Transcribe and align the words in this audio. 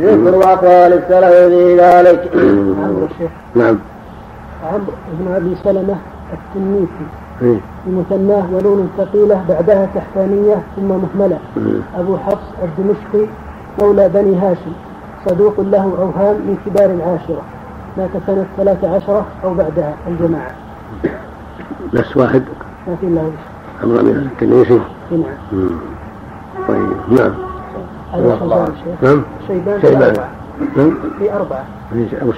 ذكر 0.00 0.52
أقوال 0.52 0.92
السلف 0.92 1.34
في 1.34 1.76
ذلك. 1.80 2.30
عمرو 2.78 3.04
الشيخ 3.10 3.30
نعم. 3.54 3.78
عمرو 4.64 4.92
بن 5.12 5.34
أبي 5.34 5.56
سلمة 5.64 5.96
التنيسي 6.32 7.06
إيه. 7.42 7.58
بمثناه 7.86 8.46
ونون 8.52 8.90
ثقيلة 8.98 9.44
بعدها 9.48 9.88
تحتانية 9.94 10.56
ثم 10.76 10.88
مهملة. 10.88 11.38
مم. 11.56 11.80
أبو 11.98 12.16
حفص 12.16 12.46
الدمشقي 12.62 13.28
مولى 13.80 14.08
بني 14.08 14.36
هاشم. 14.36 14.72
صدوق 15.26 15.60
له 15.60 15.82
أوهام 15.98 16.34
من 16.36 16.56
كبار 16.66 16.90
العاشرة. 16.90 17.42
مات 17.98 18.10
سنة 18.26 18.46
ثلاث 18.56 18.84
عشرة 18.84 19.26
أو 19.44 19.54
بعدها 19.54 19.94
الجماعة. 20.08 20.50
نفس 21.94 22.16
واحد؟ 22.16 22.42
ما 22.88 22.96
في 23.00 23.06
إلا 23.06 23.20
عمرو 23.82 23.98
بن 24.02 24.08
التنيسي 24.08 24.80
نعم. 25.10 25.70
طيب 26.68 26.88
نعم. 27.10 27.32
هذا 28.14 28.68
نعم. 29.02 29.22
شيبان 29.46 29.80
شيبان. 29.80 30.02
أربعة 30.02 30.28
نعم. 30.76 30.94
في 31.18 31.32
أربعة. 31.32 31.64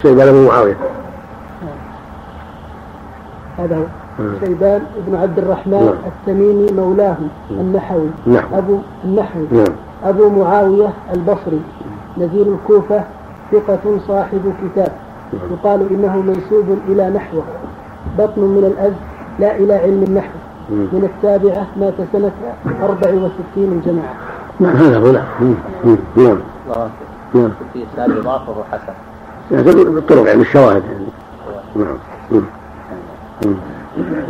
شيبان 0.03 0.29
أبو 0.29 0.47
معاوية. 0.47 0.77
هذا 3.59 3.77
هو. 3.77 3.85
مم. 4.19 4.35
شيبان 4.45 4.83
بن 5.07 5.17
عبد 5.17 5.39
الرحمن 5.39 5.73
نعم. 5.73 5.95
التميمي 6.07 6.73
مولاه 6.73 7.17
النحوي. 7.51 8.09
نعم. 8.27 8.45
أبو 8.55 8.79
النحوي. 9.05 9.47
نعم. 9.53 9.75
أبو 10.05 10.29
معاوية 10.31 10.89
البصري. 11.15 11.61
نزيل 12.19 12.49
الكوفة 12.49 13.05
ثقة 13.53 13.99
صاحب 14.09 14.55
كتاب. 14.65 14.93
يقال 15.51 15.87
إنه 15.91 16.17
منسوب 16.17 16.79
إلى 16.89 17.11
نحوه. 17.11 17.43
بطن 18.19 18.41
من 18.41 18.73
الأز 18.77 18.93
لا 19.39 19.57
إلى 19.57 19.75
علم 19.75 20.05
النحو. 20.09 20.39
من 20.71 21.11
التابعة 21.15 21.67
مات 21.77 21.95
سنة 22.13 22.31
64 22.83 23.33
الجماعة. 23.57 24.15
نعم 24.61 24.77
هذا 24.77 24.99
هو 24.99 25.13
نعم. 25.13 25.57
نعم. 26.17 26.39
نعم. 27.35 27.53
في 27.73 27.85
إسناد 27.93 28.19
إضافة 28.19 28.55
وحسن 28.59 29.95
بالطرق 29.95 30.27
يعني 30.27 30.43
الشواهد 30.43 30.83
يعني. 30.85 31.87
نعم. 32.31 32.47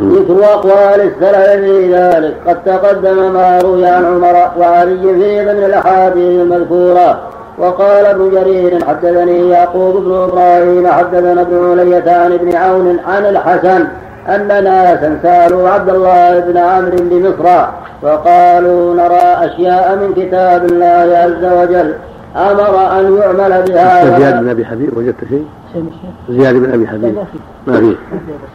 ذكر 0.01 0.43
أقوال 0.43 1.01
السلف 1.01 1.65
في 1.65 1.93
ذلك 1.93 2.35
قد 2.47 2.63
تقدم 2.63 3.33
ما 3.33 3.59
روي 3.59 3.85
عن 3.85 4.05
عمر 4.05 4.51
وعلي 4.57 5.01
في 5.01 5.45
ضمن 5.45 5.63
الأحاديث 5.63 6.41
المذكورة. 6.41 7.19
وقال 7.57 8.05
ابن 8.05 8.29
جرير 8.29 8.85
حدثني 8.85 9.49
يعقوب 9.49 10.03
بن 10.03 10.11
إبراهيم 10.11 10.87
حدثنا 10.87 11.41
ابن 11.41 11.71
علية 11.71 12.11
عن 12.11 12.31
ابن 12.31 12.55
عون 12.55 12.99
عن 13.07 13.25
الحسن 13.25 13.87
أن 14.27 14.47
ناسا 14.47 15.19
سألوا 15.23 15.69
عبد 15.69 15.89
الله 15.89 16.39
بن 16.39 16.57
عمرو 16.57 16.97
بمصر 17.01 17.65
وقالوا 18.01 18.95
نرى 18.95 19.15
أشياء 19.45 19.95
من 19.95 20.13
كتاب 20.13 20.65
الله 20.65 21.17
عز 21.17 21.45
وجل. 21.53 21.93
أمر 22.35 22.99
أن 22.99 23.17
يعمل 23.17 23.63
بها 23.67 24.17
زياد 24.19 24.43
بن 24.43 24.49
أبي 24.49 24.65
حبيب 24.65 24.97
وجدت 24.97 25.15
شيء؟ 25.29 25.45
شيء 25.73 25.81
من 25.81 25.87
الشيخ 25.87 26.41
زياد 26.41 26.55
بن 26.55 26.73
أبي 26.73 26.83
لا 26.83 26.89
حبيب. 26.89 27.15
ما 27.15 27.23
في. 27.25 27.37
ما 27.67 27.79
فيه 27.79 27.95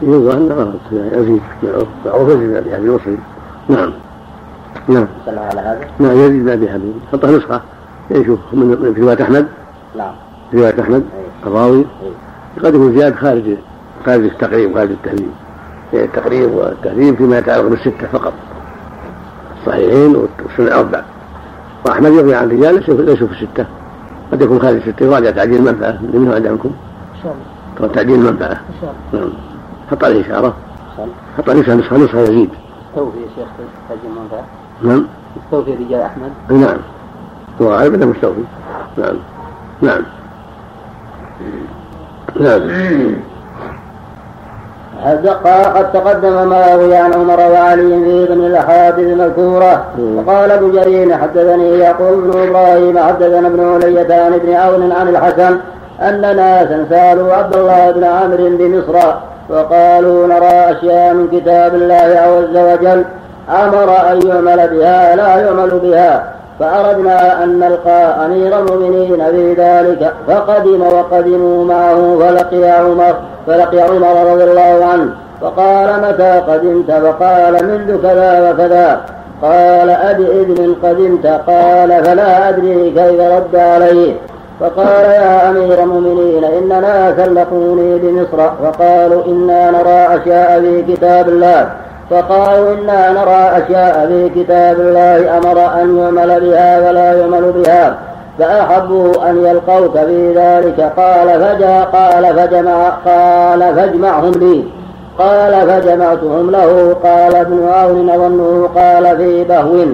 في. 0.00 0.06
يظهر 0.06 0.38
غلط 0.52 0.74
يزيد 1.12 1.40
معروف 2.06 2.28
يزيد 2.28 2.48
بن 2.50 2.56
أبي 2.56 2.74
حبيب 2.76 2.90
وصي 2.94 3.16
نعم. 3.68 3.92
نعم. 4.88 5.06
على 5.26 5.60
هذا. 5.60 5.80
نعم 5.98 6.12
يزيد 6.18 6.44
بن 6.44 6.48
أبي 6.52 6.68
حبيب. 6.68 6.92
حطها 7.12 7.30
نسخة. 7.30 7.60
يشوف 8.10 8.38
من 8.52 8.66
من- 8.66 8.94
في 8.94 9.00
رواية 9.00 9.22
أحمد؟ 9.22 9.46
نعم. 9.98 10.12
في 10.50 10.56
رواية 10.56 10.80
أحمد 10.80 11.02
الراوي. 11.46 11.84
قد 12.64 12.74
يكون 12.74 12.92
زياد 12.98 13.14
خارج 13.14 13.42
خارج 14.06 14.24
التقريب 14.24 14.74
خارج 14.74 14.90
التهذيب. 14.90 15.30
يعني 15.92 16.06
التقريب 16.06 16.50
والتهذيب 16.50 17.16
فيما 17.16 17.38
يتعلق 17.38 17.68
بالستة 17.68 18.06
فقط. 18.12 18.32
الصحيحين 19.60 20.16
والسنن 20.16 20.66
الاربع 20.66 21.02
وأحمد 21.86 22.12
يروي 22.12 22.34
عن 22.34 22.50
رجال 22.50 22.74
ليسوا 22.74 23.26
في 23.26 23.42
الستة. 23.42 23.66
قد 24.32 24.42
يكون 24.42 24.58
خارج 24.58 24.76
الستة. 24.76 25.06
يراجع 25.06 25.30
تعديل 25.30 25.56
المنفعة. 25.56 25.98
منه 26.12 26.34
عندكم 26.34 26.70
إن 27.16 27.22
شاء 27.22 27.36
الله. 27.80 27.94
تعديل 27.94 28.14
المنفعة. 28.14 28.52
إن 28.52 28.74
شاء 28.80 28.94
الله. 29.12 29.24
نعم. 29.24 29.32
حط 29.90 30.04
عليه 30.04 30.20
إشارة. 30.20 30.54
صل 30.96 31.08
حط 31.38 31.50
عليه 31.50 31.60
نسخه 31.60 31.74
نسخة 31.74 31.96
نسخه 31.96 32.20
يزيد 32.20 32.50
استوفي 32.90 33.18
يا 33.18 33.27
شيخ 33.36 33.48
تاج 33.88 33.98
المنفعة. 34.05 34.44
نعم. 34.83 35.06
استوفي 35.44 35.74
رجال 35.74 36.00
أحمد. 36.00 36.33
نعم. 36.50 36.78
هو 37.62 37.72
غالبا 37.72 37.96
إنه 37.96 38.06
مستوفي 38.06 38.40
نعم. 38.98 39.17
نعم. 39.83 40.02
نعم. 42.40 43.17
قد 45.05 45.92
تقدم 45.92 46.48
ما 46.48 46.74
روي 46.74 46.96
عن 46.96 47.14
عمر 47.14 47.40
وعلي 47.52 48.05
في 48.05 48.27
ضمن 48.30 48.46
الأحاديث 48.46 49.07
المذكورة. 49.07 49.85
وقال 50.17 50.51
ابن 50.51 50.73
جرير 50.73 51.17
حدثني 51.17 51.79
يعقوب 51.79 52.18
بن 52.18 52.48
إبراهيم 52.48 52.98
حدثنا 52.98 53.48
ابن 53.48 53.73
علية 53.74 54.14
عن 54.14 54.35
ابن 54.35 54.55
عون 54.55 54.92
عن 54.92 55.08
الحسن 55.08 55.57
أن 56.01 56.20
ناسا 56.20 56.86
سألوا 56.91 57.33
عبد 57.33 57.57
الله 57.57 57.91
بن 57.91 58.05
عمرو 58.05 58.57
بمصر 58.58 58.98
وقالوا 59.51 60.27
نرى 60.27 60.77
أشياء 60.77 61.14
من 61.14 61.29
كتاب 61.33 61.74
الله 61.74 61.95
عز 61.95 62.57
وجل. 62.57 63.05
أمر 63.64 63.89
أن 64.11 64.29
يعمل 64.29 64.68
بها 64.68 65.17
لا 65.17 65.36
يعمل 65.36 65.70
بها. 65.83 66.24
فأردنا 66.61 67.45
أن 67.45 67.58
نلقى 67.58 68.27
أمير 68.27 68.58
المؤمنين 68.58 69.24
في 69.30 69.55
ذلك 69.55 70.12
فقدم 70.29 70.83
وقدموا 70.83 71.64
معه 71.64 72.18
فلقي 72.20 72.70
عمر. 72.70 73.14
فلقي 73.47 73.80
عمر 73.80 74.33
رضي 74.33 74.45
الله 74.45 74.86
عنه 74.92 75.11
فقال 75.41 75.89
متى 76.03 76.41
قدمت؟ 76.48 76.91
فقال 76.91 77.67
منذ 77.67 78.03
كذا 78.03 78.51
وكذا. 78.51 79.01
قال 79.42 79.91
أبإذن 79.91 80.75
قدمت؟ 80.83 81.27
قال 81.27 82.05
فلا 82.05 82.48
أدري 82.48 82.91
كيف 82.91 83.20
رد 83.20 83.57
عليه. 83.57 84.14
فقال 84.61 85.05
يا 85.05 85.51
أمير 85.51 85.83
المؤمنين 85.83 86.45
إن 86.45 86.69
ناسا 86.69 87.27
لقوني 87.30 87.98
بمصر. 87.98 88.51
وقالوا 88.63 89.27
إنا 89.27 89.70
نرى 89.70 90.20
أشياء 90.20 90.61
في 90.61 90.83
كتاب 90.92 91.29
الله. 91.29 91.69
فقالوا 92.11 92.74
إنا 92.74 93.13
نرى 93.13 93.64
أشياء 93.64 94.07
في 94.07 94.42
كتاب 94.42 94.80
الله. 94.80 95.39
أمر 95.39 95.83
أن 95.83 95.98
يعمل 95.98 96.41
بها 96.41 96.89
ولا 96.89 97.13
يعمل 97.13 97.53
بها. 97.53 97.95
فأحبوا 98.38 99.30
أن 99.30 99.44
يلقوك 99.44 99.98
في 99.98 100.32
ذلك. 100.36 100.92
قال 100.96 101.28
فجاء 101.28 101.88
قال 101.92 102.36
فجمع 102.36 102.88
قال 102.88 103.74
فاجمعهم 103.76 104.30
لي. 104.30 104.64
قال 105.18 105.52
فجمعتهم 105.52 106.50
له. 106.50 106.96
قال 107.04 107.36
ابن 107.36 107.68
عون 107.72 108.10
أظنه 108.10 108.68
قال 108.74 109.16
في 109.16 109.44
بهو. 109.44 109.84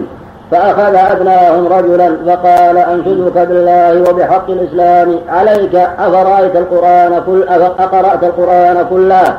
فأخذ 0.51 0.95
أدناهم 0.95 1.67
رجلا 1.67 2.17
فقال 2.27 2.79
أنشدك 2.79 3.39
بالله 3.39 4.11
وبحق 4.11 4.51
الإسلام. 4.51 5.19
عليك 5.29 5.75
أفرأيت 5.75 6.57
القرآن 6.57 7.23
كل 7.27 7.49
أقرأت 7.79 8.25
القرآن 8.25 8.87
كله؟ 8.91 9.37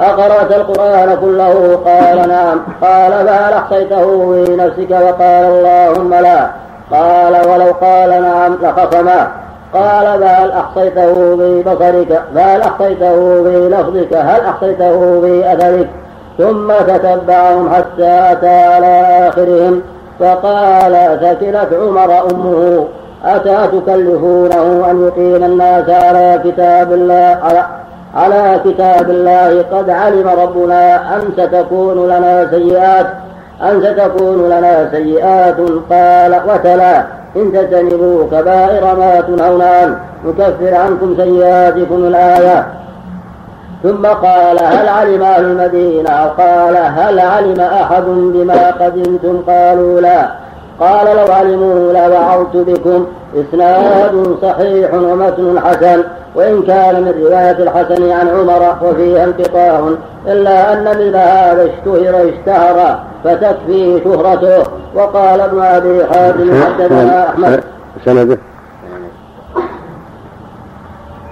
أقرأت 0.00 0.52
القرآن 0.52 1.16
كله؟ 1.20 1.78
قال 1.84 2.28
نعم. 2.28 2.60
قال 2.82 3.12
فهل 3.26 3.52
أحصيته 3.52 4.32
في 4.44 4.56
نفسك؟ 4.56 4.90
وقال 4.90 5.44
اللهم 5.44 6.14
لا. 6.14 6.67
قال 6.90 7.48
ولو 7.48 7.72
قال 7.72 8.22
نعم 8.22 8.58
لخصما. 8.62 9.28
قال 9.74 10.20
فهل 10.20 10.50
أحصيته 10.50 11.14
في 11.14 11.62
بصرك 11.62 12.22
فهل 12.34 12.60
أحصيته 12.60 13.42
في 13.42 13.68
لفظك 13.68 14.16
هل 14.16 14.40
أحصيته 14.40 15.20
في 15.20 15.52
أثرك؟ 15.52 15.88
ثم 16.38 16.72
تتبعهم 16.72 17.70
حتى 17.74 18.32
أتى 18.32 18.48
على 18.48 19.28
آخرهم 19.28 19.82
فقال 20.20 21.18
ثكلت 21.20 21.68
عمر 21.72 22.30
أمه. 22.30 22.86
أتى 23.24 23.66
تكلفونه 23.78 24.90
أن 24.90 25.06
يقيم 25.06 25.44
الناس 25.44 25.88
على 25.88 26.40
كتاب 26.44 26.92
الله 26.92 27.38
على 27.42 27.64
على 28.14 28.60
كتاب 28.64 29.10
الله؟ 29.10 29.64
قد 29.72 29.90
علم 29.90 30.28
ربنا 30.28 31.16
أن 31.16 31.22
ستكون 31.36 32.08
لنا 32.08 32.48
سيئات. 32.50 33.06
أن 33.62 33.82
ستكون 33.82 34.48
لنا 34.48 34.90
سيئات 34.90 35.56
قال 35.90 36.40
وتلا 36.48 37.04
إن 37.36 37.52
تجتنبوا 37.52 38.24
كبائر 38.30 38.96
ما 38.96 39.20
تنهون. 39.20 39.62
عنه 39.62 39.96
نكفر 40.26 40.74
عنكم 40.74 41.14
سيئاتكم 41.16 41.94
الآية. 41.94 42.66
ثم 43.82 44.06
قال 44.06 44.58
هل 44.64 44.88
علم 44.88 45.22
أهل 45.22 45.44
المدينة؟ 45.44 46.10
قال 46.10 46.76
هل 46.76 47.20
علم 47.20 47.60
أحد 47.60 48.04
بما 48.06 48.70
قدمتم؟ 48.70 49.42
قالوا 49.48 50.00
لا. 50.00 50.28
قال 50.80 51.16
لو 51.16 51.32
علموا 51.32 51.92
لوعظت 51.92 52.56
بكم. 52.56 53.06
إسناد 53.34 54.36
صحيح 54.42 54.94
ومتن 54.94 55.60
حسن 55.60 56.04
وإن 56.34 56.62
كان 56.62 57.02
من 57.02 57.14
رواية 57.22 57.50
الحسن 57.62 58.10
عن 58.10 58.28
عمر 58.28 58.76
وفيها 58.82 59.24
انقطاع 59.24 59.90
إلا 60.26 60.72
أن 60.72 60.84
مثل 60.84 61.16
هذا 61.16 61.70
اشتهر 61.70 62.28
اشتهر 62.28 62.98
فتكفيه 63.24 64.04
شهرته 64.04 64.70
وقال 64.94 65.40
ابن 65.40 65.60
أبي 65.62 66.04
حاتم 66.06 66.62
حدثنا 66.64 67.28
أحمد 67.28 67.64
سنده 68.04 68.38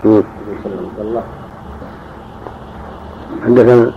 مم. 0.05 0.23
الله 1.01 1.23
حدثنا 3.45 3.93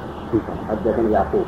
حدثني 0.70 1.12
يعقوب. 1.12 1.46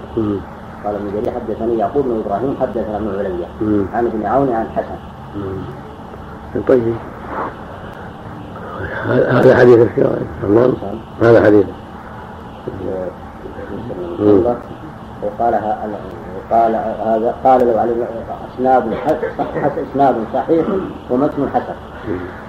قال 0.86 0.95
ابن 0.95 1.12
جرير 1.13 1.31
حدثني 1.31 1.77
يعقوب 1.77 2.06
بن 2.06 2.21
إبراهيم 2.25 2.56
حدثنا 2.62 2.98
ابن 2.98 3.19
عليا. 3.19 3.48
عن 3.94 4.06
ابن 4.06 4.25
عون 4.25 4.53
عن 4.53 4.65
حسن. 4.75 4.98
طيب. 6.68 6.94
هذا 9.07 9.56
حديث 9.56 9.77
نعم. 10.50 10.74
هذا 11.21 11.44
حديث. 11.45 11.65
وقالها 15.24 15.77
قال 16.51 16.75
هذا 17.06 17.36
قال 17.44 17.68
له 17.68 17.80
علي 17.80 17.92
إسناد 18.56 18.83
إسناد 19.92 20.15
صحيح 20.33 20.65
ومتن 21.09 21.50
حسن. 21.53 21.74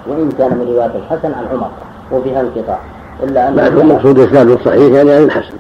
وإن 0.07 0.31
كان 0.39 0.51
من 0.51 0.67
رواية 0.67 0.93
الحسن 0.97 1.35
عن 1.35 1.45
عمر 1.53 1.71
وفيها 2.13 2.41
انقطاع 2.41 2.79
إلا 3.23 3.49
ان 3.49 3.59
المقصود 3.59 4.19
إسناد 4.19 4.59
صحيح 4.65 4.93
يعني 4.95 5.13
عن 5.13 5.23
الحسن. 5.23 5.55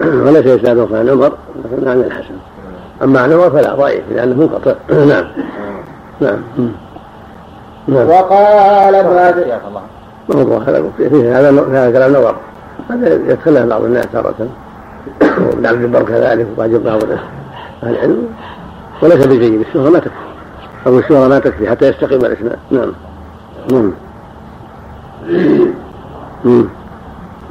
وليس 0.26 0.46
إسناد 0.46 0.92
عن 0.92 1.08
عمر 1.08 1.32
لكن 1.64 1.88
عن 1.88 2.00
الحسن. 2.00 2.34
أما 3.02 3.20
عن 3.20 3.32
عمر 3.32 3.50
فلا 3.50 3.74
ضعيف 3.74 4.04
لأنه 4.10 4.34
منقطع. 4.34 4.74
نعم 4.90 5.24
نعم. 6.20 6.38
نعم. 6.58 6.72
وقال 7.88 8.94
ابن 8.94 9.16
ابي 9.16 9.44
موضوع 10.28 10.58
هذا 10.58 10.84
فيه. 10.96 11.38
هذا 11.38 11.50
هذا 11.50 11.90
كلام 11.90 12.10
نظر. 12.10 12.36
هذا 12.90 13.32
يتخلى 13.32 13.66
بعض 13.66 13.84
الناس 13.84 14.06
تارة. 14.12 14.48
وابن 15.22 15.66
عبد 15.66 15.82
البر 15.82 16.02
كذلك 16.02 16.46
وبعض 16.56 16.70
بعض 16.70 17.02
أهل 17.82 17.94
العلم. 17.94 18.28
وليس 19.02 19.26
بجيد. 19.26 19.60
الشهرة 19.60 19.90
ما 19.90 19.98
تكفي. 19.98 20.14
أو 20.86 20.98
الشهرة 20.98 21.28
ما 21.28 21.38
تكفي 21.38 21.70
حتى 21.70 21.88
يستقيم 21.88 22.24
الإسناد 22.24 22.58
نعم. 22.70 22.92
نعم. 23.72 23.92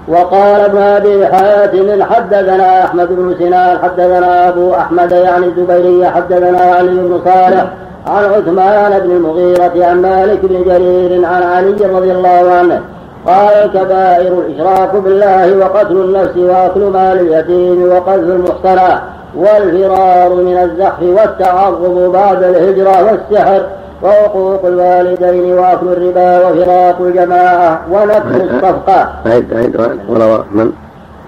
وقال 0.08 0.62
ابن 0.62 0.78
أبي 0.78 1.28
حاتم 1.28 2.04
حدثنا 2.04 2.86
أحمد 2.86 3.08
بن 3.08 3.36
سنان 3.40 3.80
حدثنا 3.80 4.50
أبو 4.50 4.76
أحمد 4.76 5.12
يعني 5.12 5.46
الزبيري 5.46 6.10
حدثنا 6.10 6.60
علي 6.60 6.90
بن 6.90 7.22
صالح 7.26 7.74
عن 8.08 8.26
عثمان 8.26 9.00
بن 9.00 9.12
المغيرة 9.12 9.86
عن 9.86 10.02
مالك 10.02 10.40
بن 10.44 10.64
جرير 10.64 11.26
عن 11.26 11.44
علي 11.44 11.86
رضي 11.86 12.12
الله 12.12 12.52
عنه 12.52 12.82
قال 13.28 13.54
الكبائر 13.54 14.34
الإشراك 14.34 14.96
بالله 14.96 15.58
وقتل 15.58 15.98
النفس 15.98 16.38
وأكل 16.38 16.80
مال 16.80 17.20
اليتيم 17.20 17.92
وقذف 17.92 18.30
المحصنات 18.30 19.02
والفرار 19.36 20.36
من 20.36 20.58
الزحف 20.58 21.04
والتعرض 21.04 22.12
بعد 22.14 22.44
الهجرة 22.44 23.06
والسحر 23.06 23.62
وعقوق 24.04 24.66
الوالدين 24.66 25.54
وأكل 25.54 25.88
الربا 25.88 26.48
وفراق 26.48 27.02
الجماعة 27.02 27.82
ونفس 27.92 28.42
الصفقة. 28.42 29.10
عيد 29.26 29.54
عيد 29.54 29.76
وروى 30.10 30.46
من؟ 30.52 30.72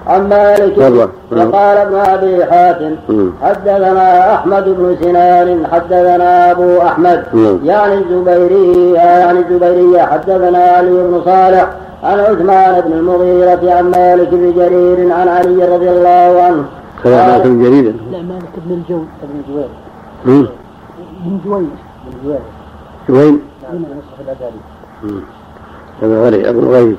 عن 0.07 0.29
مالك 0.29 0.77
وقال 1.31 1.77
ابن 1.77 1.95
أبي 1.95 2.45
حاتم 2.45 2.95
حدثنا 3.41 4.35
أحمد 4.35 4.65
بن 4.65 4.97
سنان 5.01 5.67
حدثنا 5.71 6.51
أبو 6.51 6.81
أحمد. 6.81 7.23
يعني 7.63 7.93
الزبيري 7.93 8.91
يعني 8.91 9.39
الزبيري 9.39 10.01
حدثنا 10.01 10.57
علي 10.57 10.91
بن 10.91 11.21
صالح 11.25 11.69
عن 12.03 12.19
عثمان 12.19 12.81
بن 12.81 12.93
المغيرة 12.93 13.73
عن 13.73 13.91
مالك 13.91 14.29
بن 14.29 14.53
جرير 14.55 15.13
عن 15.13 15.27
علي 15.27 15.65
رضي 15.75 15.89
الله 15.89 16.41
عنه. 16.43 16.65
كذا 17.03 17.27
مالك 17.27 17.47
بن 17.47 17.63
جرير. 17.63 17.93
لا 18.11 18.21
مالك 18.21 18.53
بن 18.65 18.73
الجو 18.73 19.03
بن 19.23 19.41
جوير. 19.49 19.69
بن 20.25 21.39
جوير 21.45 21.67
بن 22.05 22.17
جوير. 22.23 22.39
جوين. 23.09 23.41
هذا 26.01 26.25
غريب 26.25 26.45
أبو 26.45 26.59
غريب. 26.59 26.97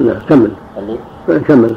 نعم 0.00 0.16
كمل. 0.28 0.50
كمل. 1.48 1.74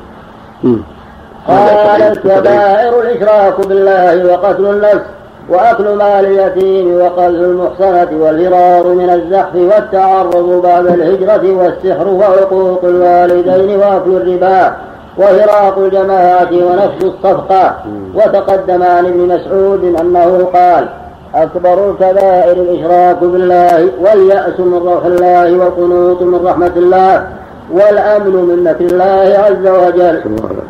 قال 1.47 2.01
الكبائر 2.01 3.01
الإشراك 3.01 3.67
بالله 3.67 4.33
وقتل 4.33 4.65
النفس 4.65 5.05
وأكل 5.49 5.83
مال 5.83 6.25
اليتيم 6.25 7.01
وقذف 7.01 7.39
المحصنة 7.39 8.07
والفرار 8.19 8.87
من 8.87 9.09
الزحف 9.09 9.55
والتعرض 9.55 10.61
بعد 10.63 10.85
الهجرة 10.85 11.55
والسحر 11.55 12.07
وعقوق 12.07 12.81
الوالدين 12.83 13.79
وأكل 13.79 14.11
الربا 14.11 14.73
وفراق 15.17 15.77
الجماعة 15.77 16.49
ونفس 16.51 17.03
الصفقة. 17.03 17.75
وتقدم 18.15 18.83
عن 18.83 19.05
ابن 19.05 19.19
مسعود 19.35 19.95
أنه 20.01 20.49
قال 20.53 20.87
أكبر 21.35 21.89
الكبائر 21.91 22.57
الإشراك 22.57 23.17
بالله 23.17 23.89
واليأس 24.01 24.59
من 24.59 24.81
روح 24.85 25.05
الله 25.05 25.57
والقنوط 25.57 26.21
من 26.21 26.45
رحمة 26.45 26.71
الله. 26.75 27.27
والأمن 27.71 28.33
من 28.33 28.63
مكر 28.63 28.85
الله 28.85 29.39
عز 29.39 29.67
وجل. 29.67 30.21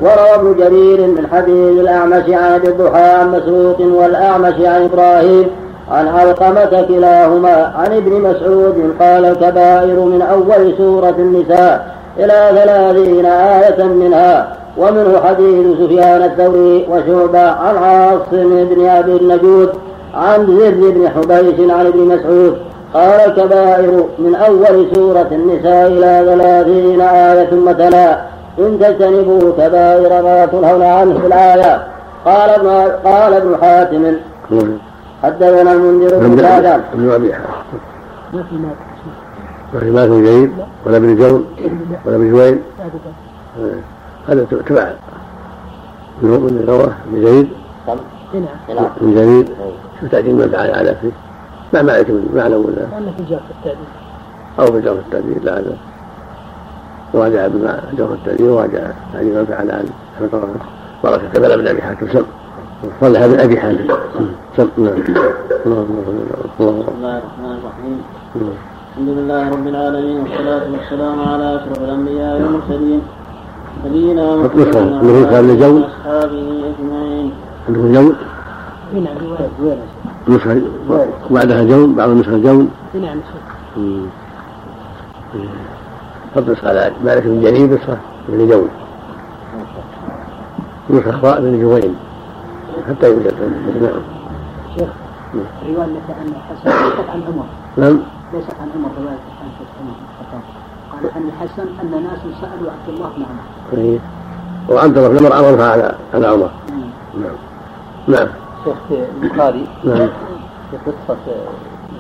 وروى 0.02 0.36
ابن 0.36 0.56
جرير 0.58 1.02
من 1.08 1.28
حديث 1.32 1.80
الأعمش 1.82 2.24
عن 2.30 2.54
أبي 2.54 2.68
الضحى 2.68 3.04
عن 3.04 3.32
مسروق 3.32 3.82
والأعمش 3.82 4.54
عن 4.60 4.84
إبراهيم 4.84 5.48
عن 5.92 6.08
علقمة 6.08 6.86
كلاهما 6.88 7.74
عن 7.78 7.92
ابن 7.98 8.12
مسعود 8.12 8.96
قال 9.00 9.26
الكبائر 9.26 10.00
من 10.00 10.22
أول 10.22 10.74
سورة 10.78 11.16
النساء 11.20 11.96
إلى 12.20 12.52
ثلاثين 12.64 13.26
آية 13.26 13.84
منها 13.84 14.58
ومنه 14.78 15.20
حديث 15.24 15.78
سفيان 15.78 16.24
الثوري 16.24 16.88
وشعبة 16.90 17.40
عن 17.40 17.78
عاصم 17.78 18.66
بن 18.66 18.86
أبي 18.86 19.16
النجود 19.16 19.70
عن 20.14 20.46
زر 20.46 20.90
بن 20.90 21.10
حبيش 21.10 21.70
عن 21.72 21.86
ابن 21.86 22.00
مسعود 22.00 22.58
قال 22.94 23.20
الكبائر 23.20 24.06
من 24.20 24.36
أول 24.36 24.96
سورة 24.96 25.28
النساء 25.32 25.88
إلى 25.88 26.26
ثلاثين 26.26 27.02
آية 27.02 27.54
مثلا 27.54 28.22
إن 28.60 28.80
تجتنبوا 28.80 29.52
كبائر 29.58 30.24
ما 30.24 30.46
تنهون 30.46 30.82
عنه 30.84 31.20
في 31.20 31.28
الآية. 31.28 31.88
قال 32.26 32.50
ابن 32.50 32.68
قال 33.06 33.34
ابن 33.34 33.58
حاتم. 33.62 34.16
حدثنا 35.24 35.72
المنذر 35.72 36.18
بن 36.18 36.40
هذا 36.40 36.84
ابن 36.94 37.12
أبي 37.12 37.34
حاتم. 37.34 37.78
ما 38.34 38.44
في 38.44 38.56
مات 38.56 38.78
ما 39.74 39.80
في 39.80 39.90
مات 39.92 40.10
بن 40.10 40.24
جرير 40.24 40.50
ولا 40.86 40.98
ابن 40.98 41.16
جون 41.16 41.46
ولا 42.06 42.16
ابن 42.16 42.32
جوين. 42.32 42.62
هذا 44.28 44.46
تبع. 44.68 44.88
من 46.22 46.66
رواه 46.68 46.92
ابن 47.08 47.22
جرير 47.22 47.48
نعم 48.70 48.88
ابن 49.02 49.16
جرير 49.16 49.46
شو 50.02 50.08
تعديل 50.08 50.36
ما 50.36 50.48
فعل 50.48 50.72
على 50.72 50.96
فيه؟ 51.02 51.12
ما 51.74 51.82
معنى 51.82 52.06
معنى 52.36 52.56
ولا 52.56 52.86
في 53.18 53.24
جرح 53.30 53.42
التعديل 53.60 53.88
أو 54.60 54.66
في 54.66 54.82
جرح 54.82 54.98
التعديل 55.06 55.46
لا 55.46 55.60
هذا 55.60 55.78
وراجع 57.14 57.48
بما 57.48 57.84
جرح 57.98 58.10
التعديل 58.12 58.50
وراجع 58.50 58.80
يعني 59.14 59.30
من 59.30 59.46
فعل 59.46 59.72
عن 59.72 59.86
بارك 61.04 61.22
كبر 61.34 61.54
ابن 61.54 61.68
أبي 61.68 61.82
حاتم 61.82 62.08
سم 62.14 62.24
صلح 63.02 63.22
ابن 63.22 63.40
أبي 63.40 63.60
حاتم 63.60 63.88
سم 64.58 64.68
نعم 64.78 64.96
بسم 64.96 65.08
الله 66.60 67.18
الرحمن 67.18 67.58
الرحيم 67.60 68.00
الحمد 68.92 69.10
لله 69.10 69.50
رب 69.50 69.68
العالمين 69.68 70.18
والصلاة 70.22 70.72
والسلام 70.72 71.22
على 71.30 71.56
أشرف 71.56 71.78
الأنبياء 71.84 72.34
والمرسلين 72.42 73.02
نبينا 73.86 74.36
محمد 74.36 74.76
وأصحابه 75.62 76.64
أجمعين. 76.80 77.32
عنده 77.70 78.02
جو؟ 78.02 78.14
نعم 78.94 79.18
رواية 79.60 79.78
نسخة 80.28 80.62
وبعدها 81.30 81.64
جون 81.64 81.96
بعض 81.96 82.10
النسخ 82.10 82.30
جون 82.30 82.72
نعم 82.94 83.20
حط 86.36 86.50
نسخة 86.50 86.70
على 86.70 86.92
مالك 87.04 87.24
بن 87.24 87.42
جرير 87.42 87.74
نسخة 87.74 87.98
بن 88.30 88.48
جون. 88.48 88.70
نسخة 90.90 91.20
راء 91.24 91.42
بن 91.42 91.62
جوين. 91.62 91.96
حتى 92.90 93.08
يوجد. 93.08 93.34
نعم. 93.82 94.02
شيخ 94.78 94.90
رواية 95.68 95.86
عن 96.10 96.28
الحسن 96.28 96.86
ليست 96.86 97.10
عن 97.10 97.22
عمر. 97.28 97.46
نعم. 97.78 98.00
ليست 98.34 98.54
عن 98.62 98.70
عمر 98.76 98.90
رواية 98.98 99.24
عن 99.42 99.50
عمر. 99.82 99.96
قال 100.92 101.12
عن 101.16 101.24
الحسن 101.28 101.66
أن 101.82 102.04
ناس 102.04 102.20
سألوا 102.42 102.72
عبد 102.72 102.90
الله 102.90 103.10
بن 103.18 103.24
عمر. 103.24 104.00
وعبد 104.70 104.98
الله 104.98 105.10
بن 105.10 105.26
عمر 105.26 105.34
عرفها 105.34 105.72
على 105.72 105.96
على 106.14 106.28
عمر. 106.28 106.50
نعم. 107.16 107.32
نعم. 108.08 108.43
شيخ 108.66 108.78
البخاري 109.22 109.68
نعم 109.84 110.10
في 110.72 110.78
قصة 110.86 111.18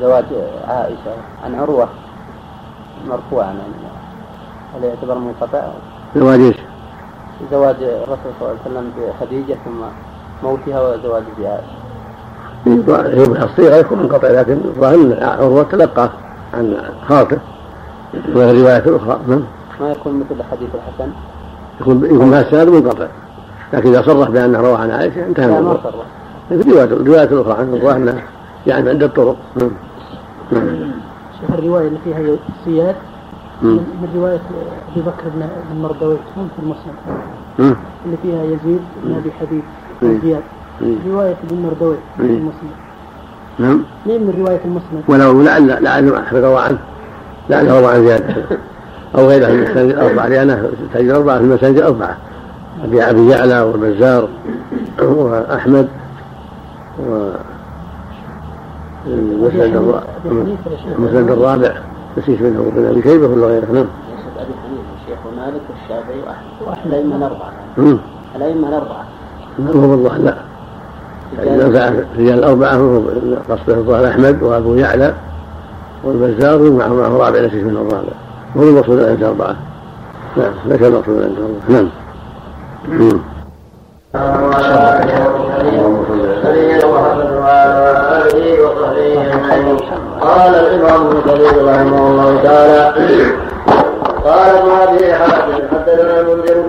زواج 0.02 0.26
عائشة 0.68 1.16
عن 1.44 1.56
عروة 1.56 1.88
مرفوعا 3.08 3.56
هل 4.76 4.84
يعتبر 4.84 5.18
منقطع؟ 5.18 5.64
زواج 6.16 6.40
إيش؟ 6.40 6.58
زواج 7.52 7.76
الرسول 7.84 8.32
صلى 8.40 8.50
الله 8.50 8.60
عليه 8.66 8.72
وسلم 8.72 8.92
بخديجة 8.98 9.58
ثم 9.66 9.82
موتها 10.44 10.82
وزواج 10.82 11.24
بعائشة. 11.40 11.84
هي 12.66 13.44
الصيغة 13.44 13.76
يكون 13.76 14.00
منقطع 14.00 14.28
لكن 14.28 14.54
الظاهر 14.54 14.96
أن 14.96 15.24
عروة 15.24 15.64
تلقى 15.64 16.10
عن 16.54 16.78
خاطر 17.08 17.38
وهي 18.36 18.52
الرواية 18.52 18.78
الأخرى 18.78 19.20
نعم 19.28 19.44
ما 19.82 19.92
يكون 19.92 20.20
مثل 20.20 20.44
حديث 20.52 20.70
الحسن 20.76 21.12
يكون 21.82 22.06
يكون 22.06 22.32
مع 22.32 22.40
السند 22.40 22.70
منقطع 22.70 23.08
لكن 23.74 23.90
إذا 23.90 24.02
صرح 24.02 24.30
بأنه 24.30 24.60
روى 24.60 24.76
عن 24.76 24.92
عائشة 24.92 25.26
انتهى 25.26 25.48
لا 25.48 25.62
ما 25.62 25.78
صرح 25.84 26.06
في 26.50 26.56
الروايات 26.56 26.92
الروايات 26.92 27.32
الأخرى 27.32 27.54
عن 27.54 27.74
الظاهر 27.74 27.98
أنه 27.98 28.24
يعني 28.68 28.90
عند 28.90 29.04
الطرق. 29.04 29.36
نعم 29.56 29.72
شوف 31.42 31.60
الرواية 31.60 31.88
اللي 31.88 32.00
فيها 32.04 32.20
سياد 32.66 32.96
من 33.62 34.10
رواية 34.16 34.42
أبي 34.92 35.02
بكر 35.02 35.30
بن 35.36 35.48
المردوي 35.72 36.18
في 36.36 36.64
المسلم 36.64 36.96
اللي 38.06 38.18
فيها 38.24 38.44
يزيد 38.44 38.82
بن 39.04 39.16
أبي 39.16 39.32
حبيب 39.32 39.64
زياد. 40.24 40.44
رواية 41.08 41.36
ابن 41.50 41.62
مردوي 41.62 41.96
في 42.18 42.24
المسلم 42.24 42.72
نعم. 43.60 43.84
مين 44.06 44.22
من 44.22 44.34
رواية 44.40 44.60
المسند 44.66 45.04
ولو 45.08 45.42
لعل 45.42 45.84
لعل 45.84 46.14
أحمد 46.14 46.44
روى 46.44 46.62
عنه. 46.62 46.80
لعله 47.50 47.80
روى 47.80 47.94
عن 47.94 48.04
زيادة 48.04 48.36
أو 49.16 49.28
غيره 49.28 49.48
من 49.48 49.54
المساجد 49.54 49.90
الأربعة. 49.90 50.28
لأنه 50.28 50.54
المساجد 50.54 51.10
الأربعة 51.10 51.38
في 51.38 51.44
المساجد 51.44 51.78
الأربعة. 51.78 52.18
أبي 52.84 53.04
أبي 53.04 53.30
يعلى 53.30 53.62
والبزار 53.62 54.28
وأحمد. 55.02 55.88
و 57.00 57.30
المسند 60.98 61.32
الرابع 61.32 61.72
نسيت 62.18 62.42
منه 62.42 62.72
ابن 62.76 62.86
أبي 62.86 63.02
شيبة 63.02 63.28
ولا 63.28 63.48
غيره 63.48 63.66
نعم. 63.66 63.86
أبي 64.38 64.54
حنيفة 64.64 64.94
الشيخ 65.02 65.20
ومالك 65.26 65.62
والشافعي 65.70 66.20
وأحمد. 66.20 66.68
وأحمد 66.68 66.94
الأئمة 66.94 67.16
الأربعة 67.16 67.52
الأئمة 68.36 68.68
الأربعة. 68.68 69.06
هو 69.76 69.92
والله 69.92 70.18
لا. 70.18 70.36
رجال 72.18 72.40
الأربعة. 72.40 72.76
هو 72.76 73.02
قصده 73.50 73.76
الظاهر 73.76 74.08
أحمد 74.08 74.44
وأبو 74.44 74.76
يعلى 74.76 75.14
والبزار 76.04 76.62
ومعه 76.62 76.94
معه 76.94 77.18
رابع 77.18 77.40
نسيت 77.40 77.64
منه 77.64 77.82
الرابع 77.82 78.14
هو 78.58 78.64
المقصود 78.64 79.00
عند 79.00 79.24
الأربعة. 79.24 79.56
نعم 80.38 80.54
ليس 80.66 80.82
المقصود 80.82 81.22
عند 81.24 81.38
الأربعة. 81.38 81.90
نعم. 82.90 83.20
قال 90.22 90.56
الإمام 90.56 91.08
ابن 91.08 91.22
كثير 91.22 91.66
رحمه 91.68 92.08
الله 92.08 92.42
تعالى 92.44 92.94
قال 94.24 94.50
ابن 94.58 94.70
أبي 94.72 95.14
حاتم 95.14 95.54
حدثنا 95.72 96.20
المنذر 96.20 96.62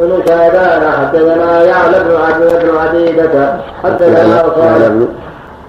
بن 0.00 0.22
شهدان 0.28 0.92
حدثنا 0.92 1.62
يعلى 1.64 2.04
بن 2.04 2.16
عبد 2.16 2.64
بن 2.64 2.76
عبيدة 2.78 3.56
حدثنا 3.84 4.42
صالح 4.56 4.88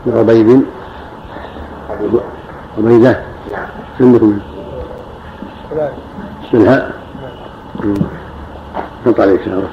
بن 0.06 0.18
عبيد. 0.18 0.66
عبيدة. 2.78 3.20
سمكم 4.00 4.40
سنها 6.52 6.90
نطع 9.06 9.24
عليك 9.24 9.42
شهر 9.46 9.64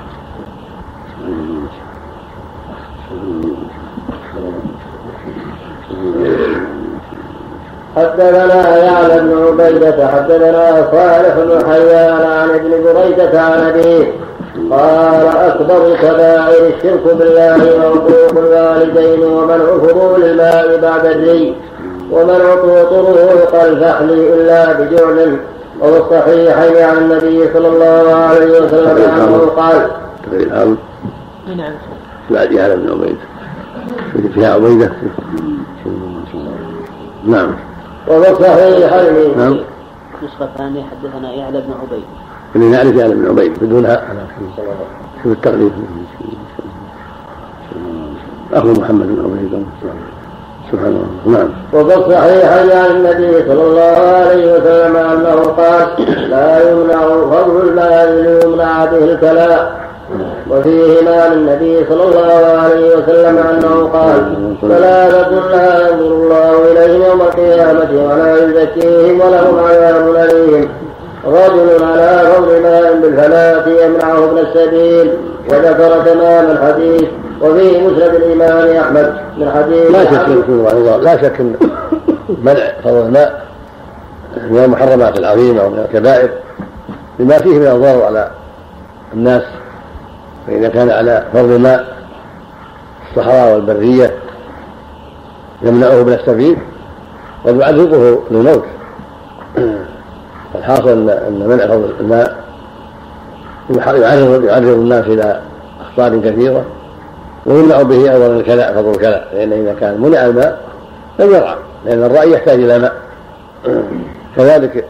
حدثنا 7.96 8.76
يعلى 8.78 9.20
بن 9.20 9.46
عبيدة 9.46 10.08
حدثنا 10.08 10.88
صالح 10.92 11.34
بن 11.38 11.72
حيان 11.72 12.22
عن 12.32 12.50
ابن 12.50 12.70
بريدة 12.70 13.40
عن 13.40 13.60
أبيه 13.60 14.12
قال 14.70 15.26
أكبر 15.36 15.96
كبائر 16.02 16.66
الشرك 16.76 17.14
بالله 17.18 17.56
وعقوق 17.76 18.38
الوالدين 18.44 19.24
ومنع 19.24 19.64
فضول 19.64 20.24
الماء 20.24 20.80
بعد 20.82 21.06
الري 21.06 21.54
ومنع 22.10 22.54
طروق 22.90 23.62
الفحل 23.64 24.10
إلا 24.10 24.72
بجعل 24.72 25.36
وفي 25.80 25.98
الصحيحين 25.98 26.82
عن 26.84 26.96
النبي 26.96 27.48
صلى 27.54 27.68
الله 27.68 28.14
عليه 28.14 28.60
وسلم 28.60 28.96
أنه 29.16 29.50
قال 29.56 29.88
نعم. 31.56 31.72
بعد 32.30 32.52
يعلى 32.52 32.76
بن 32.76 32.90
عبيدة 32.90 33.18
فيها 34.34 34.54
عبيدة؟ 34.54 34.92
نعم. 37.24 37.54
وفي 38.08 38.30
الصحيحين 38.30 39.38
نعم. 39.38 39.58
النسخة 40.22 40.44
الثانية 40.44 40.82
حدثنا 40.82 41.32
يعلى 41.32 41.60
بن 41.60 41.72
عبيد. 41.82 42.04
اللي 42.56 42.70
نعرف 42.70 42.96
يعلى 42.96 43.14
بن 43.14 43.28
عبيد 43.28 43.52
بدونها 43.62 44.14
شوف 45.22 45.32
التقريب 45.32 45.72
أخو 48.52 48.68
محمد 48.68 49.06
بن 49.06 49.24
عبيد. 49.24 49.66
سبحان 50.72 50.86
الله. 51.26 51.38
نعم. 51.38 51.50
وفي 51.72 51.96
الصحيح 51.96 52.52
عن 52.52 52.96
النبي 52.96 53.42
صلى 53.48 53.62
الله 53.62 53.82
عليه 53.82 54.52
وسلم 54.54 54.96
أنه 54.96 55.42
قال 55.42 55.88
لا 56.30 56.70
يمنع 56.70 57.00
فضل 57.06 57.68
المال 57.68 58.22
ليمنع 58.22 58.84
به 58.84 59.04
الكلام 59.04 59.81
وفيهما 60.50 61.22
عن 61.22 61.32
النبي 61.32 61.86
صلى 61.88 62.04
الله 62.04 62.58
عليه 62.62 62.96
وسلم 62.96 63.38
أنه 63.38 63.88
قال 63.88 64.54
ثلاثة 64.60 65.30
لا 65.50 65.88
ينظر 65.88 66.06
الله 66.06 66.72
إليهم 66.72 67.02
يوم 67.02 67.20
القيامة 67.20 67.90
ولا 68.06 68.44
يزكيهم 68.44 69.20
ولهم 69.20 69.58
عذاب 69.64 70.16
أليم. 70.16 70.68
رجل 71.26 71.84
على 71.84 72.30
فضل 72.34 72.62
ماء 72.62 72.94
بالفلاة 73.02 73.84
يمنعه 73.84 74.24
ابن 74.24 74.38
السبيل 74.38 75.10
وذكر 75.50 76.12
تمام 76.12 76.50
الحديث. 76.50 77.08
وفيه 77.40 77.88
مسند 77.88 78.14
الإمام 78.14 78.76
أحمد 78.76 79.14
من 79.38 79.50
حديث 79.50 79.90
لا 79.90 80.04
شك 80.04 80.28
لا 81.02 81.22
شك 81.22 81.40
منع 82.42 82.72
فضل 82.84 83.06
الماء 83.06 83.42
من 84.50 84.64
المحرمات 84.64 85.18
العظيمة 85.18 85.64
ومن 85.66 85.78
الكبائر 85.78 86.30
لما 87.18 87.38
فيه 87.38 87.58
من 87.58 87.66
الضرر 87.66 88.04
على 88.04 88.30
الناس. 89.14 89.42
فإذا 90.46 90.68
كان 90.68 90.90
على 90.90 91.26
فرض 91.32 91.50
الماء 91.50 91.96
الصحراء 93.10 93.54
والبرية 93.54 94.14
يمنعه 95.62 96.02
من 96.02 96.12
السبيل 96.12 96.56
قد 97.46 97.56
يعرضه 97.56 98.20
للموت. 98.30 98.64
فالحاصل 100.54 101.10
أن 101.10 101.46
منع 101.48 101.66
فضل 101.66 101.94
الماء 102.00 102.42
يعرض 103.76 104.44
يعرض 104.44 104.66
الناس 104.66 105.06
إلى 105.06 105.40
أخطار 105.80 106.18
كثيرة 106.20 106.64
ويمنع 107.46 107.82
به 107.82 108.12
أيضا 108.12 108.26
الكلاء 108.26 108.74
فضل 108.74 108.90
الكلاء. 108.90 109.28
لأن 109.32 109.52
إذا 109.52 109.74
كان 109.74 110.00
منع 110.00 110.26
الماء 110.26 110.60
لم 111.18 111.34
يرعى 111.34 111.56
لأن 111.84 112.04
الرأي 112.04 112.32
يحتاج 112.32 112.62
إلى 112.62 112.78
ماء. 112.78 112.92
كذلك 114.36 114.84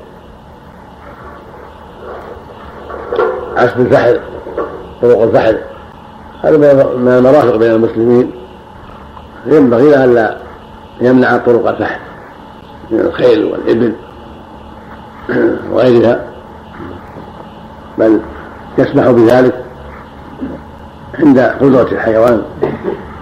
عسب 3.57 3.81
الفحل. 3.81 4.21
طرق 5.03 5.23
الفحل. 5.23 5.59
هذا 6.43 6.57
من 6.97 7.09
المرافق 7.09 7.57
بين 7.57 7.71
المسلمين. 7.71 8.31
ينبغي 9.47 9.91
له 9.91 10.05
ألا 10.05 10.37
يمنع 11.01 11.37
طرق 11.37 11.69
الفحل 11.69 12.01
من 12.91 13.01
الخيل 13.01 13.45
والإبل 13.45 13.93
وغيرها. 15.73 16.21
بل 17.99 18.21
يسمح 18.79 19.11
بذلك 19.11 19.65
عند 21.19 21.39
قدرة 21.39 21.89
الحيوان. 21.93 22.43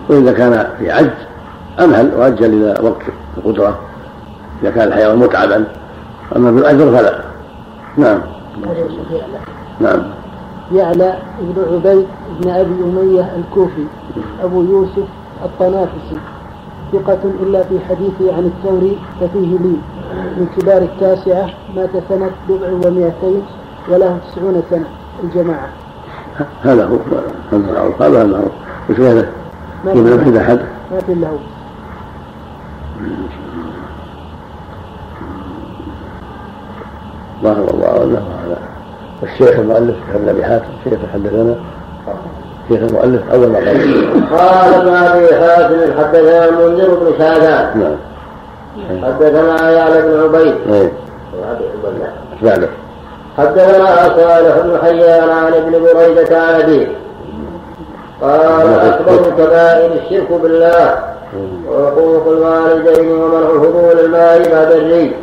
وإذا 0.08 0.32
كان 0.32 0.68
في 0.78 0.90
عجز 0.90 1.10
أمهل 1.80 2.14
وأجل 2.16 2.44
إلى 2.44 2.88
وقت 2.88 3.02
القدرة. 3.37 3.78
إذا 4.62 4.70
كان 4.70 4.88
الحيوان 4.88 5.16
متعبا. 5.16 5.64
أما 6.37 6.50
بالأجر 6.50 6.96
فلا. 6.96 7.20
نعم. 7.96 8.20
نعم. 9.80 10.20
يعلى 10.75 11.19
بن 11.41 11.62
عبيد 11.75 12.07
بن 12.41 12.50
أبي 12.50 12.75
أمية 12.85 13.37
الكوفي 13.37 13.85
أبو 14.43 14.62
يوسف 14.62 15.09
الطنافسي 15.45 16.17
ثقة 16.93 17.19
إلا 17.43 17.62
في 17.62 17.81
حديثه 17.89 18.37
عن 18.37 18.45
الثوري 18.45 18.99
ففيه 19.21 19.59
لي. 19.59 19.77
من 20.37 20.47
كبار 20.57 20.83
التاسعة 20.83 21.50
مات 21.77 21.91
سنة 22.09 22.31
بضع 22.49 22.69
ومئتين 22.69 23.43
وله 23.89 24.19
تسعون 24.19 24.62
سنة. 24.71 24.85
الجماعة. 25.25 25.69
هذا 26.62 26.87
هو. 26.87 26.97
هذا 27.53 27.73
معروف 27.73 28.03
هذا 28.03 28.27
معروف 28.27 28.53
وش 28.91 29.00
هذا؟ 29.00 29.29
ما 29.85 29.93
في 29.93 30.41
أحد؟ 30.41 30.61
ما 30.93 30.99
في 30.99 31.15
له. 31.15 31.39
ظاهر 37.43 37.71
الله 37.71 38.05
انه 38.05 38.23
هذا 38.45 38.70
والشيخ 39.23 39.59
المؤلف 39.59 39.97
ابن 40.15 40.29
أبي 40.29 40.45
حاتم 40.45 40.65
شيخ 40.85 40.99
حدثنا 41.15 41.55
شيخ 42.69 42.81
المؤلف 42.83 43.23
أول 43.33 43.49
ما 43.49 43.59
قال. 43.59 43.77
قال 44.31 44.75
ابن 44.75 44.89
أبي 44.89 45.35
حاتم 45.35 45.77
حدثنا 45.99 46.49
المنذر 46.49 46.95
بن 46.95 47.12
شهدان 47.19 47.81
نعم. 47.81 47.97
حدثنا 49.05 49.71
يعلى 49.71 50.03
بن 50.03 50.21
عبيد. 50.23 50.55
إيه 50.73 50.93
بعده 52.43 52.69
حدثنا 53.39 53.87
صالح 54.17 54.59
بن 54.59 54.79
حيان 54.83 55.29
عن 55.31 55.53
ابن 55.53 55.73
بريدة 55.73 56.41
عن 56.41 56.55
أبيه. 56.61 56.87
قال 58.23 58.69
أكبر 58.69 59.31
كبائر 59.39 59.93
الشرك 59.93 60.33
بالله. 60.43 60.99
وحقوق 61.69 62.27
الوالدين 62.27 63.12
ومنع 63.12 63.49
فضول 63.49 63.99
الماء 64.05 64.39
بعد 64.39 64.71
الري 64.73 65.15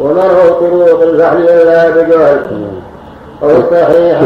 ومنع 0.00 0.28
طرق 0.60 1.02
الفحل 1.02 1.48
إلا 1.48 1.90
بجهل. 1.90 2.42
أو 3.42 3.50
الصحيح 3.50 4.20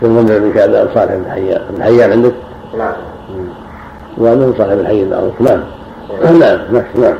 في 0.00 0.06
المنذر 0.06 0.38
بن 0.38 0.52
كعب 0.52 0.88
صالح 0.94 1.14
بن 1.14 1.30
حيان. 1.30 1.60
بن 1.70 1.82
حيان 1.82 2.12
عندك؟ 2.12 2.32
نعم. 2.78 2.92
وأنه 4.18 4.54
صالح 4.58 4.74
بن 4.74 4.86
حي 4.86 5.02
المعروف 5.02 5.40
نعم. 5.40 5.60
نعم 6.22 6.58
نعم 6.72 6.84
نعم. 6.94 7.14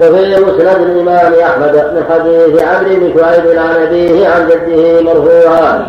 وفي 0.00 0.36
مسند 0.36 0.82
الإمام 0.82 1.32
أحمد 1.34 1.74
من 1.74 2.04
حديث 2.10 2.62
عمرو 2.62 2.94
بن 2.94 3.20
شعيب 3.20 3.58
عن 3.58 3.86
أبيه 3.86 4.28
عن 4.28 4.48
جده 4.48 5.00
مرفوعا 5.02 5.86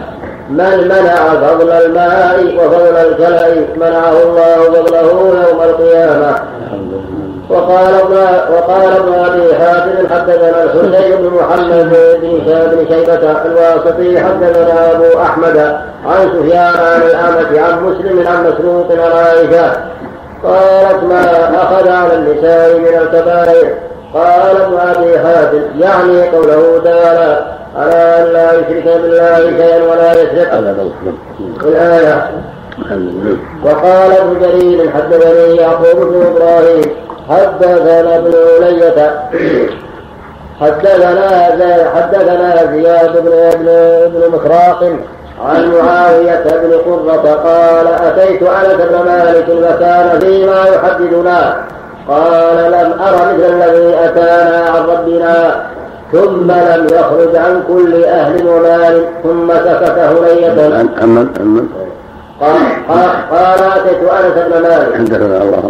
من 0.50 0.88
منع 0.88 1.16
فضل 1.16 1.72
الماء 1.72 2.56
وفضل 2.58 2.96
الكلأ 2.98 3.56
منعه 3.78 4.24
الله 4.24 4.82
فضله 4.82 5.12
يوم 5.50 5.62
القيامة. 5.62 6.40
وقال 7.50 7.94
ابن 7.96 8.16
وقال 8.54 8.92
ابن 8.98 9.14
أبي 9.14 9.56
حاتم 9.56 10.14
حدثنا 10.14 10.64
الحسين 10.64 11.18
بن 11.18 11.32
محمد 11.36 11.90
بن 11.90 12.40
بن 12.46 12.86
شيبة 12.90 13.32
الواسطي 13.46 14.20
حدثنا 14.20 14.92
أبو 14.92 15.22
أحمد 15.22 15.58
عن 16.06 16.30
سفيان 16.34 16.74
عن 16.78 17.02
الأمة 17.02 17.62
عن 17.62 17.84
مسلم 17.84 18.28
عن 18.28 18.48
مسروق 18.48 18.92
عن 18.92 19.12
عائشة. 19.12 19.72
قالت 20.44 21.04
ما 21.04 21.24
أخذ 21.64 21.90
على 21.90 22.16
النساء 22.16 22.80
من 22.80 22.98
الكبائر؟ 23.02 23.74
قال 24.14 24.62
ابن 24.62 24.78
أبي 24.78 25.20
حاتم 25.20 25.62
يعني 25.80 26.30
قوله 26.30 26.82
تعالى 26.84 27.46
على 27.78 27.94
أن 27.94 28.34
لا 28.34 28.54
يشرك 28.54 29.02
بالله 29.02 29.38
شيئا 29.38 29.84
ولا 29.84 30.12
يسرق 30.12 30.54
الآية. 31.64 32.32
وقال 33.66 34.12
ابن 34.12 34.40
جرير 34.40 34.92
حدثني 34.92 35.56
يعقوب 35.56 35.96
بن 35.96 36.26
إبراهيم 36.26 37.10
حدثنا 37.30 38.16
ابن 38.18 38.34
علية 38.56 39.22
حدثنا 40.62 41.90
حدثنا 41.96 42.72
زياد 42.72 43.12
بن 43.22 43.34
ابن 43.34 43.68
ابن 44.06 44.36
مخراق 44.36 44.84
عن 45.46 45.72
معاوية 45.72 46.44
بن 46.46 46.72
قرة 46.86 47.34
قال 47.34 47.88
أتيت 47.88 48.44
أنس 48.44 48.74
بن 48.90 48.96
مالك 49.06 49.46
فكان 49.46 50.20
فيما 50.20 50.66
يحدثنا. 50.66 51.56
قال 52.08 52.72
لم 52.72 52.94
أر 53.02 53.34
مثل 53.34 53.54
الذي 53.54 53.96
أتانا 54.06 54.70
عن 54.70 54.84
ربنا 54.84 55.66
ثم 56.12 56.52
لم 56.52 56.88
يخرج 56.92 57.36
عن 57.36 57.64
كل 57.68 58.04
أهل 58.04 58.48
ومال 58.48 59.06
ثم 59.24 59.52
سكت 59.54 59.98
هنية. 60.00 60.70
قال 62.42 62.58
قال 63.32 63.60
آتيت 63.60 64.02
أنس 64.04 64.34
بن 64.48 64.62
مالك. 64.62 64.94
حدثنا 64.96 65.38
الله 65.44 65.64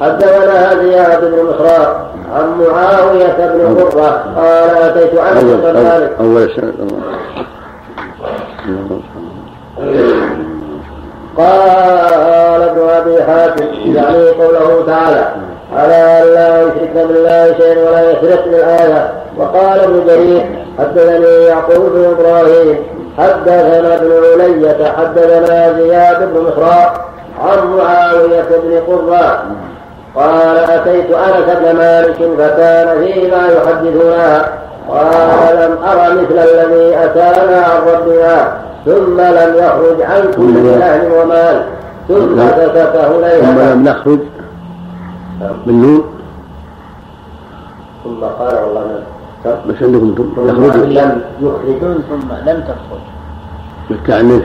حدثنا 0.00 0.82
زياد 0.82 1.20
بن 1.30 1.44
مخراق 1.44 2.10
عن 2.34 2.46
معاوية 2.58 3.36
بن 3.38 3.84
قرة. 3.84 4.10
قال 4.36 4.70
آتيت 4.82 5.14
أنس 5.14 5.42
بن 5.42 5.72
مالك. 5.72 6.12
اول 6.20 6.42
السنة 6.42 6.72
قال 11.36 12.62
ابن 12.62 12.80
أبي 12.88 13.22
حاتم 13.22 13.66
يعني 13.84 14.28
قوله 14.28 14.84
تعالى 14.86 15.28
على 15.76 15.94
ان 15.94 16.34
لا 16.34 16.62
يشرك 16.62 16.92
بالله 17.08 17.54
شيئا 17.58 17.88
ولا 17.88 18.10
يسرق 18.10 18.44
بالآية. 18.44 19.12
وقال 19.38 19.80
ابن 19.80 20.06
جرير 20.06 20.44
حدثني 20.78 21.44
يعقوب 21.44 21.92
بن 21.92 22.04
إبراهيم. 22.04 22.78
حدثنا 23.18 23.94
ابن 23.94 24.10
علية 24.32 24.92
حدثنا 24.98 25.72
زياد 25.72 26.32
بن 26.32 26.40
مخراق 26.40 27.10
عن 27.40 27.76
معاوية 27.76 28.48
بن 28.64 28.80
قرة. 28.86 29.42
قال 30.14 30.56
أتيت 30.58 31.10
أنس 31.10 31.58
بن 31.58 31.76
مالك 31.76 32.16
فكان 32.38 33.04
فيما 33.04 33.48
يحدثنا. 33.48 34.48
قال 34.88 35.56
لم 35.56 35.78
أر 35.84 36.14
مثل 36.14 36.38
الذي 36.38 36.96
أتانا 37.04 37.56
عن 37.56 37.80
ربنا 37.94 38.52
ثم 38.84 39.20
لم 39.20 39.54
يخرج 39.56 40.02
عن 40.02 40.30
كل 40.36 40.82
أهل 40.82 41.12
ومال. 41.12 41.62
ثم 42.08 42.38
سكت 42.38 42.96
هنيهة 42.96 43.40
ثم 43.40 43.60
لم 43.60 43.84
نخرج. 43.84 44.18
بالنون 45.66 46.04
ثم 48.04 48.24
قال 48.24 48.54
والله 48.54 49.02
بس 49.44 49.82
عندكم 49.82 50.14
يخرج 50.38 50.76
لم 50.76 51.22
يخرج 51.40 52.00
ثم 52.08 52.32
لم 52.46 52.60
تخرج 52.60 53.02
بالتعنيف 53.90 54.44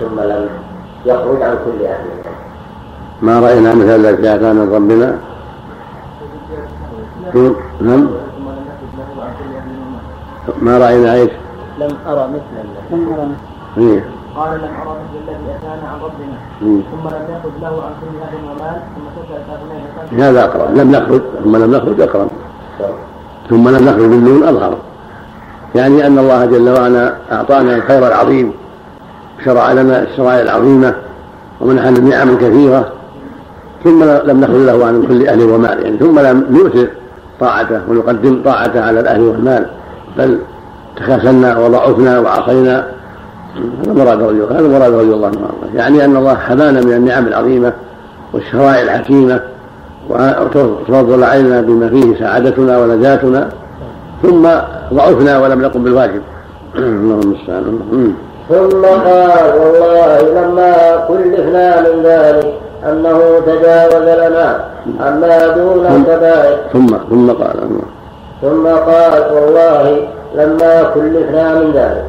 ثم 0.00 0.20
لم 0.20 0.48
يخرج 1.06 1.42
عن 1.42 1.56
كل 1.64 1.86
أهل 1.86 2.04
ما 3.22 3.40
رأينا 3.40 3.74
مثل 3.74 4.06
ذلك 4.06 4.20
كان 4.20 4.56
من 4.56 4.72
ربنا. 4.74 5.18
نعم. 7.80 8.08
ما 10.62 10.78
رأينا 10.78 11.14
إيش؟ 11.14 11.30
لم 11.78 11.96
أرى 12.06 12.28
مثل 12.28 12.96
لم 12.96 13.12
أرى 13.12 13.26
مثل. 13.26 13.34
إيه. 13.78 14.04
قال 14.36 14.58
لم 14.58 14.70
أرى 14.82 14.96
مثل 15.00 15.16
الذي 15.22 15.56
أتانا 15.56 15.88
عن 15.88 15.98
ربنا. 16.00 16.36
إيه. 16.62 16.82
ثم 16.82 17.08
لم 17.08 17.24
يخرج 17.30 17.52
له 17.62 17.82
عن 17.84 17.92
كل 18.00 18.22
أهل 18.22 18.44
ومال 18.44 18.80
ثم 18.96 19.04
سكت 19.16 20.20
هذا 20.20 20.44
أقرب. 20.44 20.76
لم 20.76 20.90
نخرج 20.90 21.22
ثم 21.44 21.56
لم 21.56 21.70
نخرج 21.74 22.00
أقرب. 22.00 22.30
ثم 23.50 23.68
لم 23.68 23.84
نخرج 23.84 24.06
بالنون 24.06 24.42
أظهر 24.42 24.78
يعني 25.74 26.06
أن 26.06 26.18
الله 26.18 26.44
جل 26.44 26.68
وعلا 26.68 27.14
أعطانا 27.32 27.76
الخير 27.76 28.08
العظيم 28.08 28.52
شرع 29.44 29.72
لنا 29.72 30.02
الشرائع 30.02 30.42
العظيمة 30.42 30.94
ومنحنا 31.60 31.98
النعم 31.98 32.28
الكثيرة 32.28 32.92
ثم 33.84 34.04
لم 34.04 34.40
نخرج 34.40 34.60
له 34.60 34.86
عن 34.86 35.06
كل 35.08 35.28
أهل 35.28 35.42
ومال. 35.42 35.82
يعني 35.82 35.98
ثم 35.98 36.18
لم 36.18 36.46
نؤثر 36.50 36.88
طاعته 37.40 37.80
ونقدم 37.88 38.42
طاعته 38.44 38.80
على 38.80 39.00
الأهل 39.00 39.20
والمال 39.20 39.66
بل 40.18 40.38
تكاسلنا 40.96 41.58
وضعفنا 41.58 42.18
وعصينا. 42.18 42.86
هذا 43.82 43.92
مراد 43.92 44.22
رجل 44.22 44.46
هذا 44.50 44.68
مراد 44.68 44.94
رجل 44.94 45.12
الله 45.12 45.26
عنه. 45.26 45.74
يعني 45.74 46.04
أن 46.04 46.16
الله 46.16 46.34
حمانا 46.34 46.80
من 46.80 46.92
النعم 46.92 47.26
العظيمة 47.26 47.72
والشرائع 48.32 48.82
الحكيمة 48.82 49.40
وتفضل 50.10 51.24
علينا 51.24 51.60
بما 51.60 51.88
فيه 51.88 52.18
سعادتنا 52.18 52.78
ونجاتنا 52.78 53.48
ثم 54.22 54.48
ضعفنا 54.94 55.38
ولم 55.38 55.62
نقم 55.62 55.84
بالواجب. 55.84 56.22
اللهم 56.76 57.20
المستعان 57.20 58.14
ثم 58.48 58.82
قال 58.84 59.46
والله 59.60 60.20
لما 60.38 60.74
كلفنا 61.08 61.80
من 61.80 62.02
ذلك 62.04 62.54
أنه 62.88 63.18
تجاوز 63.46 64.08
لنا 64.08 64.64
عما 65.00 65.46
دون 65.48 65.86
الكبائر 65.86 66.56
ثم 66.72 66.86
ثم 67.10 67.30
قال. 67.30 67.56
ثم 68.42 68.66
قال 68.66 69.34
والله 69.34 70.06
لما 70.34 70.82
كلفنا 70.94 71.54
من 71.54 71.72
ذلك 71.74 72.04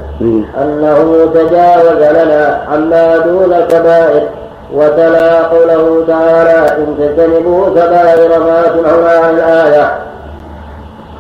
أنه 0.62 1.30
تجاوز 1.34 2.02
لنا 2.18 2.62
عما 2.72 3.18
دون 3.18 3.54
الكبائر 3.54 4.24
وتلا 4.74 5.44
قوله 5.48 6.04
تعالى 6.08 6.60
إن 6.84 6.96
تجتنبوا 7.00 7.70
كبائر 7.70 8.40
ما 8.40 8.62
تنهون 8.62 9.06
عن 9.06 9.34
الآية. 9.36 9.86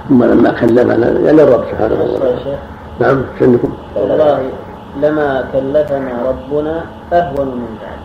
ثم 0.10 0.24
لما 0.24 0.52
كلفنا 0.52 1.08
يعني 1.26 1.42
الرب 1.42 1.64
سبحانه 1.72 1.96
وتعالى. 2.04 2.58
نعم 3.00 3.22
سنكم 3.40 3.72
والله 3.96 4.40
لما 5.02 5.44
كلفنا 5.54 6.14
ربنا 6.30 6.76
أهون 7.14 7.48
من 7.48 7.78
ذلك. 7.82 8.04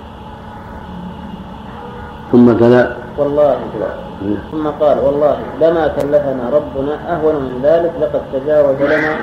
ثم 2.32 2.52
تلا. 2.52 2.86
والله 3.18 3.56
ثم 4.52 4.66
قال 4.80 4.98
والله 4.98 5.36
لما 5.60 5.88
كلفنا 5.88 6.44
ربنا 6.52 6.94
أهون 7.12 7.34
من 7.34 7.60
ذلك 7.62 7.92
لقد 8.00 8.22
تجاوز 8.32 8.76
لنا 8.82 9.16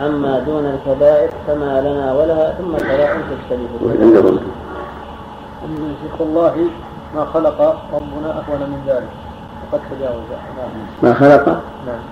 اما 0.00 0.38
دون 0.38 0.64
الكبائر 0.74 1.30
فما 1.46 1.80
لنا 1.80 2.14
ولها 2.14 2.54
ثم 2.58 2.76
تلا 2.76 3.12
أن 3.12 3.20
تجتنبوا. 3.30 4.38
الله 6.20 6.54
ما 7.14 7.24
خلق 7.24 7.60
ربنا 7.92 8.30
اهون 8.30 8.60
من 8.70 8.82
ذلك. 8.86 9.08
قد 9.72 9.80
تجاوز 9.90 10.22
ما 11.02 11.14
خلق؟ 11.14 11.48
نعم. 11.86 12.02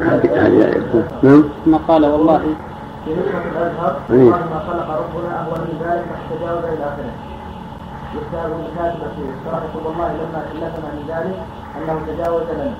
هذه 0.00 0.46
هذه 0.46 0.84
نعم. 1.22 1.44
ثم 1.64 1.76
قال 1.76 2.06
والله. 2.06 2.42
في 3.04 3.10
نسخة 3.10 3.42
الأزهر 3.52 3.96
قال 4.08 4.44
ما 4.50 4.60
خلق 4.68 4.88
ربنا 4.90 5.40
أهون 5.40 5.60
من 5.60 5.76
ذلك 5.84 6.04
تجاوز 6.30 6.64
إلى 6.64 6.84
آخره. 6.84 7.14
يستاذ 8.14 8.50
الكاتب 8.50 8.98
في 8.98 9.22
الشرح 9.22 9.62
يقول 9.62 9.86
والله 9.86 10.12
لما 10.12 10.42
كلفنا 10.52 10.88
من 10.94 11.04
ذلك 11.08 11.38
أنه 11.76 12.00
تجاوز 12.06 12.42
لنا. 12.42 12.74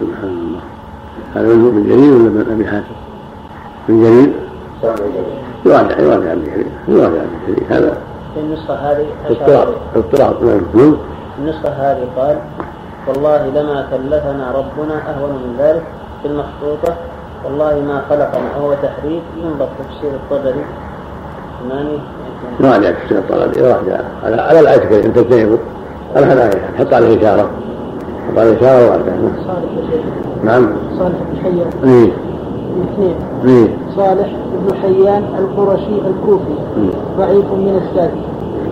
سبحان 0.00 0.28
الله. 0.28 0.60
هذا 1.34 1.54
من 1.54 1.84
جرير 1.88 2.12
ولا 2.12 2.30
من 2.30 2.52
أبي 2.52 2.66
حاتم؟ 2.66 3.05
من 3.88 4.02
جرير؟ 4.02 4.32
يراجع 5.66 5.98
يراجع 5.98 6.32
ابن 6.32 6.44
جرير 6.44 6.66
يراجع 6.88 7.22
ابن 7.22 7.38
جرير 7.46 7.64
هذا 7.68 7.98
في 8.34 8.40
النسخة 8.40 8.74
هذه 8.74 9.06
اضطراب 9.30 9.68
اضطراب 9.96 10.44
نعم 10.74 10.96
النسخة 11.38 11.68
هذه 11.68 12.06
قال 12.16 12.38
والله 13.08 13.46
لما 13.46 13.86
كلفنا 13.90 14.52
ربنا 14.52 14.94
أهون 15.10 15.30
من 15.30 15.56
ذلك 15.58 15.82
في 16.22 16.28
المخطوطة 16.28 16.96
والله 17.44 17.80
ما 17.80 18.02
خلقنا 18.08 18.56
وهو 18.56 18.74
تحريف 18.74 19.22
ينظر 19.36 19.68
تفسير 19.78 20.10
الطبري. 20.10 20.64
ثمانية 21.62 21.98
راجع 22.60 22.90
تفسير 22.90 23.18
الطبري. 23.18 23.62
راجع 23.62 24.00
على 24.24 24.42
على 24.42 24.60
الآية 24.60 24.78
كيف 24.78 25.06
تجتنبوا 25.06 25.58
على 26.16 26.32
الآية 26.32 26.62
حط 26.78 26.94
عليه 26.94 27.18
إشارة. 27.18 27.50
حط 28.30 28.38
عليه 28.38 28.56
إشارة 28.56 28.86
وراجع 28.86 29.12
نعم. 30.44 30.72
صالح 30.98 31.16
بن 31.32 31.38
حيان 31.42 32.10
إيه 32.76 32.84
اثنين. 32.94 33.16
إيه. 33.44 33.68
صالح 33.96 34.28
بن 34.52 34.76
حيان 34.76 35.22
القرشي 35.38 35.98
الكوفي. 36.06 36.54
ضعيف 37.18 37.44
من 37.44 37.82
السادس. 37.82 38.22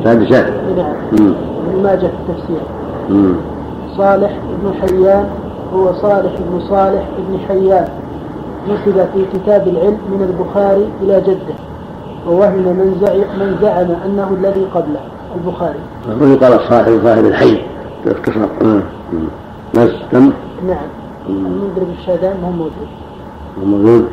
سادسات 0.04 0.52
نعم. 0.76 0.94
ابن 1.68 1.82
ماجه 1.82 2.06
في 2.06 2.12
التفسير. 2.28 2.60
صالح 3.96 4.38
بن 4.62 4.72
حيان 4.80 5.26
هو 5.74 5.92
صالح 5.92 6.32
بن 6.38 6.60
صالح 6.68 7.04
بن 7.28 7.38
حيان. 7.48 7.88
نسب 8.68 9.06
في 9.14 9.24
كتاب 9.38 9.68
العلم 9.68 9.98
من 10.10 10.22
البخاري 10.22 10.88
إلى 11.02 11.20
جده. 11.20 11.54
ووهم 12.28 12.62
من 12.62 12.96
زعم 13.00 13.38
من 13.40 13.56
زعم 13.62 13.90
أنه 14.06 14.36
الذي 14.40 14.64
قبله 14.74 15.00
البخاري. 15.36 15.78
يقال 16.08 16.60
صاحب 16.68 17.00
صاحب 17.04 17.24
الحي. 17.24 17.60
بس 19.74 19.90
تم؟ 20.12 20.32
نعم. 20.66 20.88
المدرب 21.28 21.88
الشهدان 21.98 22.36
ما 22.42 22.48
هو 22.48 22.52
موجود. 22.52 22.88
نعم. 23.58 24.08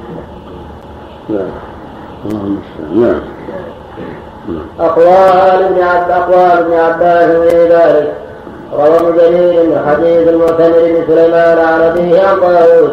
اللهم 2.26 2.60
نعم. 2.96 3.22
أقوال 4.80 5.64
ابن 5.64 5.82
عبد 5.82 6.12
أقوال 6.12 6.58
ابن 6.58 6.74
عباس 6.74 7.52
في 7.52 7.68
ذلك. 7.68 8.14
روى 8.74 8.98
ابن 8.98 9.18
جرير 9.18 9.64
من 9.64 9.86
حديث 9.88 10.28
المعتمر 10.28 10.80
بن 10.82 11.04
سليمان 11.08 11.58
عن 11.58 11.82
أبيه 11.82 12.22
عن 12.22 12.40
طاووس. 12.40 12.92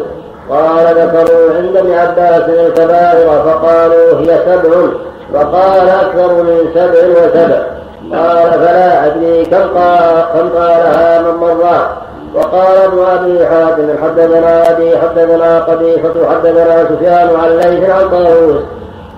قال 0.49 0.85
ذكروا 0.85 1.55
عند 1.57 1.77
ابن 1.77 1.93
عباس 1.93 2.49
الكبائر 2.49 3.27
فقالوا 3.27 4.19
هي 4.19 4.39
سبع. 4.45 4.75
وقال 5.33 5.89
أكثر 5.89 6.43
من 6.43 6.69
سبع 6.73 7.07
وسبع. 7.09 7.61
قال 8.13 8.51
فلا 8.51 9.05
أدري 9.05 9.45
كم 9.45 9.77
قال 9.77 10.25
كم 10.33 10.49
قالها 10.49 11.21
من 11.21 11.37
مرة. 11.37 12.08
وقال 12.35 12.77
ابن 12.77 12.99
أبي 12.99 13.45
حاتم 13.45 13.87
حدثنا 14.03 14.71
أبي 14.71 14.97
حدثنا 14.97 15.59
قبيصة 15.59 16.29
حدثنا 16.29 16.85
سفيان 16.89 17.29
عن 17.43 17.49
ليث 17.49 17.89
عن 17.89 18.09
طاووس. 18.09 18.61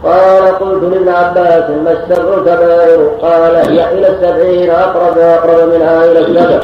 قال 0.04 0.60
قلت 0.60 0.84
لابن 0.84 1.10
عباس 1.10 1.69
ما 1.69 1.91
السبع 1.91 2.39
كبائر 2.45 3.12
قال 3.21 3.56
هي 3.56 3.93
إلى 3.93 4.08
السبعين 4.08 4.69
أقرب 4.69 5.17
واقرب 5.17 5.74
منها 5.74 6.06
إلى 6.06 6.19
السبع. 6.19 6.60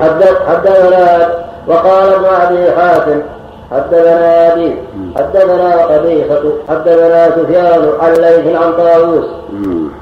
حدثنا 0.00 0.36
حدثنا 0.48 1.28
وقال 1.68 2.14
ابن 2.14 2.24
أبي 2.24 2.70
حاتم 2.72 3.22
حدثنا 3.70 4.52
أبي 4.52 4.76
حدثنا 5.16 5.84
قبيصة 5.84 6.42
حدثنا 6.68 7.30
سفيان 7.30 7.88
عن 8.00 8.12
ليث 8.12 8.56
عن 8.56 8.72
طاووس. 8.72 9.24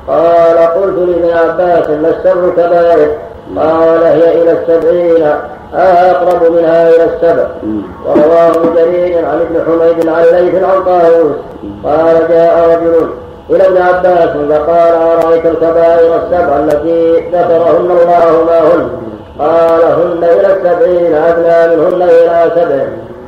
قال 0.09 0.59
قلت 0.59 0.98
لابن 0.98 1.31
عباس 1.38 1.90
ما 1.90 2.09
السبع 2.09 2.48
كبائر 2.57 3.09
قال 3.57 4.03
هي 4.03 4.42
إلى 4.42 4.53
السبعين 4.53 5.27
أقرب 5.74 6.53
منها 6.53 6.88
إلى 6.88 7.05
السبع. 7.05 7.46
ورواه 8.07 8.74
جرير 8.77 9.24
عن 9.24 9.40
ابن 9.40 9.57
حميد 9.66 10.09
عن 10.09 10.22
ليث 10.22 10.64
عن 10.64 10.85
طاووس. 10.85 11.37
قال 11.85 12.29
جاء 12.29 12.68
رجل 12.68 13.09
إلى 13.50 13.66
ابن 13.66 13.83
عباس 13.83 14.31
فقال 14.31 14.92
أرأيت 14.94 15.46
الكبائر 15.46 16.16
السبع 16.16 16.59
التي 16.59 17.16
ذكرهن 17.16 17.90
الله 17.90 18.44
ما 18.46 18.61
هن؟ 18.61 18.88
قال 19.38 19.83
هن 19.85 20.24
إلى 20.24 20.57
السبعين 20.57 21.14
أدنى 21.14 21.77
منهن 21.77 22.03
إلى 22.03 22.50
سبع. 22.55 22.85